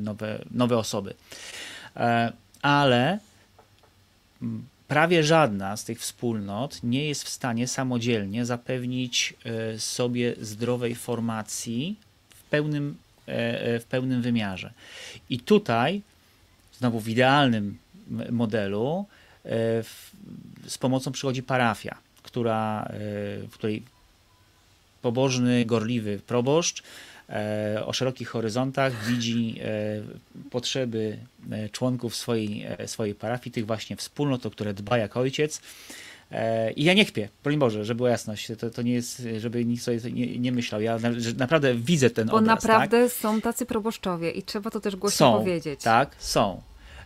nowe, 0.00 0.44
nowe 0.50 0.78
osoby. 0.78 1.14
Ale 2.62 3.18
prawie 4.88 5.24
żadna 5.24 5.76
z 5.76 5.84
tych 5.84 6.00
wspólnot 6.00 6.80
nie 6.82 7.08
jest 7.08 7.24
w 7.24 7.28
stanie 7.28 7.68
samodzielnie 7.68 8.46
zapewnić 8.46 9.34
e, 9.44 9.78
sobie 9.78 10.34
zdrowej 10.40 10.94
formacji 10.94 11.96
w 12.28 12.42
pełnym, 12.42 12.96
e, 13.28 13.62
e, 13.62 13.80
w 13.80 13.84
pełnym 13.84 14.22
wymiarze. 14.22 14.72
I 15.30 15.38
tutaj, 15.38 16.02
znowu 16.78 17.00
w 17.00 17.08
idealnym 17.08 17.78
modelu, 18.30 19.06
z 20.66 20.78
pomocą 20.78 21.12
przychodzi 21.12 21.42
parafia, 21.42 21.98
która, 22.22 22.88
w 23.48 23.50
której 23.52 23.82
pobożny, 25.02 25.64
gorliwy 25.64 26.20
proboszcz 26.26 26.82
o 27.86 27.92
szerokich 27.92 28.28
horyzontach, 28.28 29.04
widzi 29.04 29.60
e, 29.60 30.48
potrzeby 30.50 31.18
e, 31.50 31.68
członków 31.68 32.16
swojej, 32.16 32.66
swojej 32.86 33.14
parafii, 33.14 33.52
tych 33.52 33.66
właśnie 33.66 33.96
wspólnot, 33.96 34.46
o 34.46 34.50
które 34.50 34.74
dba 34.74 34.98
jak 34.98 35.16
ojciec. 35.16 35.60
I 36.76 36.84
ja 36.84 36.94
nie 36.94 37.04
kpię, 37.04 37.28
broń 37.44 37.58
Boże, 37.58 37.84
żeby 37.84 37.96
była 37.96 38.10
jasność, 38.10 38.52
to, 38.58 38.70
to 38.70 38.82
nie 38.82 38.92
jest, 38.92 39.22
żeby 39.38 39.64
nikt 39.64 39.82
sobie 39.82 39.98
nie, 40.12 40.38
nie 40.38 40.52
myślał. 40.52 40.80
Ja 40.80 40.98
na, 40.98 41.10
naprawdę 41.36 41.74
widzę 41.74 42.10
ten 42.10 42.28
Bo 42.28 42.36
obraz. 42.36 42.46
Bo 42.46 42.68
naprawdę 42.68 43.02
tak? 43.02 43.12
są 43.12 43.40
tacy 43.40 43.66
proboszczowie 43.66 44.30
i 44.30 44.42
trzeba 44.42 44.70
to 44.70 44.80
też 44.80 44.96
głośno 44.96 45.32
są, 45.32 45.38
powiedzieć. 45.38 45.82
Tak, 45.82 46.16
są. 46.18 46.62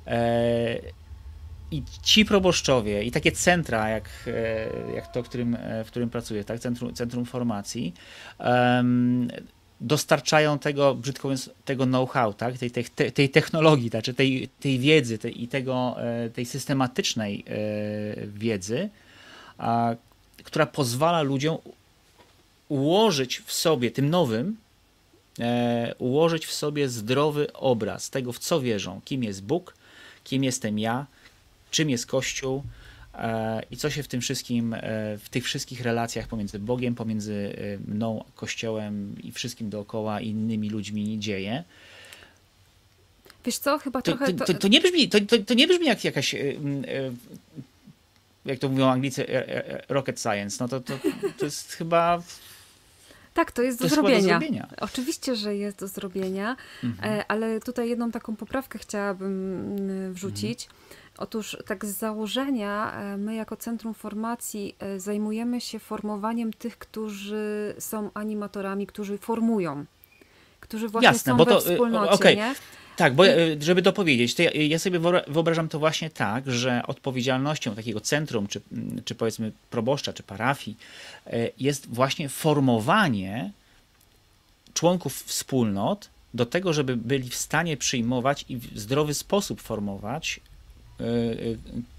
E, 0.07 0.77
I 1.71 1.83
ci 2.03 2.25
proboszczowie, 2.25 3.05
i 3.05 3.11
takie 3.11 3.33
centra, 3.33 3.89
jak, 3.89 4.09
jak 4.95 5.13
to, 5.13 5.23
w 5.23 5.29
którym, 5.29 5.57
w 5.85 5.87
którym 5.87 6.11
pracuję, 6.11 6.45
tak? 6.45 6.61
centrum, 6.61 6.95
centrum 6.95 7.25
formacji, 7.25 7.95
um, 8.39 9.29
dostarczają 9.85 10.59
tego, 10.59 10.95
brzydko 10.95 11.29
mówiąc, 11.29 11.51
tego 11.65 11.87
know-how, 11.87 12.35
tak? 12.35 12.59
tej, 12.59 12.71
tej, 12.71 13.13
tej 13.13 13.29
technologii, 13.31 13.91
tak? 13.91 14.05
tej, 14.17 14.49
tej 14.61 14.79
wiedzy 14.79 15.19
tej, 15.19 15.43
i 15.43 15.49
tego, 15.49 15.97
e, 15.99 16.31
tej 16.31 16.47
systematycznej 16.47 17.45
e, 17.47 18.27
wiedzy, 18.27 18.89
a, 19.59 19.95
która 20.45 20.67
pozwala 20.67 21.23
ludziom 21.23 21.59
ułożyć 22.69 23.43
w 23.47 23.53
sobie, 23.53 23.91
tym 23.91 24.11
nowym, 24.11 24.57
e, 25.41 25.95
ułożyć 25.99 26.47
w 26.47 26.53
sobie 26.53 26.89
zdrowy 26.89 27.53
obraz 27.53 28.11
tego, 28.11 28.33
w 28.33 28.39
co 28.39 28.61
wierzą, 28.61 29.01
kim 29.05 29.25
jest 29.25 29.43
Bóg, 29.43 29.75
kim 30.25 30.45
jestem 30.45 30.79
ja, 30.79 31.07
czym 31.71 31.91
jest 31.91 32.07
Kościół, 32.07 32.63
i 33.71 33.77
co 33.77 33.91
się 33.91 34.03
w 34.03 34.09
tym 34.09 34.21
wszystkim, 34.21 34.75
e, 34.75 34.81
w 35.19 35.29
tych 35.29 35.45
wszystkich 35.45 35.81
relacjach 35.81 36.29
pomiędzy 36.29 36.59
Bogiem, 36.59 36.95
pomiędzy 36.95 37.57
e, 37.59 37.93
mną, 37.93 38.25
Kościołem 38.35 39.17
i 39.23 39.33
wszystkim 39.33 39.71
dookoła 39.71 40.21
innymi 40.21 40.71
ludźmi 40.71 41.19
dzieje. 41.19 41.65
Wiesz 43.45 43.59
co, 43.59 43.79
chyba 43.79 44.03
to, 44.03 44.17
trochę... 44.17 44.33
To, 44.33 44.45
to, 44.45 44.55
to, 44.55 44.69
nie 44.69 44.81
brzmi, 44.81 45.09
to, 45.09 45.19
to, 45.47 45.55
nie 45.55 45.69
brzmi 45.69 45.87
jak 45.87 46.05
jakaś, 46.05 46.35
jak 48.45 48.59
to 48.59 48.69
mówią 48.69 48.89
Anglicy, 48.89 49.27
rocket 49.89 50.21
science. 50.21 50.57
No 50.61 50.69
to, 50.69 50.81
to, 50.81 50.99
to 51.39 51.45
jest 51.45 51.73
chyba... 51.73 52.23
Tak, 53.35 53.53
to 53.53 53.63
jest 53.63 53.79
do, 53.79 53.89
to 53.89 53.95
zrobienia. 53.95 54.21
do 54.21 54.29
zrobienia. 54.29 54.69
Oczywiście, 54.81 55.37
że 55.37 55.57
jest 55.57 55.79
do 55.79 55.89
zrobienia, 55.89 56.57
mhm. 56.85 57.25
ale 57.29 57.61
tutaj 57.61 57.89
jedną 57.89 58.11
taką 58.11 58.37
poprawkę 58.37 58.79
chciałabym 58.79 59.63
mm, 59.79 60.15
wrzucić. 60.15 60.65
Mhm 60.65 60.85
Otóż 61.19 61.57
tak 61.67 61.85
z 61.85 61.99
założenia 61.99 62.93
e, 62.93 63.17
my 63.17 63.35
jako 63.35 63.57
Centrum 63.57 63.95
Formacji 63.95 64.77
e, 64.79 65.01
zajmujemy 65.01 65.61
się 65.61 65.79
formowaniem 65.79 66.53
tych, 66.53 66.79
którzy 66.79 67.75
są 67.79 68.11
animatorami, 68.15 68.87
którzy 68.87 69.19
formują, 69.19 69.85
którzy 70.61 70.89
właśnie 70.89 71.07
Jasne, 71.07 71.33
są 71.33 71.37
bo 71.37 71.47
to, 71.47 71.61
we 71.61 71.71
wspólnocie, 71.71 72.13
okay. 72.13 72.37
nie? 72.37 72.55
Tak, 72.97 73.15
bo 73.15 73.27
e, 73.27 73.37
żeby 73.61 73.83
dopowiedzieć, 73.83 74.35
to 74.35 74.43
ja, 74.43 74.51
ja, 74.51 74.79
sobie 74.79 75.01
wyobrażam 75.29 75.69
to 75.69 75.79
właśnie 75.79 76.11
tak, 76.11 76.51
że 76.51 76.83
odpowiedzialnością 76.87 77.75
takiego 77.75 78.01
centrum, 78.01 78.47
czy, 78.47 78.61
czy 79.05 79.15
powiedzmy 79.15 79.53
proboszcza, 79.71 80.13
czy 80.13 80.23
parafii, 80.23 80.77
jest 81.59 81.89
właśnie 81.89 82.29
formowanie 82.29 83.51
członków 84.75 85.23
wspólnot 85.23 86.11
do 86.35 86.47
tego, 86.47 86.73
żeby 86.73 86.97
byli 86.97 87.31
w 87.31 87.35
stanie 87.35 87.77
przyjmować 87.77 88.45
i 88.49 88.57
w 88.57 88.79
zdrowy 88.79 89.15
sposób 89.15 89.61
formować 89.61 90.41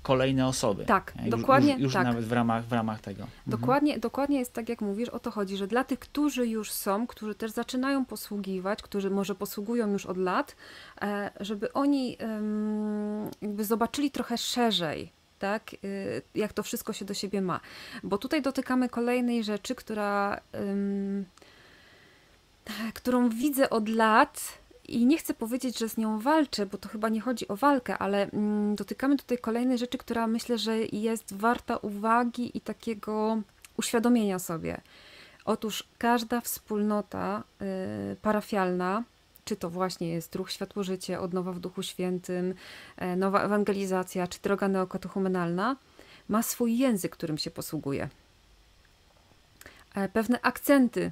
kolejne 0.04 0.48
osoby. 0.48 0.86
Tak, 0.86 1.14
już, 1.22 1.30
dokładnie. 1.30 1.74
Już, 1.74 1.82
już 1.82 1.93
tak. 1.93 2.04
nawet 2.04 2.26
w 2.26 2.32
ramach, 2.32 2.66
w 2.66 2.74
ramach 2.74 3.02
tego. 3.02 3.24
Mhm. 3.24 3.39
Dokładnie, 3.48 3.91
mhm. 3.91 4.02
dokładnie 4.02 4.39
jest 4.39 4.54
tak, 4.54 4.70
jak 4.70 4.82
mówisz, 4.82 5.10
o 5.10 5.20
to 5.20 5.32
chodzi, 5.32 5.58
że 5.58 5.68
dla 5.68 5.84
tych, 5.84 6.00
którzy 6.00 6.48
już 6.48 6.72
są, 6.72 7.08
którzy 7.08 7.36
też 7.36 7.52
zaczynają 7.52 8.06
posługiwać, 8.06 8.82
którzy 8.82 9.10
może 9.10 9.36
posługują 9.36 9.91
już 9.91 10.06
od 10.06 10.18
lat, 10.18 10.56
e, 11.02 11.32
żeby 11.39 11.74
oni 11.74 12.18
jakby 13.41 13.66
zobaczyli 13.66 14.12
trochę 14.12 14.38
szerzej, 14.38 15.12
tak, 15.39 15.74
y, 15.84 16.22
jak 16.36 16.54
to 16.54 16.64
wszystko 16.64 16.93
się 16.93 17.06
do 17.06 17.14
siebie 17.14 17.41
ma. 17.41 17.60
Bo 18.04 18.18
tutaj 18.18 18.41
dotykamy 18.41 18.89
kolejnej 18.89 19.43
rzeczy, 19.43 19.76
która, 19.76 20.41
którą 22.93 23.30
widzę 23.30 23.70
od 23.70 23.89
lat 23.89 24.58
i 24.88 25.06
nie 25.06 25.18
chcę 25.18 25.34
powiedzieć, 25.34 25.80
że 25.80 25.90
z 25.90 25.98
nią 25.98 26.20
walczę, 26.20 26.66
bo 26.66 26.78
to 26.78 26.90
chyba 26.90 27.10
nie 27.10 27.22
chodzi 27.22 27.48
o 27.48 27.56
walkę, 27.56 27.98
ale 27.98 28.32
mm, 28.32 28.76
dotykamy 28.76 29.18
tutaj 29.18 29.38
kolejnej 29.38 29.78
rzeczy, 29.78 29.98
która 29.98 30.28
myślę, 30.28 30.58
że 30.58 30.78
jest 30.80 31.34
warta 31.34 31.78
uwagi 31.78 32.58
i 32.58 32.62
takiego 32.62 33.42
uświadomienia 33.78 34.40
sobie. 34.40 34.82
Otóż 35.46 35.84
każda 35.98 36.42
wspólnota 36.42 37.44
y, 38.12 38.16
parafialna, 38.16 39.04
czy 39.46 39.56
to 39.56 39.70
właśnie 39.70 40.10
jest 40.10 40.36
Ruch 40.36 40.52
Światło 40.52 40.84
Życie, 40.84 41.20
Odnowa 41.20 41.52
w 41.52 41.60
Duchu 41.60 41.84
Świętym, 41.84 42.54
y, 43.02 43.16
Nowa 43.16 43.42
Ewangelizacja, 43.42 44.28
czy 44.28 44.40
Droga 44.42 44.68
Neokatechumenalna, 44.68 45.76
ma 46.30 46.44
swój 46.44 46.78
język, 46.78 47.12
którym 47.12 47.38
się 47.38 47.52
posługuje. 47.52 48.10
E, 49.96 50.10
pewne 50.10 50.42
akcenty 50.42 51.12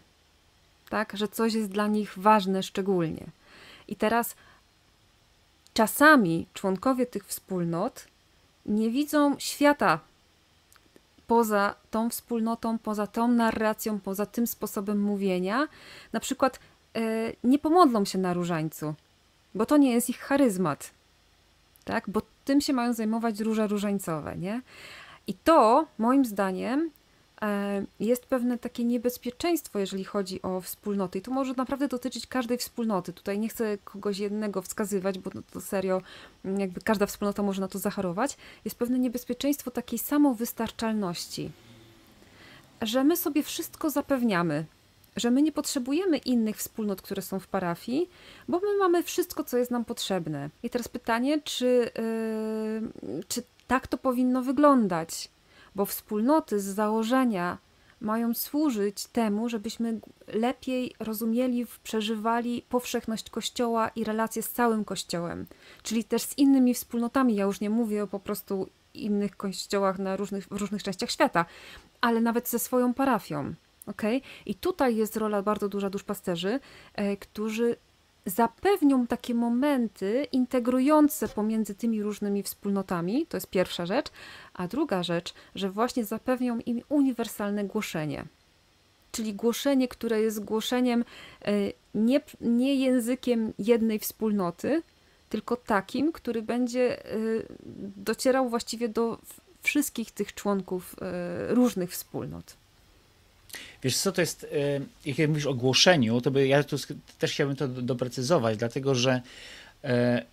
tak? 0.94 1.18
Że 1.18 1.28
coś 1.28 1.54
jest 1.54 1.70
dla 1.70 1.88
nich 1.88 2.14
ważne 2.18 2.64
szczególnie. 2.64 3.26
I 3.88 3.96
teraz 3.96 4.36
czasami 5.74 6.48
członkowie 6.54 7.06
tych 7.06 7.26
wspólnot 7.28 8.08
nie 8.66 8.90
widzą 8.90 9.36
świata 9.40 10.00
poza 11.28 11.76
tą 11.92 12.10
wspólnotą, 12.10 12.78
poza 12.78 13.08
tą 13.08 13.28
narracją, 13.28 14.00
poza 14.00 14.26
tym 14.26 14.48
sposobem 14.48 15.02
mówienia. 15.02 15.68
Na 16.14 16.20
przykład 16.20 16.60
yy, 16.96 17.02
nie 17.44 17.60
pomodlą 17.60 18.06
się 18.06 18.18
na 18.18 18.34
różańcu, 18.34 18.94
bo 19.56 19.66
to 19.66 19.78
nie 19.78 19.92
jest 19.92 20.10
ich 20.10 20.20
charyzmat. 20.20 20.92
Tak? 21.84 22.10
Bo 22.10 22.22
tym 22.46 22.62
się 22.62 22.74
mają 22.74 22.94
zajmować 22.94 23.40
róże 23.40 23.68
różańcowe, 23.68 24.38
nie? 24.38 24.62
I 25.28 25.34
to, 25.34 25.88
moim 25.98 26.26
zdaniem, 26.26 26.92
E, 27.03 27.03
jest 28.00 28.26
pewne 28.26 28.58
takie 28.58 28.84
niebezpieczeństwo, 28.84 29.80
jeżeli 29.80 30.04
chodzi 30.04 30.42
o 30.42 30.62
wspólnoty. 30.62 31.20
I 31.20 31.22
to 31.22 31.32
może 31.32 31.54
naprawdę 31.58 31.88
dotyczyć 31.88 32.28
każdej 32.28 32.58
wspólnoty. 32.58 33.14
Tutaj 33.14 33.40
nie 33.40 33.50
chcę 33.50 33.78
kogoś 33.78 34.18
jednego 34.20 34.62
wskazywać, 34.62 35.20
bo 35.20 35.32
to 35.52 35.62
serio, 35.62 36.02
mm, 36.46 36.60
jakby 36.60 36.82
każda 36.82 37.06
wspólnota 37.06 37.44
może 37.44 37.62
na 37.62 37.68
to 37.68 37.80
zachorować. 37.80 38.38
Jest 38.66 38.78
pewne 38.78 39.00
niebezpieczeństwo 39.00 39.72
takiej 39.72 40.00
samowystarczalności, 40.00 41.52
że 42.82 43.04
my 43.04 43.18
sobie 43.18 43.44
wszystko 43.44 43.90
zapewniamy, 43.90 44.66
że 45.16 45.32
my 45.32 45.42
nie 45.42 45.52
potrzebujemy 45.52 46.18
innych 46.18 46.58
wspólnot, 46.58 47.02
które 47.02 47.22
są 47.22 47.40
w 47.40 47.48
parafii, 47.48 48.10
bo 48.48 48.60
my 48.60 48.78
mamy 48.80 49.04
wszystko, 49.04 49.44
co 49.44 49.58
jest 49.58 49.72
nam 49.72 49.86
potrzebne. 49.86 50.50
I 50.64 50.70
teraz 50.70 50.88
pytanie, 50.88 51.42
czy, 51.42 51.92
yy, 53.06 53.24
czy 53.28 53.44
tak 53.68 53.88
to 53.88 53.98
powinno 53.98 54.42
wyglądać? 54.42 55.30
Bo 55.76 55.86
wspólnoty 55.86 56.60
z 56.60 56.64
założenia 56.64 57.58
mają 58.02 58.34
służyć 58.34 59.06
temu, 59.08 59.50
żebyśmy 59.50 60.00
lepiej 60.28 60.96
rozumieli, 61.00 61.66
przeżywali 61.84 62.66
powszechność 62.70 63.30
Kościoła 63.30 63.90
i 63.96 64.04
relacje 64.04 64.44
z 64.44 64.50
całym 64.50 64.86
Kościołem, 64.86 65.46
czyli 65.84 66.04
też 66.04 66.22
z 66.22 66.38
innymi 66.38 66.74
wspólnotami. 66.74 67.36
Ja 67.36 67.46
już 67.46 67.62
nie 67.62 67.70
mówię 67.70 68.04
o 68.04 68.08
po 68.08 68.20
prostu 68.20 68.70
innych 68.94 69.38
kościołach 69.38 70.00
na 70.00 70.18
różnych, 70.18 70.48
w 70.48 70.52
różnych 70.52 70.84
częściach 70.84 71.12
świata, 71.12 71.46
ale 72.02 72.22
nawet 72.22 72.50
ze 72.50 72.60
swoją 72.60 72.94
parafią. 72.94 73.54
Okay? 73.86 74.22
I 74.46 74.56
tutaj 74.56 74.96
jest 74.96 75.18
rola 75.18 75.42
bardzo 75.42 75.70
duża 75.70 75.90
duszpasterzy, 75.90 76.60
e, 76.94 77.18
którzy 77.18 77.76
zapewnią 78.26 79.08
takie 79.08 79.34
momenty 79.34 80.28
integrujące 80.32 81.28
pomiędzy 81.28 81.76
tymi 81.76 82.04
różnymi 82.04 82.44
wspólnotami, 82.44 83.26
to 83.26 83.38
jest 83.38 83.50
pierwsza 83.50 83.86
rzecz, 83.86 84.08
a 84.54 84.68
druga 84.68 85.04
rzecz, 85.04 85.34
że 85.56 85.70
właśnie 85.70 86.06
zapewnią 86.06 86.60
im 86.60 86.82
uniwersalne 86.90 87.64
głoszenie. 87.64 88.26
Czyli 89.12 89.34
głoszenie, 89.34 89.88
które 89.88 90.22
jest 90.22 90.44
głoszeniem 90.44 91.06
e, 91.46 91.54
nie, 91.96 92.22
nie 92.42 92.76
językiem 92.76 93.54
jednej 93.60 94.00
wspólnoty, 94.00 94.82
tylko 95.30 95.56
takim, 95.56 96.12
który 96.12 96.42
będzie 96.42 97.06
e, 97.06 97.18
docierał 97.98 98.50
właściwie 98.50 98.90
do 98.90 99.18
wszystkich 99.62 100.12
tych 100.12 100.34
członków 100.34 100.96
e, 101.02 101.54
różnych 101.54 101.92
wspólnot. 101.92 102.63
Wiesz 103.84 103.98
co, 103.98 104.12
to 104.12 104.22
jest, 104.22 104.48
e, 105.06 105.12
jak 105.18 105.30
mówisz 105.30 105.46
o 105.46 105.54
głoszeniu, 105.54 106.22
to 106.22 106.32
by, 106.32 106.48
ja 106.48 106.64
tu 106.64 106.78
też 107.20 107.32
chciałbym 107.32 107.56
to 107.56 107.68
doprecyzować, 107.68 108.58
dlatego 108.58 108.96
że 108.96 109.22
e, 109.84 110.24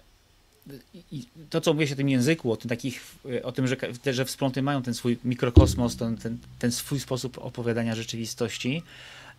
to, 1.50 1.60
co 1.60 1.74
mówisz 1.74 1.92
o 1.92 1.96
tym 1.96 2.08
języku, 2.08 2.52
o 2.52 2.56
tym, 2.56 2.68
takich, 2.68 3.02
e, 3.32 3.42
o 3.42 3.52
tym 3.52 3.66
że, 3.66 3.76
że 4.06 4.24
wspólnoty 4.24 4.62
mają 4.62 4.82
ten 4.82 4.94
swój 4.94 5.18
mikrokosmos, 5.24 5.96
ten, 5.96 6.16
ten, 6.16 6.38
ten 6.58 6.72
swój 6.72 7.00
sposób 7.00 7.38
opowiadania 7.38 7.94
rzeczywistości, 7.94 8.82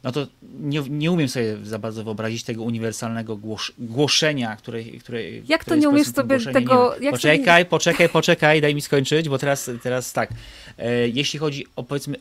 no 0.03 0.11
to 0.11 0.27
nie, 0.59 0.82
nie 0.89 1.11
umiem 1.11 1.29
sobie 1.29 1.57
za 1.63 1.79
bardzo 1.79 2.03
wyobrazić 2.03 2.43
tego 2.43 2.63
uniwersalnego 2.63 3.38
głos, 3.38 3.71
głoszenia, 3.77 4.55
które, 4.55 4.84
które 4.84 5.32
Jak 5.32 5.65
to 5.65 5.75
nie 5.75 5.89
umiesz 5.89 6.07
sobie 6.07 6.39
tego... 6.39 6.95
Jak 7.01 7.13
poczekaj, 7.13 7.65
poczekaj, 7.65 8.09
poczekaj, 8.09 8.61
daj 8.61 8.75
mi 8.75 8.82
skończyć, 8.82 9.29
bo 9.29 9.38
teraz, 9.38 9.69
teraz 9.84 10.13
tak. 10.13 10.29
E, 10.77 11.07
jeśli 11.07 11.39
chodzi 11.39 11.65
o 11.75 11.84
powiedzmy 11.84 12.15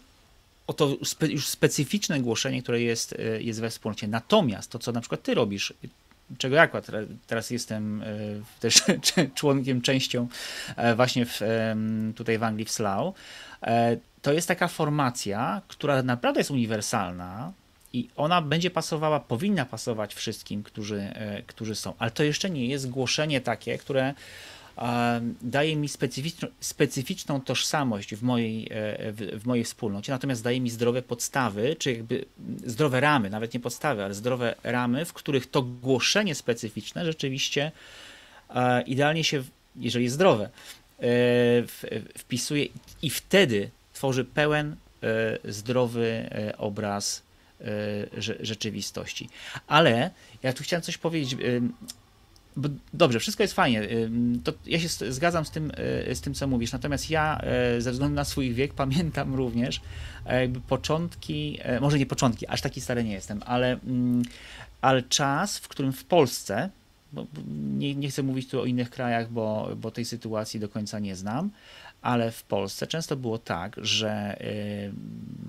o 0.71 0.73
to 0.73 0.97
spe, 1.05 1.27
już 1.27 1.49
specyficzne 1.49 2.21
głoszenie, 2.21 2.63
które 2.63 2.81
jest, 2.81 3.13
e, 3.13 3.43
jest 3.43 3.61
we 3.61 3.71
wspólnocie. 3.71 4.09
Natomiast 4.09 4.71
to, 4.71 4.79
co 4.79 4.93
na 4.93 5.01
przykład 5.01 5.23
ty 5.23 5.35
robisz, 5.35 5.75
czego 6.39 6.57
ja 6.57 6.63
akurat 6.63 6.87
teraz 7.27 7.51
jestem 7.51 8.03
e, 8.03 8.07
też 8.61 8.83
członkiem, 9.39 9.83
częścią 9.83 10.29
e, 10.77 10.95
właśnie 10.95 11.27
w, 11.27 11.41
tutaj 12.17 12.39
w 12.39 12.43
Anglii, 12.43 12.65
w 12.65 12.71
Slough, 12.71 13.19
to 14.23 14.33
jest 14.33 14.49
taka 14.49 14.69
formacja, 14.69 15.63
która 15.69 16.03
naprawdę 16.03 16.41
jest 16.41 16.51
uniwersalna, 16.51 17.53
i 17.93 18.09
ona 18.17 18.43
będzie 18.43 18.71
pasowała, 18.71 19.21
powinna 19.21 19.65
pasować 19.65 20.15
wszystkim, 20.15 20.63
którzy, 20.63 21.15
którzy 21.47 21.75
są. 21.75 21.95
Ale 21.99 22.11
to 22.11 22.23
jeszcze 22.23 22.51
nie 22.51 22.67
jest 22.67 22.91
głoszenie 22.91 23.41
takie, 23.41 23.79
które 23.79 24.15
daje 25.43 25.77
mi 25.77 25.89
specyficzną, 26.61 27.41
tożsamość 27.41 28.15
w 28.15 28.23
mojej, 28.23 28.65
e, 28.71 29.13
w, 29.13 29.41
w, 29.43 29.47
mojej 29.47 29.65
wspólnocie, 29.65 30.13
natomiast 30.13 30.45
daje 30.45 30.61
mi 30.61 30.71
zdrowe 30.71 31.03
podstawy, 31.03 31.77
czy 31.79 31.93
jakby 31.93 32.25
zdrowe 32.67 33.01
ramy, 33.01 33.31
nawet 33.31 33.55
nie 33.55 33.61
podstawy, 33.61 34.05
ale 34.05 34.15
zdrowe 34.15 34.55
ramy, 34.63 35.05
w 35.05 35.13
których 35.13 35.51
to 35.51 35.63
głoszenie 35.63 36.35
specyficzne 36.35 37.05
rzeczywiście 37.05 37.73
idealnie 38.87 39.25
się, 39.25 39.43
jeżeli 39.77 40.05
jest 40.05 40.15
zdrowe, 40.15 40.45
e, 40.45 41.03
wpisuje 42.19 42.67
i 43.03 43.11
wtedy 43.11 43.71
tworzy 43.93 44.25
pełen, 44.25 44.77
e, 45.03 45.53
zdrowy 45.53 46.31
obraz 46.59 47.23
rzeczywistości. 48.41 49.29
Ale 49.67 50.11
ja 50.43 50.53
tu 50.53 50.63
chciałem 50.63 50.83
coś 50.83 50.99
powiedzieć 50.99 51.37
dobrze, 52.95 53.21
wszystko 53.21 53.43
jest 53.43 53.55
fajnie. 53.55 53.89
To 54.45 54.53
ja 54.67 54.81
się 54.81 54.89
zgadzam 54.89 55.45
z 55.45 55.51
tym, 55.51 55.73
y, 56.11 56.15
z 56.15 56.21
tym, 56.21 56.35
co 56.35 56.47
mówisz. 56.47 56.73
Natomiast 56.73 57.11
ja 57.11 57.41
y, 57.77 57.83
ze 57.83 57.93
względu 57.93 58.15
na 58.15 58.25
swój 58.25 58.55
wiek 58.55 58.75
pamiętam 58.75 59.35
również 59.35 59.81
e, 60.27 60.41
jakby 60.41 60.61
początki, 60.61 61.59
e, 61.63 61.81
może 61.81 61.99
nie 61.99 62.07
początki, 62.07 62.47
aż 62.47 62.61
taki 62.61 62.81
stary 62.81 63.05
nie 63.05 63.13
jestem, 63.13 63.43
ale, 63.47 63.73
mm, 63.73 64.23
ale 64.81 65.03
czas, 65.03 65.59
w 65.59 65.69
którym 65.69 65.93
w 65.93 66.05
Polsce, 66.05 66.71
nie, 67.79 67.95
nie 67.95 68.09
chcę 68.09 68.23
mówić 68.23 68.49
tu 68.49 68.61
o 68.61 68.65
innych 68.65 68.91
krajach, 68.91 69.31
bo, 69.31 69.69
bo 69.77 69.91
tej 69.91 70.05
sytuacji 70.05 70.61
do 70.61 70.69
końca 70.69 70.99
nie 70.99 71.17
znam, 71.17 71.51
ale 72.03 72.31
w 72.31 72.43
Polsce 72.43 72.87
często 72.87 73.17
było 73.17 73.39
tak, 73.39 73.77
że 73.83 74.41
y, 74.41 74.93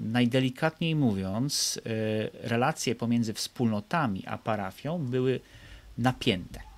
najdelikatniej 0.03 0.95
mówiąc, 0.95 1.81
relacje 2.33 2.95
pomiędzy 2.95 3.33
wspólnotami 3.33 4.23
a 4.27 4.37
parafią 4.37 4.97
były 4.97 5.39
napięte. 5.97 6.70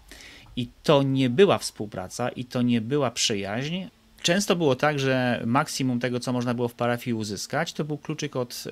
I 0.56 0.68
to 0.84 1.04
nie 1.04 1.30
była 1.30 1.58
współpraca 1.58 2.30
i 2.30 2.46
to 2.46 2.62
nie 2.62 2.82
była 2.82 3.12
przyjaźń. 3.12 3.84
Często 4.22 4.56
było 4.56 4.76
tak, 4.76 5.00
że 5.00 5.42
maksimum 5.46 6.00
tego, 6.00 6.20
co 6.20 6.34
można 6.34 6.54
było 6.54 6.68
w 6.68 6.74
parafii 6.74 7.14
uzyskać, 7.14 7.74
to 7.74 7.84
był 7.84 7.98
kluczyk 7.98 8.36
od, 8.36 8.64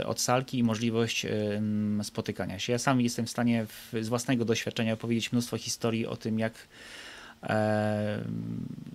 y, 0.00 0.06
od 0.06 0.20
salki 0.20 0.58
i 0.58 0.62
możliwość 0.62 1.24
y, 1.24 1.60
spotykania 2.02 2.58
się. 2.58 2.72
Ja 2.72 2.78
sam 2.78 3.00
jestem 3.00 3.26
w 3.26 3.30
stanie 3.30 3.66
z 4.00 4.08
własnego 4.08 4.44
doświadczenia 4.44 4.92
opowiedzieć 4.92 5.32
mnóstwo 5.32 5.58
historii 5.58 6.06
o 6.06 6.16
tym, 6.16 6.38
jak 6.38 6.52
e, 7.42 8.18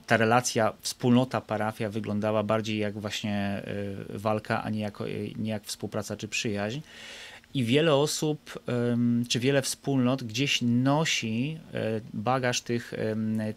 ta 0.08 0.18
relacja 0.18 0.74
wspólnota, 0.82 1.42
parafia 1.42 1.90
wyglądała 1.90 2.44
bardziej 2.44 2.78
jak 2.80 3.00
właśnie 3.00 3.64
walka, 4.10 4.64
a 4.64 4.70
nie, 4.70 4.80
jako, 4.80 5.06
nie 5.36 5.52
jak 5.52 5.64
współpraca 5.64 6.18
czy 6.18 6.28
przyjaźń 6.28 6.80
i 7.54 7.64
wiele 7.64 7.96
osób, 7.96 8.60
czy 9.30 9.40
wiele 9.40 9.62
wspólnot 9.62 10.24
gdzieś 10.24 10.60
nosi 10.62 11.58
e, 11.74 12.02
bagaż 12.14 12.62
tych, 12.62 12.94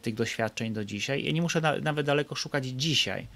tych 0.03 0.15
doświadczeń 0.15 0.73
do 0.73 0.85
dzisiaj. 0.85 1.25
Ja 1.25 1.33
nie 1.33 1.43
muszę 1.43 1.61
nawet 1.83 2.07
daleko 2.07 2.35
szukać 2.35 2.67
dzisiaj, 2.67 3.27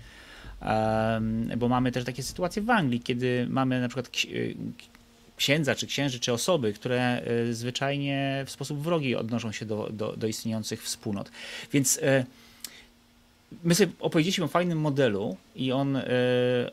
bo 1.56 1.68
mamy 1.68 1.92
też 1.92 2.04
takie 2.04 2.22
sytuacje 2.22 2.62
w 2.62 2.70
Anglii, 2.70 3.00
kiedy 3.00 3.46
mamy 3.50 3.80
na 3.80 3.88
przykład 3.88 4.06
e, 4.06 4.10
księdza, 5.36 5.74
czy 5.74 5.86
księży, 5.86 6.20
czy 6.20 6.32
osoby, 6.32 6.72
które 6.72 7.22
e, 7.22 7.52
zwyczajnie 7.52 8.44
w 8.46 8.50
sposób 8.50 8.78
wrogi 8.78 9.16
odnoszą 9.16 9.52
się 9.52 9.66
do, 9.66 9.88
do, 9.92 10.16
do 10.16 10.26
istniejących 10.26 10.82
wspólnot. 10.82 11.30
Więc 11.72 12.00
my 13.64 13.74
sobie 13.74 13.92
opowiedzieliśmy 14.00 14.44
o 14.44 14.48
fajnym 14.48 14.80
modelu 14.80 15.36
i 15.56 15.72
on, 15.72 15.96
e, 15.96 16.04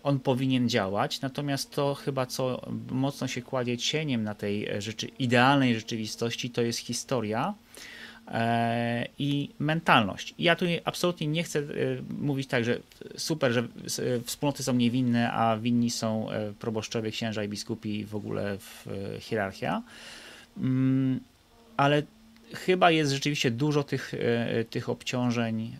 on 0.03 0.19
powinien 0.19 0.69
działać, 0.69 1.21
natomiast 1.21 1.71
to 1.71 1.95
chyba 1.95 2.25
co 2.25 2.61
mocno 2.91 3.27
się 3.27 3.41
kładzie 3.41 3.77
cieniem 3.77 4.23
na 4.23 4.35
tej 4.35 4.67
rzeczy, 4.79 5.07
idealnej 5.07 5.75
rzeczywistości, 5.75 6.49
to 6.49 6.61
jest 6.61 6.79
historia 6.79 7.53
e, 8.27 9.07
i 9.19 9.49
mentalność. 9.59 10.35
I 10.37 10.43
ja 10.43 10.55
tu 10.55 10.65
absolutnie 10.85 11.27
nie 11.27 11.43
chcę 11.43 11.59
e, 11.59 11.63
mówić 12.19 12.47
tak, 12.47 12.63
że 12.63 12.79
super, 13.17 13.51
że 13.51 13.67
wspólnoty 14.23 14.63
są 14.63 14.73
niewinne, 14.73 15.31
a 15.31 15.57
winni 15.57 15.89
są 15.89 16.27
proboszczowie, 16.59 17.11
księża 17.11 17.43
i 17.43 17.47
biskupi 17.47 18.05
w 18.05 18.15
ogóle 18.15 18.57
w 18.57 18.85
hierarchia, 19.19 19.81
mm, 20.57 21.19
ale 21.77 22.03
chyba 22.53 22.91
jest 22.91 23.11
rzeczywiście 23.11 23.51
dużo 23.51 23.83
tych, 23.83 24.13
tych 24.69 24.89
obciążeń 24.89 25.77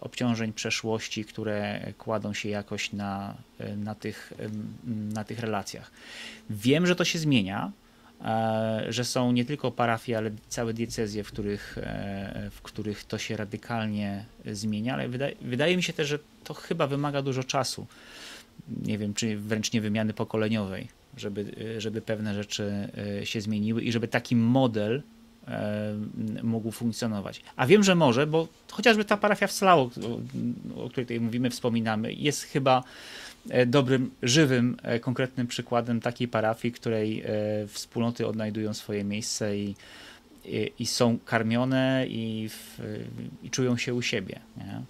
obciążeń 0.00 0.52
przeszłości, 0.52 1.24
które 1.24 1.92
kładą 1.98 2.34
się 2.34 2.48
jakoś 2.48 2.92
na, 2.92 3.34
na, 3.76 3.94
tych, 3.94 4.32
na 4.86 5.24
tych 5.24 5.38
relacjach. 5.38 5.90
Wiem, 6.50 6.86
że 6.86 6.96
to 6.96 7.04
się 7.04 7.18
zmienia, 7.18 7.72
że 8.88 9.04
są 9.04 9.32
nie 9.32 9.44
tylko 9.44 9.70
parafie, 9.70 10.18
ale 10.18 10.30
całe 10.48 10.74
diecezje, 10.74 11.24
w 11.24 11.28
których, 11.28 11.78
w 12.50 12.62
których 12.62 13.04
to 13.04 13.18
się 13.18 13.36
radykalnie 13.36 14.24
zmienia, 14.46 14.94
ale 14.94 15.08
wydaje, 15.08 15.34
wydaje 15.40 15.76
mi 15.76 15.82
się 15.82 15.92
też, 15.92 16.08
że 16.08 16.18
to 16.44 16.54
chyba 16.54 16.86
wymaga 16.86 17.22
dużo 17.22 17.44
czasu. 17.44 17.86
Nie 18.82 18.98
wiem, 18.98 19.14
czy 19.14 19.36
wręcz 19.36 19.72
nie 19.72 19.80
wymiany 19.80 20.12
pokoleniowej, 20.12 20.88
żeby, 21.16 21.74
żeby 21.78 22.00
pewne 22.00 22.34
rzeczy 22.34 22.88
się 23.24 23.40
zmieniły 23.40 23.82
i 23.82 23.92
żeby 23.92 24.08
taki 24.08 24.36
model 24.36 25.02
E, 25.02 25.23
mógł 26.42 26.70
funkcjonować. 26.70 27.42
A 27.56 27.66
wiem, 27.66 27.82
że 27.82 27.94
może, 27.94 28.26
bo 28.26 28.48
chociażby 28.70 29.04
ta 29.04 29.16
parafia 29.16 29.46
w 29.46 29.52
Slough, 29.52 29.92
o 30.76 30.88
której 30.88 31.06
tutaj 31.06 31.20
mówimy, 31.20 31.50
wspominamy, 31.50 32.12
jest 32.12 32.42
chyba 32.42 32.84
e, 33.50 33.66
dobrym, 33.66 34.10
żywym, 34.22 34.76
e, 34.82 35.00
konkretnym 35.00 35.46
przykładem 35.46 36.00
takiej 36.00 36.28
parafii, 36.28 36.72
której 36.72 37.24
wspólnoty 37.68 38.26
odnajdują 38.26 38.74
swoje 38.74 39.04
miejsce 39.04 39.58
i, 39.58 39.74
i, 40.44 40.72
i 40.78 40.86
są 40.86 41.18
karmione 41.24 42.06
i, 42.08 42.48
w, 42.48 42.80
i, 43.42 43.50
czują 43.50 43.76
się 43.76 43.94
u 43.94 44.02
siebie. 44.02 44.40
Nie? 44.56 44.82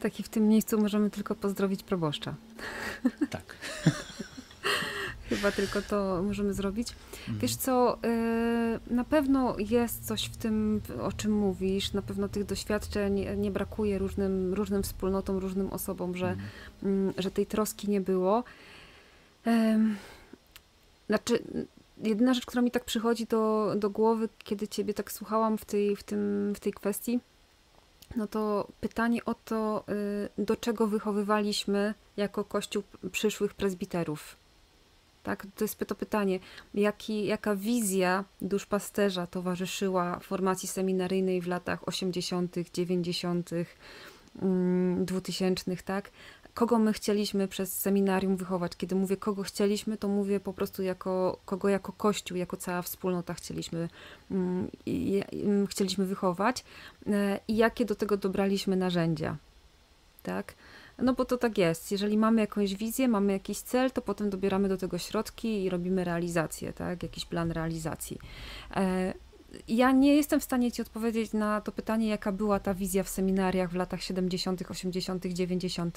Tak 0.00 0.20
i 0.20 0.22
w 0.22 0.28
tym 0.28 0.48
miejscu 0.48 0.78
możemy 0.78 1.10
tylko 1.10 1.34
pozdrowić 1.34 1.82
proboszcza. 1.82 2.34
Tak. 3.30 3.56
Chyba 5.28 5.52
tylko 5.52 5.82
to 5.82 6.22
możemy 6.22 6.54
zrobić. 6.54 6.88
Mhm. 7.18 7.38
Wiesz 7.38 7.56
co, 7.56 7.98
y, 8.04 8.94
na 8.94 9.04
pewno 9.04 9.56
jest 9.58 10.06
coś 10.06 10.24
w 10.24 10.36
tym, 10.36 10.80
o 11.02 11.12
czym 11.12 11.32
mówisz. 11.32 11.92
Na 11.92 12.02
pewno 12.02 12.28
tych 12.28 12.44
doświadczeń 12.44 13.26
nie 13.36 13.50
brakuje 13.50 13.98
różnym, 13.98 14.54
różnym 14.54 14.82
wspólnotom, 14.82 15.38
różnym 15.38 15.70
osobom, 15.70 16.16
że, 16.16 16.28
mhm. 16.28 16.48
Mm, 16.82 17.12
że 17.18 17.30
tej 17.30 17.46
troski 17.46 17.88
nie 17.90 18.00
było. 18.00 18.44
Znaczy, 21.06 21.42
jedyna 22.02 22.34
rzecz, 22.34 22.46
która 22.46 22.62
mi 22.62 22.70
tak 22.70 22.84
przychodzi 22.84 23.26
do, 23.26 23.74
do 23.76 23.90
głowy, 23.90 24.28
kiedy 24.38 24.68
ciebie 24.68 24.94
tak 24.94 25.12
słuchałam 25.12 25.58
w 25.58 25.64
tej, 25.64 25.96
w 25.96 26.02
tym, 26.02 26.52
w 26.56 26.60
tej 26.60 26.72
kwestii, 26.72 27.20
no 28.16 28.26
to 28.26 28.68
pytanie 28.80 29.24
o 29.24 29.34
to, 29.34 29.84
y, 30.38 30.44
do 30.44 30.56
czego 30.56 30.86
wychowywaliśmy 30.86 31.94
jako 32.16 32.44
Kościół 32.44 32.82
przyszłych 33.12 33.54
prezbiterów. 33.54 34.36
Tak? 35.26 35.46
To 35.56 35.64
jest 35.64 35.78
to 35.78 35.94
pytanie, 35.94 36.38
jaki, 36.74 37.26
jaka 37.26 37.56
wizja 37.56 38.24
duszpasterza 38.40 39.26
towarzyszyła 39.26 40.18
formacji 40.18 40.68
seminaryjnej 40.68 41.40
w 41.40 41.46
latach 41.46 41.88
80., 41.88 42.56
90., 42.72 43.50
2000, 45.04 45.76
tak? 45.76 46.10
Kogo 46.54 46.78
my 46.78 46.92
chcieliśmy 46.92 47.48
przez 47.48 47.72
seminarium 47.72 48.36
wychować? 48.36 48.76
Kiedy 48.76 48.94
mówię 48.94 49.16
kogo 49.16 49.42
chcieliśmy, 49.42 49.96
to 49.96 50.08
mówię 50.08 50.40
po 50.40 50.52
prostu 50.52 50.82
jako, 50.82 51.38
kogo 51.44 51.68
jako 51.68 51.92
Kościół, 51.92 52.36
jako 52.36 52.56
cała 52.56 52.82
wspólnota 52.82 53.34
chcieliśmy, 53.34 53.88
mm, 54.30 54.70
mm, 55.32 55.66
chcieliśmy 55.66 56.06
wychować 56.06 56.64
e, 57.06 57.40
i 57.48 57.56
jakie 57.56 57.84
do 57.84 57.94
tego 57.94 58.16
dobraliśmy 58.16 58.76
narzędzia. 58.76 59.36
Tak? 60.22 60.54
No 60.98 61.14
bo 61.14 61.24
to 61.24 61.36
tak 61.36 61.58
jest. 61.58 61.92
Jeżeli 61.92 62.18
mamy 62.18 62.40
jakąś 62.40 62.74
wizję, 62.74 63.08
mamy 63.08 63.32
jakiś 63.32 63.58
cel, 63.58 63.90
to 63.90 64.02
potem 64.02 64.30
dobieramy 64.30 64.68
do 64.68 64.76
tego 64.76 64.98
środki 64.98 65.64
i 65.64 65.70
robimy 65.70 66.04
realizację, 66.04 66.72
tak? 66.72 67.02
Jakiś 67.02 67.24
plan 67.24 67.50
realizacji. 67.50 68.18
E, 68.76 69.14
ja 69.68 69.92
nie 69.92 70.16
jestem 70.16 70.40
w 70.40 70.44
stanie 70.44 70.72
Ci 70.72 70.82
odpowiedzieć 70.82 71.32
na 71.32 71.60
to 71.60 71.72
pytanie, 71.72 72.08
jaka 72.08 72.32
była 72.32 72.60
ta 72.60 72.74
wizja 72.74 73.02
w 73.02 73.08
seminariach 73.08 73.70
w 73.70 73.74
latach 73.74 74.02
70., 74.02 74.62
80., 74.70 75.26
90., 75.26 75.96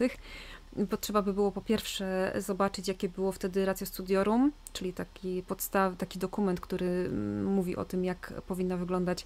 bo 0.89 0.97
trzeba 0.97 1.22
by 1.22 1.34
było 1.34 1.52
po 1.52 1.62
pierwsze 1.62 2.34
zobaczyć, 2.38 2.88
jakie 2.88 3.10
było 3.10 3.32
wtedy 3.32 3.66
ratio 3.66 3.86
studiorum, 3.86 4.52
czyli 4.74 4.93
taki 4.93 5.43
podstaw, 5.47 5.97
taki 5.97 6.20
dokument, 6.20 6.60
który 6.60 6.86
mm, 6.86 7.45
mówi 7.45 7.76
o 7.76 7.86
tym, 7.86 8.04
jak 8.04 8.34
powinna 8.47 8.78
wyglądać 8.78 9.26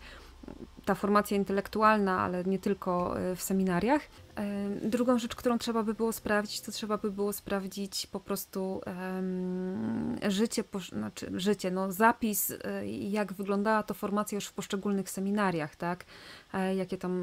ta 0.86 0.96
formacja 0.96 1.38
intelektualna, 1.38 2.20
ale 2.20 2.44
nie 2.44 2.60
tylko 2.60 3.20
e, 3.20 3.36
w 3.36 3.42
seminariach. 3.42 4.02
E, 4.36 4.70
drugą 4.90 5.20
rzecz, 5.20 5.36
którą 5.36 5.58
trzeba 5.58 5.84
by 5.84 5.94
było 5.94 6.14
sprawdzić, 6.14 6.62
to 6.62 6.72
trzeba 6.72 6.98
by 6.98 7.12
było 7.12 7.34
sprawdzić 7.34 8.08
po 8.08 8.20
prostu 8.20 8.82
um, 8.86 10.18
życie, 10.30 10.64
po, 10.64 10.80
znaczy 10.80 11.32
życie, 11.36 11.72
no 11.72 11.92
zapis, 11.92 12.52
e, 12.52 12.88
jak 12.88 13.34
wyglądała 13.34 13.84
to 13.84 13.94
formacja 13.94 14.36
już 14.36 14.46
w 14.46 14.54
poszczególnych 14.54 15.10
seminariach, 15.10 15.76
tak? 15.76 16.06
Jakie 16.76 16.98
tam 16.98 17.14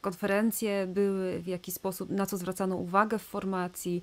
konferencje 0.00 0.86
były, 0.86 1.40
w 1.40 1.46
jaki 1.46 1.72
sposób, 1.72 2.10
na 2.10 2.26
co 2.26 2.36
zwracano 2.36 2.76
uwagę 2.76 3.18
w 3.18 3.22
formacji, 3.22 4.02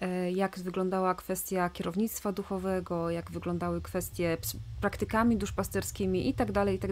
e, 0.00 0.32
jak 0.32 0.58
wyglądała 0.58 1.14
kwestia 1.14 1.70
kierownictwa 1.70 2.32
duchowego, 2.32 3.10
jak 3.10 3.30
wyglądały 3.30 3.80
kwestie 3.80 4.36
praktykami 4.80 5.36
duszpasterskimi 5.36 6.28
i 6.28 6.34
tak 6.34 6.52
dalej, 6.52 6.76
i 6.76 6.78
tak 6.78 6.90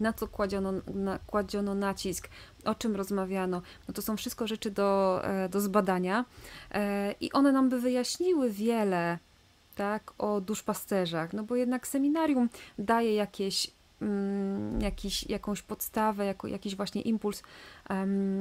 na 0.00 0.12
co 0.12 0.28
kładziono, 0.28 0.72
na, 0.94 1.18
kładziono 1.18 1.74
nacisk, 1.74 2.28
o 2.64 2.74
czym 2.74 2.96
rozmawiano. 2.96 3.62
No 3.88 3.94
to 3.94 4.02
są 4.02 4.16
wszystko 4.16 4.46
rzeczy 4.46 4.70
do, 4.70 5.20
e, 5.24 5.48
do 5.48 5.60
zbadania 5.60 6.24
e, 6.70 7.14
i 7.20 7.32
one 7.32 7.52
nam 7.52 7.68
by 7.68 7.80
wyjaśniły 7.80 8.50
wiele 8.50 9.18
tak, 9.74 10.12
o 10.18 10.40
duszpasterzach, 10.40 11.32
no 11.32 11.42
bo 11.44 11.56
jednak 11.56 11.86
seminarium 11.86 12.48
daje 12.78 13.14
jakieś 13.14 13.70
jakiś, 14.80 15.28
jakąś 15.28 15.62
podstawę, 15.62 16.24
jako, 16.24 16.46
jakiś 16.46 16.76
właśnie 16.76 17.02
impuls, 17.02 17.42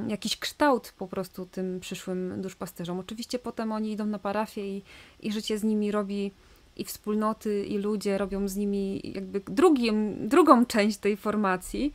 jakiś 0.07 0.37
kształt 0.37 0.93
po 0.97 1.07
prostu 1.07 1.45
tym 1.45 1.79
przyszłym 1.79 2.41
duszpasterzom. 2.41 2.99
Oczywiście 2.99 3.39
potem 3.39 3.71
oni 3.71 3.91
idą 3.91 4.05
na 4.05 4.19
parafię 4.19 4.77
i, 4.77 4.83
i 5.19 5.31
życie 5.31 5.57
z 5.57 5.63
nimi 5.63 5.91
robi 5.91 6.31
i 6.77 6.85
wspólnoty, 6.85 7.65
i 7.65 7.77
ludzie 7.77 8.17
robią 8.17 8.47
z 8.47 8.55
nimi 8.55 9.01
jakby 9.15 9.39
drugim, 9.39 10.27
drugą 10.27 10.65
część 10.65 10.97
tej 10.97 11.17
formacji, 11.17 11.93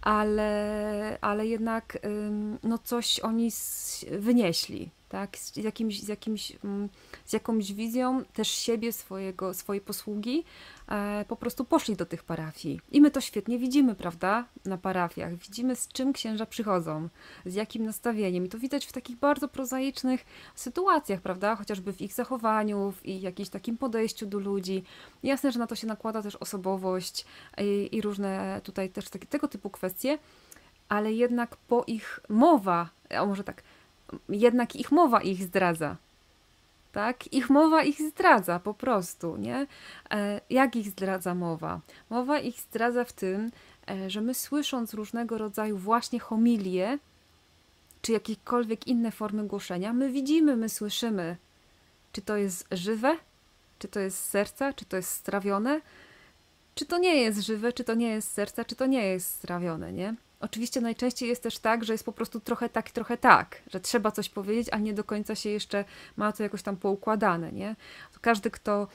ale, 0.00 1.18
ale 1.20 1.46
jednak 1.46 1.98
no 2.62 2.78
coś 2.78 3.20
oni 3.20 3.50
wynieśli, 4.18 4.90
tak? 5.08 5.38
Z, 5.38 5.56
jakimś, 5.56 6.02
z, 6.02 6.08
jakimś, 6.08 6.52
mm, 6.64 6.88
z 7.24 7.32
jakąś 7.32 7.72
wizją 7.72 8.24
też 8.24 8.48
siebie, 8.48 8.92
swojego, 8.92 9.54
swojej 9.54 9.80
posługi, 9.80 10.44
po 11.28 11.36
prostu 11.36 11.64
poszli 11.64 11.96
do 11.96 12.06
tych 12.06 12.24
parafii. 12.24 12.80
I 12.90 13.00
my 13.00 13.10
to 13.10 13.20
świetnie 13.20 13.58
widzimy, 13.58 13.94
prawda? 13.94 14.44
Na 14.64 14.78
parafiach. 14.78 15.34
Widzimy, 15.34 15.76
z 15.76 15.88
czym 15.88 16.12
księża 16.12 16.46
przychodzą, 16.46 17.08
z 17.46 17.54
jakim 17.54 17.84
nastawieniem. 17.84 18.44
I 18.44 18.48
to 18.48 18.58
widać 18.58 18.86
w 18.86 18.92
takich 18.92 19.16
bardzo 19.16 19.48
prozaicznych 19.48 20.26
sytuacjach, 20.54 21.20
prawda? 21.20 21.56
Chociażby 21.56 21.92
w 21.92 22.00
ich 22.00 22.12
zachowaniu, 22.12 22.92
w 22.92 23.06
ich 23.06 23.22
jakimś 23.22 23.48
takim 23.48 23.78
podejściu 23.78 24.26
do 24.26 24.38
ludzi. 24.38 24.84
Jasne, 25.22 25.52
że 25.52 25.58
na 25.58 25.66
to 25.66 25.74
się 25.74 25.86
nakłada 25.86 26.22
też 26.22 26.36
osobowość 26.36 27.24
i, 27.58 27.88
i 27.92 28.02
różne 28.02 28.60
tutaj 28.64 28.90
też 28.90 29.08
takie, 29.08 29.26
tego 29.26 29.48
typu 29.48 29.70
kwestie, 29.70 30.18
ale 30.88 31.12
jednak 31.12 31.56
po 31.56 31.84
ich 31.86 32.20
mowa, 32.28 32.88
a 33.10 33.26
może 33.26 33.44
tak, 33.44 33.62
jednak 34.28 34.76
ich 34.76 34.92
mowa 34.92 35.20
ich 35.20 35.42
zdradza. 35.42 35.96
Tak? 36.98 37.32
Ich 37.32 37.50
mowa 37.50 37.82
ich 37.82 38.00
zdradza 38.02 38.58
po 38.58 38.74
prostu, 38.74 39.36
nie? 39.36 39.66
E, 40.10 40.40
jak 40.50 40.76
ich 40.76 40.86
zdradza 40.86 41.34
mowa? 41.34 41.80
Mowa 42.10 42.38
ich 42.38 42.60
zdradza 42.60 43.04
w 43.04 43.12
tym, 43.12 43.50
e, 43.90 44.10
że 44.10 44.20
my 44.20 44.34
słysząc 44.34 44.94
różnego 44.94 45.38
rodzaju 45.38 45.78
właśnie 45.78 46.20
homilie, 46.20 46.98
czy 48.02 48.12
jakiekolwiek 48.12 48.86
inne 48.86 49.10
formy 49.10 49.44
głoszenia, 49.44 49.92
my 49.92 50.10
widzimy, 50.12 50.56
my 50.56 50.68
słyszymy, 50.68 51.36
czy 52.12 52.22
to 52.22 52.36
jest 52.36 52.66
żywe, 52.72 53.16
czy 53.78 53.88
to 53.88 54.00
jest 54.00 54.24
serca, 54.24 54.72
czy 54.72 54.84
to 54.84 54.96
jest 54.96 55.10
strawione, 55.10 55.80
czy 56.74 56.86
to 56.86 56.98
nie 56.98 57.16
jest 57.16 57.40
żywe, 57.40 57.72
czy 57.72 57.84
to 57.84 57.94
nie 57.94 58.08
jest 58.08 58.32
serca, 58.32 58.64
czy 58.64 58.76
to 58.76 58.86
nie 58.86 59.06
jest 59.06 59.30
strawione, 59.30 59.92
nie? 59.92 60.14
Oczywiście 60.40 60.80
najczęściej 60.80 61.28
jest 61.28 61.42
też 61.42 61.58
tak, 61.58 61.84
że 61.84 61.92
jest 61.92 62.04
po 62.04 62.12
prostu 62.12 62.40
trochę 62.40 62.68
tak, 62.68 62.90
trochę 62.90 63.16
tak, 63.16 63.62
że 63.70 63.80
trzeba 63.80 64.10
coś 64.10 64.28
powiedzieć, 64.28 64.68
a 64.72 64.78
nie 64.78 64.94
do 64.94 65.04
końca 65.04 65.34
się 65.34 65.50
jeszcze 65.50 65.84
ma 66.16 66.32
to 66.32 66.42
jakoś 66.42 66.62
tam 66.62 66.76
poukładane, 66.76 67.52
nie? 67.52 67.76
Każdy, 68.20 68.50
kto, 68.50 68.88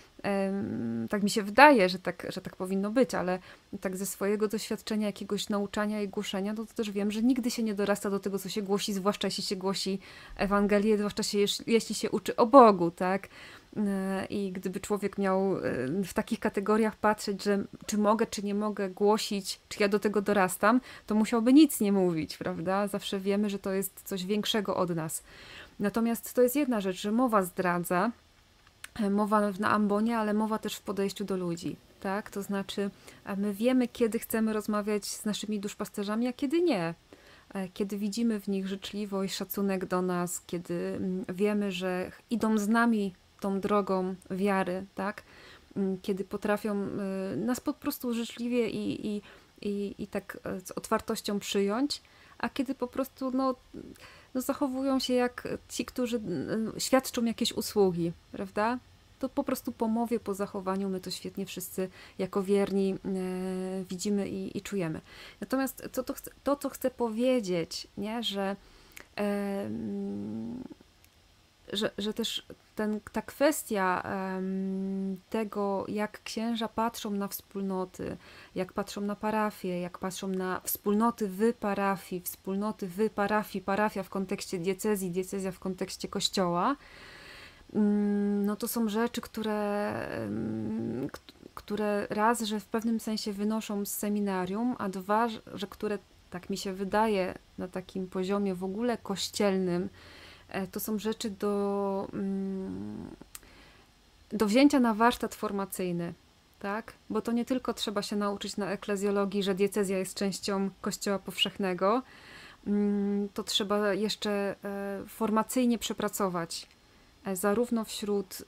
tak 1.10 1.24
mi 1.24 1.30
się 1.30 1.44
wydaje, 1.44 1.90
że 1.90 2.00
tak, 2.00 2.28
że 2.30 2.42
tak 2.42 2.56
powinno 2.56 2.92
być, 2.92 3.16
ale 3.16 3.40
tak 3.82 3.98
ze 3.98 4.06
swojego 4.06 4.48
doświadczenia 4.48 5.08
jakiegoś 5.08 5.50
nauczania 5.50 6.02
i 6.02 6.08
głoszenia, 6.08 6.54
no 6.54 6.66
to 6.66 6.74
też 6.74 6.92
wiem, 6.92 7.12
że 7.12 7.24
nigdy 7.24 7.52
się 7.52 7.64
nie 7.64 7.74
dorasta 7.74 8.10
do 8.10 8.20
tego, 8.20 8.40
co 8.40 8.50
się 8.50 8.62
głosi, 8.62 8.94
zwłaszcza 8.94 9.28
jeśli 9.28 9.44
się 9.44 9.56
głosi 9.56 10.00
Ewangelię, 10.36 10.98
zwłaszcza 10.98 11.24
się, 11.24 11.38
jeśli 11.68 11.96
się 11.96 12.12
uczy 12.12 12.36
o 12.36 12.46
Bogu, 12.46 12.92
tak? 12.92 13.28
E, 13.78 14.26
I 14.26 14.52
gdyby 14.52 14.80
człowiek 14.80 15.18
miał 15.18 15.58
e, 15.58 15.62
w 16.04 16.14
takich 16.14 16.40
kategoriach 16.40 16.96
patrzeć, 16.96 17.44
że 17.44 17.64
czy 17.86 17.98
mogę, 17.98 18.26
czy 18.26 18.44
nie 18.44 18.56
mogę 18.56 18.90
głosić, 18.90 19.60
czy 19.70 19.84
ja 19.84 19.90
do 19.90 20.00
tego 20.00 20.22
dorastam, 20.22 20.82
to 21.08 21.16
musiałby 21.16 21.54
nic 21.54 21.80
nie 21.80 21.92
mówić, 21.92 22.38
prawda? 22.38 22.88
Zawsze 22.88 23.20
wiemy, 23.20 23.50
że 23.50 23.60
to 23.60 23.72
jest 23.72 24.02
coś 24.04 24.26
większego 24.26 24.76
od 24.76 24.90
nas. 24.90 25.24
Natomiast 25.80 26.34
to 26.34 26.42
jest 26.42 26.56
jedna 26.56 26.82
rzecz, 26.82 27.02
że 27.02 27.12
mowa 27.12 27.44
zdradza, 27.44 28.12
e, 28.96 29.10
mowa 29.10 29.52
na 29.60 29.72
ambonie, 29.72 30.18
ale 30.18 30.34
mowa 30.34 30.60
też 30.60 30.76
w 30.76 30.82
podejściu 30.82 31.26
do 31.26 31.38
ludzi. 31.38 31.76
Tak? 32.00 32.30
To 32.30 32.42
znaczy, 32.42 32.90
my 33.38 33.54
wiemy, 33.54 33.88
kiedy 33.88 34.20
chcemy 34.20 34.54
rozmawiać 34.54 35.06
z 35.06 35.26
naszymi 35.26 35.60
duszpasterzami, 35.60 36.28
a 36.28 36.34
kiedy 36.34 36.62
nie 36.62 36.94
kiedy 37.74 37.98
widzimy 37.98 38.40
w 38.40 38.48
nich 38.48 38.68
życzliwość, 38.68 39.36
szacunek 39.36 39.86
do 39.86 40.02
nas, 40.02 40.42
kiedy 40.48 40.74
mm, 40.74 41.26
wiemy, 41.30 41.72
że 41.72 42.12
idą 42.30 42.58
z 42.58 42.68
nami 42.68 43.14
tą 43.44 43.60
drogą 43.60 44.16
wiary, 44.32 44.86
tak? 44.96 45.24
kiedy 46.02 46.24
potrafią 46.24 46.88
nas 47.38 47.60
po 47.60 47.74
prostu 47.74 48.14
życzliwie 48.14 48.70
i, 48.70 49.08
i, 49.08 49.22
i, 49.62 49.96
i 49.98 50.08
tak 50.08 50.38
z 50.66 50.72
otwartością 50.72 51.40
przyjąć, 51.40 52.02
a 52.38 52.50
kiedy 52.50 52.76
po 52.76 52.88
prostu 52.88 53.32
no, 53.32 53.56
no 54.34 54.42
zachowują 54.42 55.00
się 55.00 55.14
jak 55.14 55.48
ci, 55.70 55.86
którzy 55.86 56.22
świadczą 56.78 57.26
jakieś 57.26 57.52
usługi, 57.52 58.12
prawda? 58.32 58.80
To 59.20 59.30
po 59.30 59.44
prostu 59.44 59.72
po 59.72 59.88
mowie, 59.88 60.20
po 60.20 60.34
zachowaniu 60.34 60.90
my 60.90 61.00
to 61.00 61.12
świetnie 61.12 61.46
wszyscy 61.46 61.90
jako 62.20 62.44
wierni 62.44 62.94
e, 62.94 62.98
widzimy 63.90 64.30
i, 64.30 64.58
i, 64.58 64.62
czujemy. 64.62 65.02
Natomiast 65.42 65.90
to, 65.92 66.04
to, 66.04 66.14
to, 66.44 66.56
co 66.56 66.70
chcę 66.70 66.92
powiedzieć, 66.92 67.88
nie, 67.98 68.24
że, 68.24 68.56
e, 69.18 69.70
że, 71.74 71.92
że 71.98 72.14
też 72.14 72.46
ten, 72.76 73.00
ta 73.12 73.22
kwestia 73.22 74.04
um, 74.36 75.18
tego, 75.30 75.86
jak 75.88 76.24
księża 76.24 76.68
patrzą 76.68 77.12
na 77.12 77.28
wspólnoty, 77.28 78.18
jak 78.56 78.74
patrzą 78.74 79.02
na 79.02 79.16
parafie, 79.16 79.80
jak 79.80 79.98
patrzą 79.98 80.28
na 80.28 80.62
wspólnoty 80.64 81.28
w 81.28 81.54
parafii, 81.54 82.22
wspólnoty 82.22 82.88
w 82.88 83.10
parafii, 83.10 83.64
parafia 83.64 84.04
w 84.04 84.10
kontekście 84.10 84.60
diecezji, 84.60 85.12
diecezja 85.12 85.52
w 85.52 85.60
kontekście 85.60 86.08
kościoła, 86.08 86.76
um, 87.74 88.46
no 88.46 88.56
to 88.56 88.68
są 88.68 88.90
rzeczy, 88.90 89.22
które, 89.22 89.94
um, 90.26 91.08
które 91.56 92.08
raz, 92.10 92.42
że 92.42 92.60
w 92.60 92.66
pewnym 92.66 93.00
sensie 93.00 93.34
wynoszą 93.34 93.86
z 93.86 93.94
seminarium, 93.94 94.76
a 94.80 94.90
dwa, 94.90 95.28
że 95.54 95.68
które, 95.68 96.00
tak 96.30 96.50
mi 96.50 96.58
się 96.58 96.74
wydaje, 96.74 97.38
na 97.58 97.68
takim 97.68 98.08
poziomie 98.08 98.56
w 98.56 98.64
ogóle 98.64 98.98
kościelnym, 98.98 99.90
to 100.72 100.80
są 100.80 101.00
rzeczy 101.00 101.30
do, 101.30 102.08
mm, 102.14 103.08
do 104.32 104.46
wzięcia 104.46 104.80
na 104.80 104.94
warsztat 104.94 105.36
formacyjny. 105.36 106.14
Tak? 106.60 106.94
Bo 107.10 107.22
to 107.22 107.32
nie 107.32 107.46
tylko 107.46 107.74
trzeba 107.74 108.02
się 108.02 108.16
nauczyć 108.16 108.58
na 108.58 108.72
eklezjologii, 108.72 109.44
że 109.44 109.56
diecezja 109.56 109.98
jest 109.98 110.16
częścią 110.16 110.70
Kościoła 110.82 111.20
Powszechnego, 111.20 112.04
mm, 112.68 113.30
to 113.34 113.44
trzeba 113.44 113.94
jeszcze 113.94 114.56
e, 114.64 115.04
formacyjnie 115.08 115.78
przepracować 115.78 116.68
e, 117.26 117.36
zarówno 117.36 117.86
wśród 117.86 118.44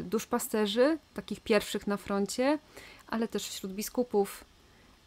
y, 0.00 0.04
duszpasterzy, 0.04 0.98
takich 1.14 1.40
pierwszych 1.40 1.86
na 1.86 1.96
froncie, 1.96 2.58
ale 3.06 3.28
też 3.28 3.48
wśród 3.48 3.72
biskupów, 3.72 4.44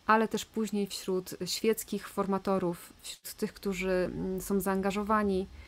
ale 0.05 0.27
też 0.27 0.45
później 0.45 0.87
wśród 0.87 1.35
świeckich 1.45 2.09
formatorów, 2.09 2.93
wśród 3.01 3.33
tych, 3.33 3.53
którzy 3.53 3.91
mm, 3.91 4.41
są 4.41 4.59
zaangażowani 4.59 5.47
E, 5.47 5.62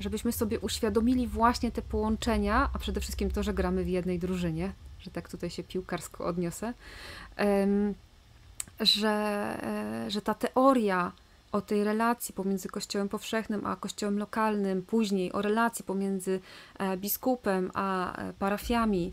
żebyśmy 0.00 0.32
sobie 0.32 0.60
uświadomili 0.60 1.26
właśnie 1.26 1.72
te 1.72 1.82
połączenia, 1.82 2.70
a 2.74 2.78
przede 2.78 3.00
wszystkim 3.00 3.30
to, 3.30 3.42
że 3.42 3.54
gramy 3.54 3.84
w 3.84 3.88
jednej 3.88 4.18
drużynie, 4.18 4.72
że 5.00 5.10
tak 5.10 5.28
tutaj 5.28 5.50
się 5.50 5.62
piłkarsko 5.62 6.24
odniosę, 6.24 6.74
że, 8.80 9.08
e, 9.62 10.10
że 10.10 10.22
ta 10.22 10.34
teoria 10.34 11.12
o 11.52 11.60
tej 11.60 11.84
relacji 11.84 12.34
pomiędzy 12.34 12.68
Kościołem 12.68 13.08
powszechnym 13.08 13.66
a 13.66 13.76
Kościołem 13.76 14.18
lokalnym, 14.18 14.82
później 14.82 15.32
o 15.32 15.42
relacji 15.42 15.84
pomiędzy 15.84 16.40
e, 16.78 16.96
biskupem 16.96 17.70
a 17.74 18.16
parafiami, 18.38 19.12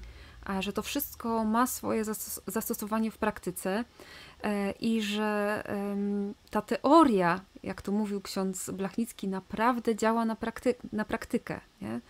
że 0.59 0.73
to 0.73 0.81
wszystko 0.81 1.43
ma 1.45 1.67
swoje 1.67 2.03
zastosowanie 2.47 3.11
w 3.11 3.17
praktyce 3.17 3.85
i 4.79 5.01
że 5.01 5.63
ta 6.49 6.61
teoria 6.61 7.41
jak 7.63 7.81
to 7.81 7.91
mówił 7.91 8.21
ksiądz 8.21 8.69
Blachnicki, 8.69 9.27
naprawdę 9.27 9.95
działa 9.95 10.25
na, 10.25 10.35
prakty 10.35 10.75
na 10.91 11.05
praktykę. 11.05 11.59
Nie? 11.81 12.01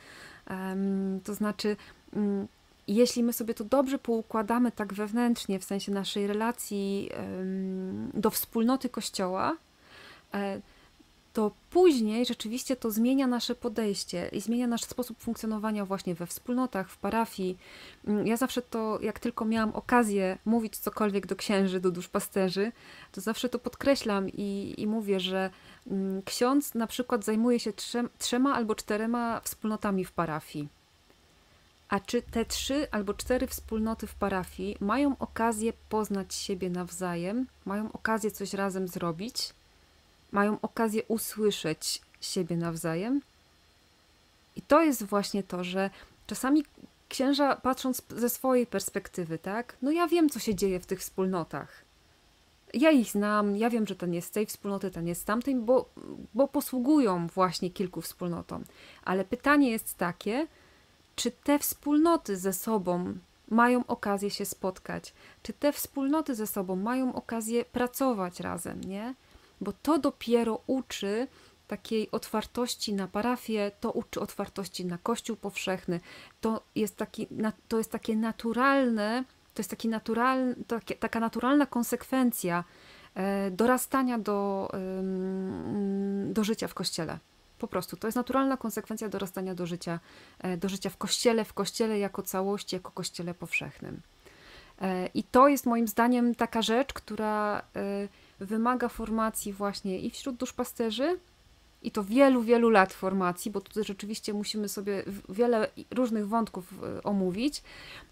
To 1.23 1.33
znaczy, 1.33 1.77
um, 2.15 2.47
jeśli 2.87 3.23
my 3.23 3.33
sobie 3.33 3.53
to 3.53 3.63
dobrze 3.63 3.99
poukładamy 3.99 4.71
tak 4.71 4.93
wewnętrznie, 4.93 5.59
w 5.59 5.63
sensie 5.63 5.91
naszej 5.91 6.27
relacji 6.27 7.09
do 8.13 8.29
wspólnoty 8.29 8.89
Kościoła, 8.89 9.57
e, 10.33 10.61
to 11.33 11.51
później 11.69 12.25
rzeczywiście 12.25 12.75
to 12.75 12.91
zmienia 12.91 13.27
nasze 13.27 13.55
podejście 13.55 14.29
i 14.31 14.41
zmienia 14.41 14.67
nasz 14.67 14.83
sposób 14.83 15.19
funkcjonowania 15.19 15.85
właśnie 15.85 16.15
we 16.15 16.25
wspólnotach, 16.27 16.89
w 16.89 16.97
parafii. 16.97 17.57
Mm, 18.07 18.27
ja 18.27 18.37
zawsze 18.37 18.61
to, 18.61 18.99
jak 19.01 19.19
tylko 19.19 19.45
miałam 19.45 19.71
okazję 19.75 20.37
mówić 20.45 20.77
cokolwiek 20.77 21.27
do 21.27 21.35
księży, 21.35 21.79
do 21.79 21.91
duszpasterzy, 21.91 22.71
to 23.11 23.21
zawsze 23.21 23.49
to 23.49 23.59
podkreślam 23.59 24.29
i, 24.29 24.75
i 24.77 24.87
mówię, 24.87 25.19
że 25.19 25.49
mm, 25.87 26.21
ksiądz 26.21 26.75
na 26.75 26.87
przykład 26.87 27.25
zajmuje 27.25 27.59
się 27.59 27.73
trzema, 27.73 28.09
trzema 28.17 28.55
albo 28.55 28.75
czterema 28.75 29.39
wspólnotami 29.39 30.05
w 30.05 30.11
parafii. 30.11 30.67
A 31.89 31.99
czy 31.99 32.21
te 32.21 32.45
trzy 32.45 32.87
albo 32.91 33.13
cztery 33.13 33.47
wspólnoty 33.47 34.07
w 34.07 34.15
parafii 34.15 34.77
mają 34.79 35.17
okazję 35.19 35.73
poznać 35.89 36.33
siebie 36.33 36.69
nawzajem, 36.69 37.47
mają 37.65 37.91
okazję 37.91 38.31
coś 38.31 38.53
razem 38.53 38.87
zrobić? 38.87 39.53
Mają 40.31 40.57
okazję 40.61 41.03
usłyszeć 41.07 42.01
siebie 42.21 42.57
nawzajem. 42.57 43.21
I 44.55 44.61
to 44.61 44.81
jest 44.83 45.03
właśnie 45.03 45.43
to, 45.43 45.63
że 45.63 45.89
czasami 46.27 46.63
księża 47.09 47.55
patrząc 47.55 48.01
ze 48.09 48.29
swojej 48.29 48.67
perspektywy, 48.67 49.39
tak, 49.39 49.75
no 49.81 49.91
ja 49.91 50.07
wiem, 50.07 50.29
co 50.29 50.39
się 50.39 50.55
dzieje 50.55 50.79
w 50.79 50.85
tych 50.85 50.99
wspólnotach. 50.99 51.83
Ja 52.73 52.91
ich 52.91 53.11
znam, 53.11 53.57
ja 53.57 53.69
wiem, 53.69 53.87
że 53.87 53.95
ten 53.95 54.13
jest 54.13 54.27
z 54.27 54.31
tej 54.31 54.45
wspólnoty, 54.45 54.91
ten 54.91 55.07
jest 55.07 55.21
z 55.21 55.25
tamtej, 55.25 55.55
bo, 55.55 55.89
bo 56.33 56.47
posługują 56.47 57.27
właśnie 57.27 57.69
kilku 57.69 58.01
wspólnotom. 58.01 58.63
Ale 59.05 59.25
pytanie 59.25 59.71
jest 59.71 59.97
takie, 59.97 60.47
czy 61.15 61.31
te 61.31 61.59
wspólnoty 61.59 62.37
ze 62.37 62.53
sobą 62.53 63.13
mają 63.49 63.85
okazję 63.87 64.29
się 64.29 64.45
spotkać? 64.45 65.13
Czy 65.43 65.53
te 65.53 65.73
wspólnoty 65.73 66.35
ze 66.35 66.47
sobą 66.47 66.75
mają 66.75 67.15
okazję 67.15 67.65
pracować 67.65 68.39
razem, 68.39 68.83
nie? 68.83 69.13
Bo 69.61 69.73
to 69.73 69.99
dopiero 69.99 70.61
uczy 70.67 71.27
takiej 71.69 72.11
otwartości 72.11 72.93
na 72.93 73.07
parafię, 73.07 73.71
to 73.79 73.91
uczy 73.91 74.19
otwartości 74.19 74.85
na 74.85 74.97
Kościół 74.97 75.35
powszechny. 75.35 75.99
To 76.41 76.61
jest, 76.75 76.95
taki, 76.95 77.27
to 77.67 77.77
jest 77.77 77.91
takie 77.91 78.15
naturalne, 78.15 79.23
to 79.53 79.59
jest 79.59 79.69
taki 79.69 79.89
naturalny, 79.89 80.55
takie, 80.67 80.95
taka 80.95 81.19
naturalna 81.19 81.65
konsekwencja 81.65 82.63
e, 83.15 83.51
dorastania 83.51 84.19
do, 84.19 84.69
do 86.25 86.43
życia 86.43 86.67
w 86.67 86.73
Kościele. 86.73 87.19
Po 87.59 87.67
prostu 87.67 87.97
to 87.97 88.07
jest 88.07 88.15
naturalna 88.15 88.57
konsekwencja 88.57 89.09
dorastania 89.09 89.55
do 89.55 89.65
życia, 89.65 89.99
e, 90.39 90.57
do 90.57 90.69
życia 90.69 90.89
w 90.89 90.97
Kościele, 90.97 91.45
w 91.45 91.53
Kościele 91.53 91.99
jako 91.99 92.23
całości, 92.23 92.75
jako 92.75 92.91
Kościele 92.91 93.33
powszechnym. 93.33 94.01
E, 94.81 95.07
I 95.13 95.23
to 95.23 95.47
jest 95.47 95.65
moim 95.65 95.87
zdaniem 95.87 96.35
taka 96.35 96.61
rzecz, 96.61 96.93
która 96.93 97.61
wymaga 98.39 98.89
formacji 98.89 99.53
właśnie 99.53 99.99
i 99.99 100.09
wśród 100.09 100.35
duszpasterzy, 100.35 101.19
i 101.81 101.91
to 101.91 102.03
wielu, 102.03 102.41
wielu 102.41 102.69
lat 102.69 102.93
formacji, 102.93 103.51
bo 103.51 103.61
tutaj 103.61 103.83
rzeczywiście 103.83 104.33
musimy 104.33 104.69
sobie 104.69 105.03
wiele 105.29 105.67
różnych 105.91 106.27
wątków 106.27 106.73
e, 106.83 107.03
omówić. 107.03 107.63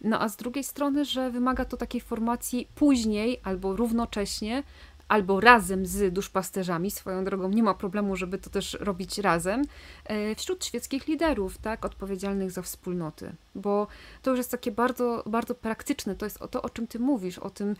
No 0.02 0.22
a 0.22 0.30
z 0.30 0.36
drugiej 0.36 0.64
strony, 0.64 1.06
że 1.06 1.32
wymaga 1.32 1.66
to 1.66 1.78
takiej 1.78 2.02
formacji 2.02 2.68
później 2.76 3.40
albo 3.44 3.76
równocześnie, 3.76 4.64
albo 5.08 5.40
razem 5.40 5.86
z 5.86 6.14
duszpasterzami, 6.14 6.92
swoją 6.92 7.24
drogą 7.24 7.50
nie 7.50 7.64
ma 7.64 7.74
problemu, 7.74 8.16
żeby 8.16 8.38
to 8.38 8.50
też 8.50 8.78
robić 8.80 9.18
razem, 9.18 9.62
e, 10.06 10.36
wśród 10.36 10.66
świeckich 10.66 11.08
liderów, 11.08 11.58
tak, 11.58 11.86
odpowiedzialnych 11.86 12.52
za 12.52 12.62
wspólnoty, 12.62 13.32
bo 13.56 13.88
to 14.22 14.32
już 14.32 14.38
jest 14.38 14.52
takie 14.52 14.72
bardzo, 14.72 15.24
bardzo 15.26 15.56
praktyczne, 15.56 16.16
to 16.16 16.26
jest 16.26 16.40
to, 16.52 16.62
o 16.62 16.70
czym 16.70 16.88
ty 16.88 17.00
mówisz, 17.00 17.40
o 17.40 17.50
tym, 17.50 17.76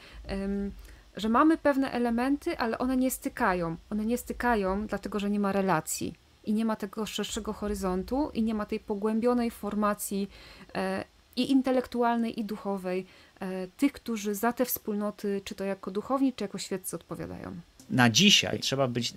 że 1.18 1.30
mamy 1.30 1.58
pewne 1.58 1.92
elementy, 1.92 2.58
ale 2.58 2.78
one 2.78 2.98
nie 2.98 3.12
stykają. 3.12 3.76
One 3.90 4.06
nie 4.06 4.18
stykają, 4.18 4.88
dlatego 4.88 5.20
że 5.20 5.30
nie 5.30 5.40
ma 5.40 5.52
relacji 5.52 6.14
i 6.44 6.54
nie 6.54 6.66
ma 6.66 6.76
tego 6.76 7.06
szerszego 7.06 7.54
horyzontu 7.54 8.30
i 8.34 8.44
nie 8.44 8.54
ma 8.54 8.66
tej 8.66 8.80
pogłębionej 8.80 9.52
formacji 9.52 10.30
e, 10.76 11.04
i 11.36 11.52
intelektualnej, 11.52 12.40
i 12.40 12.46
duchowej 12.46 13.06
e, 13.40 13.68
tych, 13.68 13.92
którzy 13.92 14.36
za 14.36 14.54
te 14.54 14.66
wspólnoty, 14.66 15.42
czy 15.44 15.56
to 15.56 15.64
jako 15.64 15.92
duchowni, 15.92 16.34
czy 16.34 16.44
jako 16.44 16.58
świeccy 16.58 16.96
odpowiadają. 16.96 17.56
Na 17.90 18.10
dzisiaj 18.10 18.60
trzeba 18.60 18.88
być 18.88 19.12
e, 19.12 19.16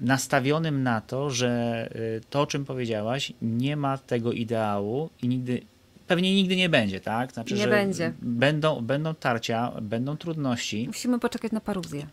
nastawionym 0.00 0.82
na 0.82 1.00
to, 1.00 1.30
że 1.30 1.50
e, 1.94 2.20
to, 2.30 2.40
o 2.40 2.46
czym 2.46 2.64
powiedziałaś, 2.64 3.32
nie 3.42 3.76
ma 3.76 3.98
tego 3.98 4.32
ideału 4.32 5.10
i 5.22 5.28
nigdy 5.28 5.62
pewnie 6.06 6.34
nigdy 6.34 6.56
nie 6.56 6.68
będzie, 6.68 7.00
tak? 7.00 7.32
Znaczy, 7.32 7.54
nie 7.54 7.68
będzie. 7.68 8.12
Będą, 8.22 8.80
będą 8.80 9.14
tarcia, 9.14 9.72
będą 9.82 10.16
trudności. 10.16 10.86
Musimy 10.86 11.18
poczekać 11.18 11.52
na 11.52 11.60
paruzję. 11.60 12.06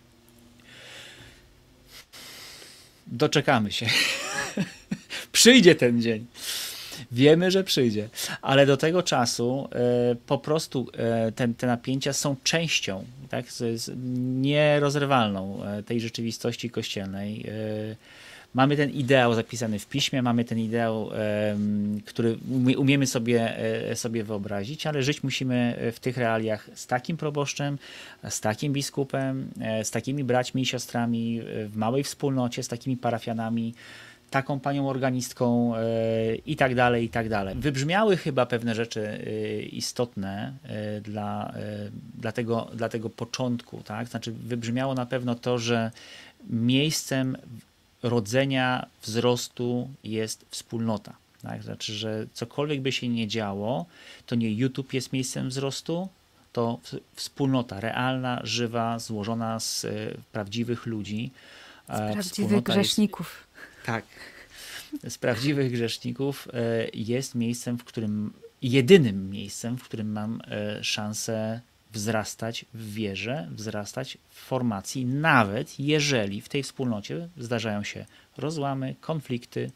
Doczekamy 3.07 3.71
się. 3.71 3.85
przyjdzie 5.31 5.75
ten 5.75 6.01
dzień. 6.01 6.25
Wiemy, 7.11 7.51
że 7.51 7.63
przyjdzie, 7.63 8.09
ale 8.41 8.65
do 8.65 8.77
tego 8.77 9.03
czasu 9.03 9.67
e, 9.71 10.15
po 10.15 10.37
prostu 10.37 10.87
e, 10.93 11.31
te, 11.31 11.47
te 11.47 11.67
napięcia 11.67 12.13
są 12.13 12.35
częścią, 12.43 13.05
tak, 13.29 13.51
z, 13.51 13.81
z 13.81 13.91
nierozerwalną 14.41 15.63
e, 15.65 15.83
tej 15.83 16.01
rzeczywistości 16.01 16.69
kościelnej. 16.69 17.45
Mamy 18.53 18.77
ten 18.77 18.89
ideał 18.89 19.33
zapisany 19.33 19.79
w 19.79 19.87
piśmie, 19.87 20.21
mamy 20.21 20.45
ten 20.45 20.59
ideał, 20.59 21.09
który 22.05 22.37
umiemy 22.77 23.07
sobie, 23.07 23.57
e, 23.89 23.95
sobie 23.95 24.23
wyobrazić, 24.23 24.87
ale 24.87 25.03
żyć 25.03 25.23
musimy 25.23 25.77
w 25.93 25.99
tych 25.99 26.17
realiach 26.17 26.69
z 26.73 26.87
takim 26.87 27.17
proboszczem, 27.17 27.77
z 28.29 28.41
takim 28.41 28.73
biskupem, 28.73 29.49
e, 29.61 29.85
z 29.85 29.91
takimi 29.91 30.23
braćmi 30.23 30.61
i 30.61 30.65
siostrami 30.65 31.41
w 31.67 31.75
małej 31.75 32.03
wspólnocie, 32.03 32.63
z 32.63 32.67
takimi 32.67 32.97
parafianami, 32.97 33.73
taką 34.29 34.59
panią 34.59 34.89
organistką 34.89 35.75
e, 35.75 35.81
i 36.35 36.55
tak 36.55 36.75
dalej, 36.75 37.05
i 37.05 37.09
tak 37.09 37.29
dalej. 37.29 37.55
Wybrzmiały 37.55 38.17
chyba 38.17 38.45
pewne 38.45 38.75
rzeczy 38.75 39.25
istotne 39.71 40.53
dla, 41.01 41.53
dla, 42.17 42.31
tego, 42.31 42.67
dla 42.73 42.89
tego 42.89 43.09
początku, 43.09 43.83
tak? 43.83 44.07
Znaczy 44.07 44.31
wybrzmiało 44.31 44.93
na 44.93 45.05
pewno 45.05 45.35
to, 45.35 45.57
że 45.57 45.91
miejscem 46.49 47.37
rodzenia, 48.03 48.87
wzrostu 49.01 49.89
jest 50.03 50.45
wspólnota. 50.49 51.13
Tak? 51.41 51.63
Znaczy, 51.63 51.93
że 51.93 52.27
cokolwiek 52.33 52.81
by 52.81 52.91
się 52.91 53.07
nie 53.07 53.27
działo, 53.27 53.85
to 54.25 54.35
nie 54.35 54.51
YouTube 54.51 54.93
jest 54.93 55.13
miejscem 55.13 55.49
wzrostu, 55.49 56.09
to 56.53 56.79
wspólnota 57.15 57.79
realna, 57.79 58.41
żywa, 58.43 58.99
złożona 58.99 59.59
z 59.59 59.85
e, 59.85 59.89
prawdziwych 60.31 60.85
ludzi. 60.85 61.31
Z 61.89 62.13
prawdziwych 62.13 62.63
grzeszników. 62.63 63.47
Jest, 63.55 63.85
tak. 63.85 64.05
Z 65.09 65.17
prawdziwych 65.17 65.71
grzeszników 65.71 66.47
e, 66.53 66.87
jest 66.93 67.35
miejscem, 67.35 67.77
w 67.77 67.83
którym, 67.83 68.33
jedynym 68.61 69.29
miejscem, 69.29 69.77
w 69.77 69.83
którym 69.83 70.11
mam 70.11 70.41
e, 70.47 70.83
szansę 70.83 71.61
wzrastać 71.93 72.65
w 72.73 72.93
wierze, 72.93 73.47
wzrastać 73.51 74.17
w 74.29 74.35
formacji, 74.35 75.05
nawet 75.05 75.79
jeżeli 75.79 76.41
w 76.41 76.49
tej 76.49 76.63
wspólnocie 76.63 77.27
zdarzają 77.37 77.83
się 77.83 78.05
rozłamy, 78.37 78.95
konflikty, 79.01 79.71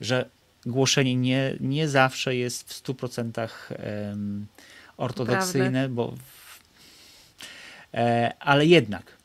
że 0.00 0.28
głoszenie 0.66 1.16
nie, 1.16 1.54
nie 1.60 1.88
zawsze 1.88 2.36
jest 2.36 2.72
w 2.72 2.82
100% 2.82 3.48
um, 4.08 4.46
ortodoksyjne, 4.96 5.88
bo 5.88 6.14
e, 7.94 8.32
ale 8.40 8.66
jednak 8.66 9.18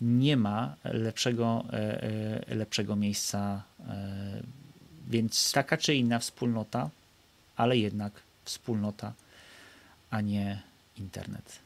nie 0.00 0.36
ma 0.36 0.76
lepszego, 0.84 1.64
e, 1.72 2.02
e, 2.48 2.54
lepszego 2.54 2.96
miejsca, 2.96 3.62
e, 3.88 4.42
więc 5.08 5.52
taka 5.52 5.76
czy 5.76 5.94
inna 5.94 6.18
wspólnota, 6.18 6.90
ale 7.56 7.76
jednak 7.76 8.12
wspólnota, 8.44 9.12
a 10.10 10.20
nie 10.20 10.69
internet. 10.96 11.58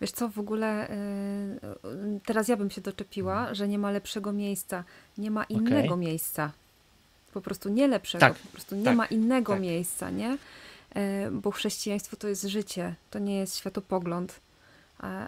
Wiesz 0.00 0.10
co, 0.10 0.28
w 0.28 0.38
ogóle 0.38 0.90
y, 0.90 0.92
y, 2.16 2.20
teraz 2.24 2.48
ja 2.48 2.56
bym 2.56 2.70
się 2.70 2.80
doczepiła, 2.80 3.38
mhm. 3.38 3.54
że 3.54 3.68
nie 3.68 3.78
ma 3.78 3.90
lepszego 3.90 4.32
miejsca, 4.32 4.84
nie 5.18 5.30
ma 5.30 5.44
innego 5.44 5.94
okay. 5.94 5.96
miejsca. 5.96 6.52
Po 7.32 7.40
prostu 7.40 7.68
nie 7.68 7.88
lepszego, 7.88 8.20
tak, 8.20 8.34
po 8.34 8.48
prostu 8.48 8.76
nie 8.76 8.84
tak, 8.84 8.96
ma 8.96 9.06
innego 9.06 9.52
tak. 9.52 9.62
miejsca, 9.62 10.10
nie? 10.10 10.38
E, 10.94 11.30
bo 11.30 11.50
chrześcijaństwo 11.50 12.16
to 12.16 12.28
jest 12.28 12.42
życie, 12.42 12.94
to 13.10 13.18
nie 13.18 13.36
jest 13.36 13.56
światopogląd. 13.56 14.40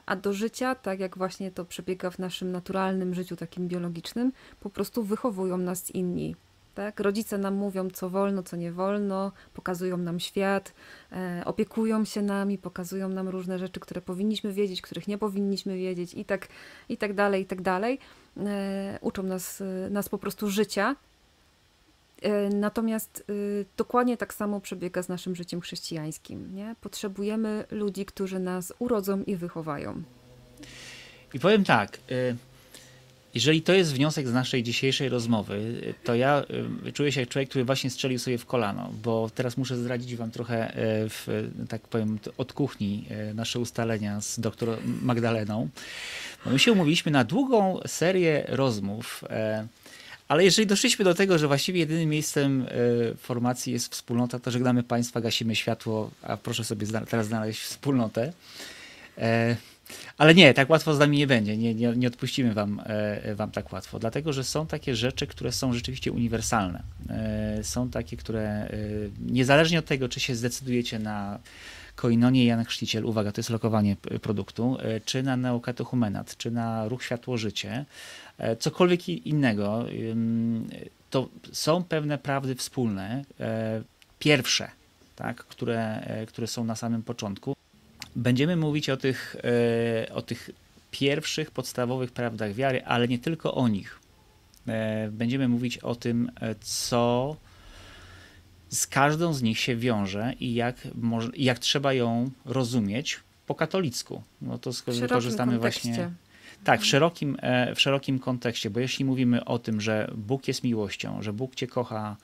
A 0.07 0.17
do 0.17 0.33
życia, 0.33 0.75
tak 0.75 1.01
jak 1.01 1.19
właśnie 1.19 1.51
to 1.51 1.65
przebiega 1.65 2.11
w 2.11 2.19
naszym 2.19 2.53
naturalnym 2.53 3.15
życiu, 3.15 3.37
takim 3.37 3.69
biologicznym, 3.69 4.33
po 4.61 4.71
prostu 4.71 5.03
wychowują 5.03 5.57
nas 5.57 5.91
inni. 5.91 6.37
Tak? 6.75 7.01
Rodzice 7.01 7.39
nam 7.39 7.55
mówią, 7.55 7.91
co 7.91 8.11
wolno, 8.11 8.43
co 8.43 8.57
nie 8.57 8.73
wolno, 8.73 9.33
pokazują 9.55 9.97
nam 9.97 10.21
świat, 10.21 10.73
e, 11.13 11.43
opiekują 11.45 12.05
się 12.05 12.23
nami, 12.23 12.59
pokazują 12.59 13.09
nam 13.09 13.29
różne 13.29 13.59
rzeczy, 13.59 13.81
które 13.81 14.01
powinniśmy 14.01 14.53
wiedzieć, 14.53 14.83
których 14.83 15.09
nie 15.09 15.19
powinniśmy 15.19 15.77
wiedzieć 15.77 16.15
i 16.15 16.25
tak, 16.25 16.49
i 16.89 16.97
tak 16.97 17.15
dalej, 17.15 17.43
i 17.43 17.47
tak 17.47 17.63
dalej. 17.63 17.99
E, 18.37 18.99
uczą 19.01 19.23
nas, 19.23 19.61
e, 19.61 19.91
nas 19.91 20.09
po 20.09 20.19
prostu 20.19 20.51
życia. 20.51 20.97
E, 22.23 22.49
natomiast 22.49 23.25
e, 23.29 23.33
dokładnie 23.77 24.17
tak 24.17 24.35
samo 24.35 24.61
przebiega 24.61 25.03
z 25.03 25.09
naszym 25.09 25.37
życiem 25.37 25.61
chrześcijańskim. 25.61 26.55
Nie? 26.55 26.77
Potrzebujemy 26.81 27.65
ludzi, 27.71 28.05
którzy 28.05 28.39
nas 28.39 28.73
urodzą 28.79 29.23
i 29.23 29.37
wychowają. 29.37 30.03
I 31.35 31.39
powiem 31.39 31.65
tak, 31.65 31.97
e, 31.97 32.37
jeżeli 33.35 33.63
to 33.63 33.73
jest 33.73 33.95
wniosek 33.95 34.29
z 34.29 34.33
naszej 34.33 34.63
dzisiejszej 34.63 35.09
rozmowy, 35.09 35.81
to 36.05 36.15
ja 36.15 36.45
y, 36.87 36.93
czuję 36.93 37.13
się 37.13 37.21
jak 37.21 37.29
człowiek, 37.29 37.49
który 37.49 37.65
właśnie 37.65 37.91
strzelił 37.91 38.19
sobie 38.19 38.39
w 38.39 38.47
kolano, 38.47 38.93
bo 39.03 39.31
teraz 39.35 39.57
muszę 39.57 39.77
zdradzić 39.77 40.17
wam 40.17 40.31
trochę, 40.31 40.75
e, 40.75 40.75
w, 41.09 41.51
tak 41.69 41.83
powiem, 41.83 42.19
od 42.39 42.53
kuchni 42.53 43.05
e, 43.11 43.35
nasze 43.35 43.59
ustalenia 43.59 44.21
z 44.21 44.41
doktor 44.41 44.79
Magdaleną. 45.03 45.69
My 46.47 46.59
się 46.59 46.73
umówiliśmy 46.73 47.13
na 47.13 47.25
długą 47.25 47.81
serię 47.87 48.45
rozmów, 48.49 49.25
ale 50.29 50.45
jeżeli 50.45 50.67
doszliśmy 50.67 51.05
do 51.05 51.15
tego, 51.15 51.39
że 51.39 51.47
właściwie 51.47 51.81
jedynym 51.81 52.09
miejscem 52.09 52.67
formacji 53.19 53.73
jest 53.73 53.93
wspólnota, 53.93 54.39
to 54.39 54.51
żegnamy 54.51 54.83
Państwa, 54.83 55.21
gasimy 55.21 55.57
światło, 55.57 56.11
a 56.23 56.37
proszę 56.37 56.65
sobie 56.65 56.87
teraz 57.09 57.27
znaleźć 57.27 57.61
wspólnotę. 57.61 58.33
Ale 60.19 60.35
nie, 60.35 60.55
tak 60.55 60.71
łatwo 60.71 60.95
z 60.95 60.99
nami 60.99 61.19
nie 61.19 61.27
będzie. 61.27 61.57
Nie, 61.57 61.75
nie, 61.75 61.97
nie 61.97 62.09
odpuścimy 62.09 62.55
wam, 62.55 62.83
e, 62.87 63.35
wam 63.35 63.51
tak 63.51 63.73
łatwo, 63.73 63.99
dlatego 63.99 64.33
że 64.33 64.45
są 64.45 64.67
takie 64.67 64.97
rzeczy, 64.97 65.27
które 65.27 65.53
są 65.53 65.73
rzeczywiście 65.73 66.13
uniwersalne. 66.13 66.83
E, 67.11 67.65
są 67.65 67.91
takie, 67.91 68.17
które 68.17 68.43
e, 68.43 68.69
niezależnie 69.21 69.79
od 69.79 69.85
tego, 69.85 70.09
czy 70.09 70.21
się 70.21 70.35
zdecydujecie 70.35 70.99
na 70.99 71.39
Koinonie 71.97 72.45
Jan 72.45 72.65
Chrzciciel, 72.65 73.07
uwaga, 73.07 73.33
to 73.33 73.41
jest 73.41 73.51
lokowanie 73.51 73.97
produktu, 74.23 74.77
czy 75.05 75.23
na 75.23 75.37
neokatochumenat, 75.37 76.37
czy 76.37 76.51
na 76.51 76.89
ruch 76.89 77.05
światło-życie, 77.05 77.85
cokolwiek 78.59 79.09
innego, 79.09 79.85
to 81.11 81.29
są 81.53 81.85
pewne 81.85 82.19
prawdy 82.19 82.55
wspólne, 82.55 83.25
pierwsze, 84.19 84.71
tak, 85.17 85.37
które, 85.37 86.07
które 86.29 86.47
są 86.47 86.65
na 86.65 86.77
samym 86.77 87.03
początku. 87.03 87.57
Będziemy 88.17 88.57
mówić 88.57 88.91
o 88.91 88.97
tych, 88.97 89.37
e, 90.09 90.15
o 90.15 90.23
tych 90.23 90.51
pierwszych 90.91 91.51
podstawowych 91.51 92.13
prawdach 92.13 92.55
wiary, 92.55 92.85
ale 92.85 93.09
nie 93.09 93.19
tylko 93.19 93.55
o 93.55 93.69
nich. 93.69 94.01
E, 94.69 95.09
będziemy 95.11 95.49
mówić 95.49 95.79
o 95.79 95.95
tym, 95.95 96.31
e, 96.41 96.55
co 96.61 97.37
z 98.69 98.87
każdą 98.87 99.33
z 99.33 99.43
nich 99.43 99.59
się 99.59 99.77
wiąże 99.77 100.33
i 100.41 100.55
jak, 100.55 100.89
jak 101.37 101.59
trzeba 101.59 101.93
ją 101.93 102.31
rozumieć 102.45 103.21
po 103.47 103.55
katolicku. 103.55 104.23
No 104.43 104.59
to 104.59 104.71
korzystamy 105.09 105.59
właśnie. 105.59 106.11
Tak, 106.65 106.81
w 106.81 106.87
szerokim, 106.87 107.37
w 107.75 107.81
szerokim 107.81 108.19
kontekście, 108.19 108.71
bo 108.71 108.81
jeśli 108.81 109.05
mówimy 109.05 109.45
o 109.45 109.59
tym, 109.59 109.81
że 109.81 110.11
Bóg 110.15 110.49
jest 110.49 110.65
miłością, 110.65 111.23
że 111.23 111.33
Bóg 111.33 111.55
Cię 111.55 111.67
kocha 111.67 112.17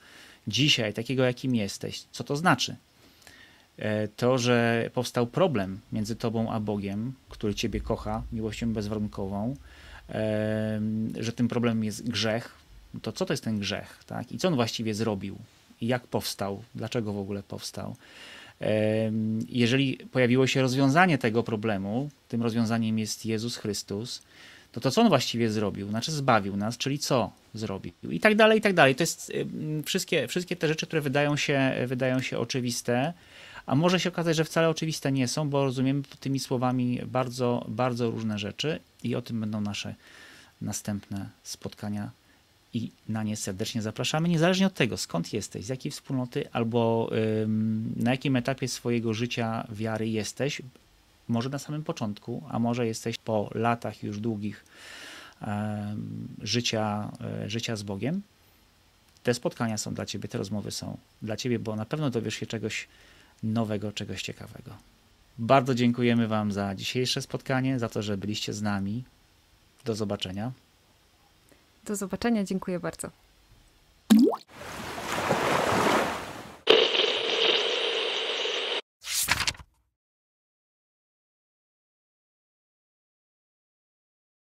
dzisiaj, 0.47 0.93
takiego 0.93 1.23
jakim 1.23 1.55
jesteś, 1.55 2.03
co 2.11 2.23
to 2.23 2.35
znaczy? 2.35 2.75
E, 3.79 4.07
to, 4.07 4.37
że 4.37 4.89
powstał 4.93 5.27
problem 5.27 5.79
między 5.91 6.15
tobą 6.15 6.51
a 6.51 6.59
Bogiem, 6.59 7.13
który 7.29 7.55
ciebie 7.55 7.81
kocha 7.81 8.23
miłością 8.31 8.73
bezwarunkową, 8.73 9.55
że 11.19 11.31
tym 11.33 11.47
problemem 11.47 11.83
jest 11.83 12.09
grzech, 12.09 12.55
to 13.01 13.11
co 13.11 13.25
to 13.25 13.33
jest 13.33 13.43
ten 13.43 13.59
grzech, 13.59 14.03
tak? 14.05 14.31
I 14.31 14.37
co 14.37 14.47
on 14.47 14.55
właściwie 14.55 14.93
zrobił? 14.93 15.37
I 15.81 15.87
jak 15.87 16.07
powstał? 16.07 16.63
Dlaczego 16.75 17.13
w 17.13 17.17
ogóle 17.17 17.43
powstał? 17.43 17.95
Jeżeli 19.49 19.97
pojawiło 19.97 20.47
się 20.47 20.61
rozwiązanie 20.61 21.17
tego 21.17 21.43
problemu, 21.43 22.09
tym 22.27 22.43
rozwiązaniem 22.43 22.99
jest 22.99 23.25
Jezus 23.25 23.57
Chrystus, 23.57 24.21
to 24.71 24.79
to 24.81 24.91
co 24.91 25.01
on 25.01 25.09
właściwie 25.09 25.51
zrobił? 25.51 25.89
Znaczy 25.89 26.11
zbawił 26.11 26.57
nas, 26.57 26.77
czyli 26.77 26.99
co 26.99 27.31
zrobił? 27.53 27.93
I 28.11 28.19
tak 28.19 28.35
dalej, 28.35 28.59
i 28.59 28.61
tak 28.61 28.73
dalej. 28.73 28.95
To 28.95 29.03
jest 29.03 29.33
wszystkie, 29.85 30.27
wszystkie 30.27 30.55
te 30.55 30.67
rzeczy, 30.67 30.87
które 30.87 31.01
wydają 31.01 31.37
się, 31.37 31.73
wydają 31.87 32.21
się 32.21 32.39
oczywiste, 32.39 33.13
a 33.69 33.75
może 33.75 33.99
się 33.99 34.09
okazać, 34.09 34.35
że 34.35 34.45
wcale 34.45 34.69
oczywiste 34.69 35.11
nie 35.11 35.27
są, 35.27 35.49
bo 35.49 35.63
rozumiemy 35.63 36.01
tymi 36.19 36.39
słowami 36.39 36.99
bardzo, 37.05 37.65
bardzo 37.67 38.11
różne 38.11 38.39
rzeczy 38.39 38.79
i 39.03 39.15
o 39.15 39.21
tym 39.21 39.39
będą 39.39 39.61
nasze 39.61 39.95
następne 40.61 41.29
spotkania 41.43 42.11
i 42.73 42.91
na 43.09 43.23
nie 43.23 43.37
serdecznie 43.37 43.81
zapraszamy, 43.81 44.29
niezależnie 44.29 44.67
od 44.67 44.73
tego, 44.73 44.97
skąd 44.97 45.33
jesteś, 45.33 45.65
z 45.65 45.69
jakiej 45.69 45.91
wspólnoty 45.91 46.51
albo 46.51 47.09
ym, 47.43 47.93
na 47.97 48.11
jakim 48.11 48.35
etapie 48.35 48.67
swojego 48.67 49.13
życia 49.13 49.67
wiary 49.71 50.09
jesteś. 50.09 50.61
Może 51.27 51.49
na 51.49 51.59
samym 51.59 51.83
początku, 51.83 52.43
a 52.49 52.59
może 52.59 52.87
jesteś 52.87 53.17
po 53.17 53.49
latach 53.55 54.03
już 54.03 54.19
długich 54.19 54.65
ym, 55.41 56.27
życia, 56.41 57.11
y, 57.45 57.49
życia 57.49 57.75
z 57.75 57.83
Bogiem. 57.83 58.21
Te 59.23 59.33
spotkania 59.33 59.77
są 59.77 59.93
dla 59.93 60.05
Ciebie, 60.05 60.29
te 60.29 60.37
rozmowy 60.37 60.71
są 60.71 60.97
dla 61.21 61.37
Ciebie, 61.37 61.59
bo 61.59 61.75
na 61.75 61.85
pewno 61.85 62.09
dowiesz 62.09 62.35
się 62.35 62.45
czegoś 62.45 62.87
nowego, 63.43 63.91
czegoś 63.91 64.21
ciekawego. 64.21 64.71
Bardzo 65.37 65.75
dziękujemy 65.75 66.27
Wam 66.27 66.51
za 66.51 66.75
dzisiejsze 66.75 67.21
spotkanie, 67.21 67.79
za 67.79 67.89
to, 67.89 68.01
że 68.01 68.17
byliście 68.17 68.53
z 68.53 68.61
nami. 68.61 69.03
Do 69.85 69.95
zobaczenia. 69.95 70.51
Do 71.85 71.95
zobaczenia, 71.95 72.43
dziękuję 72.43 72.79
bardzo. 72.79 73.09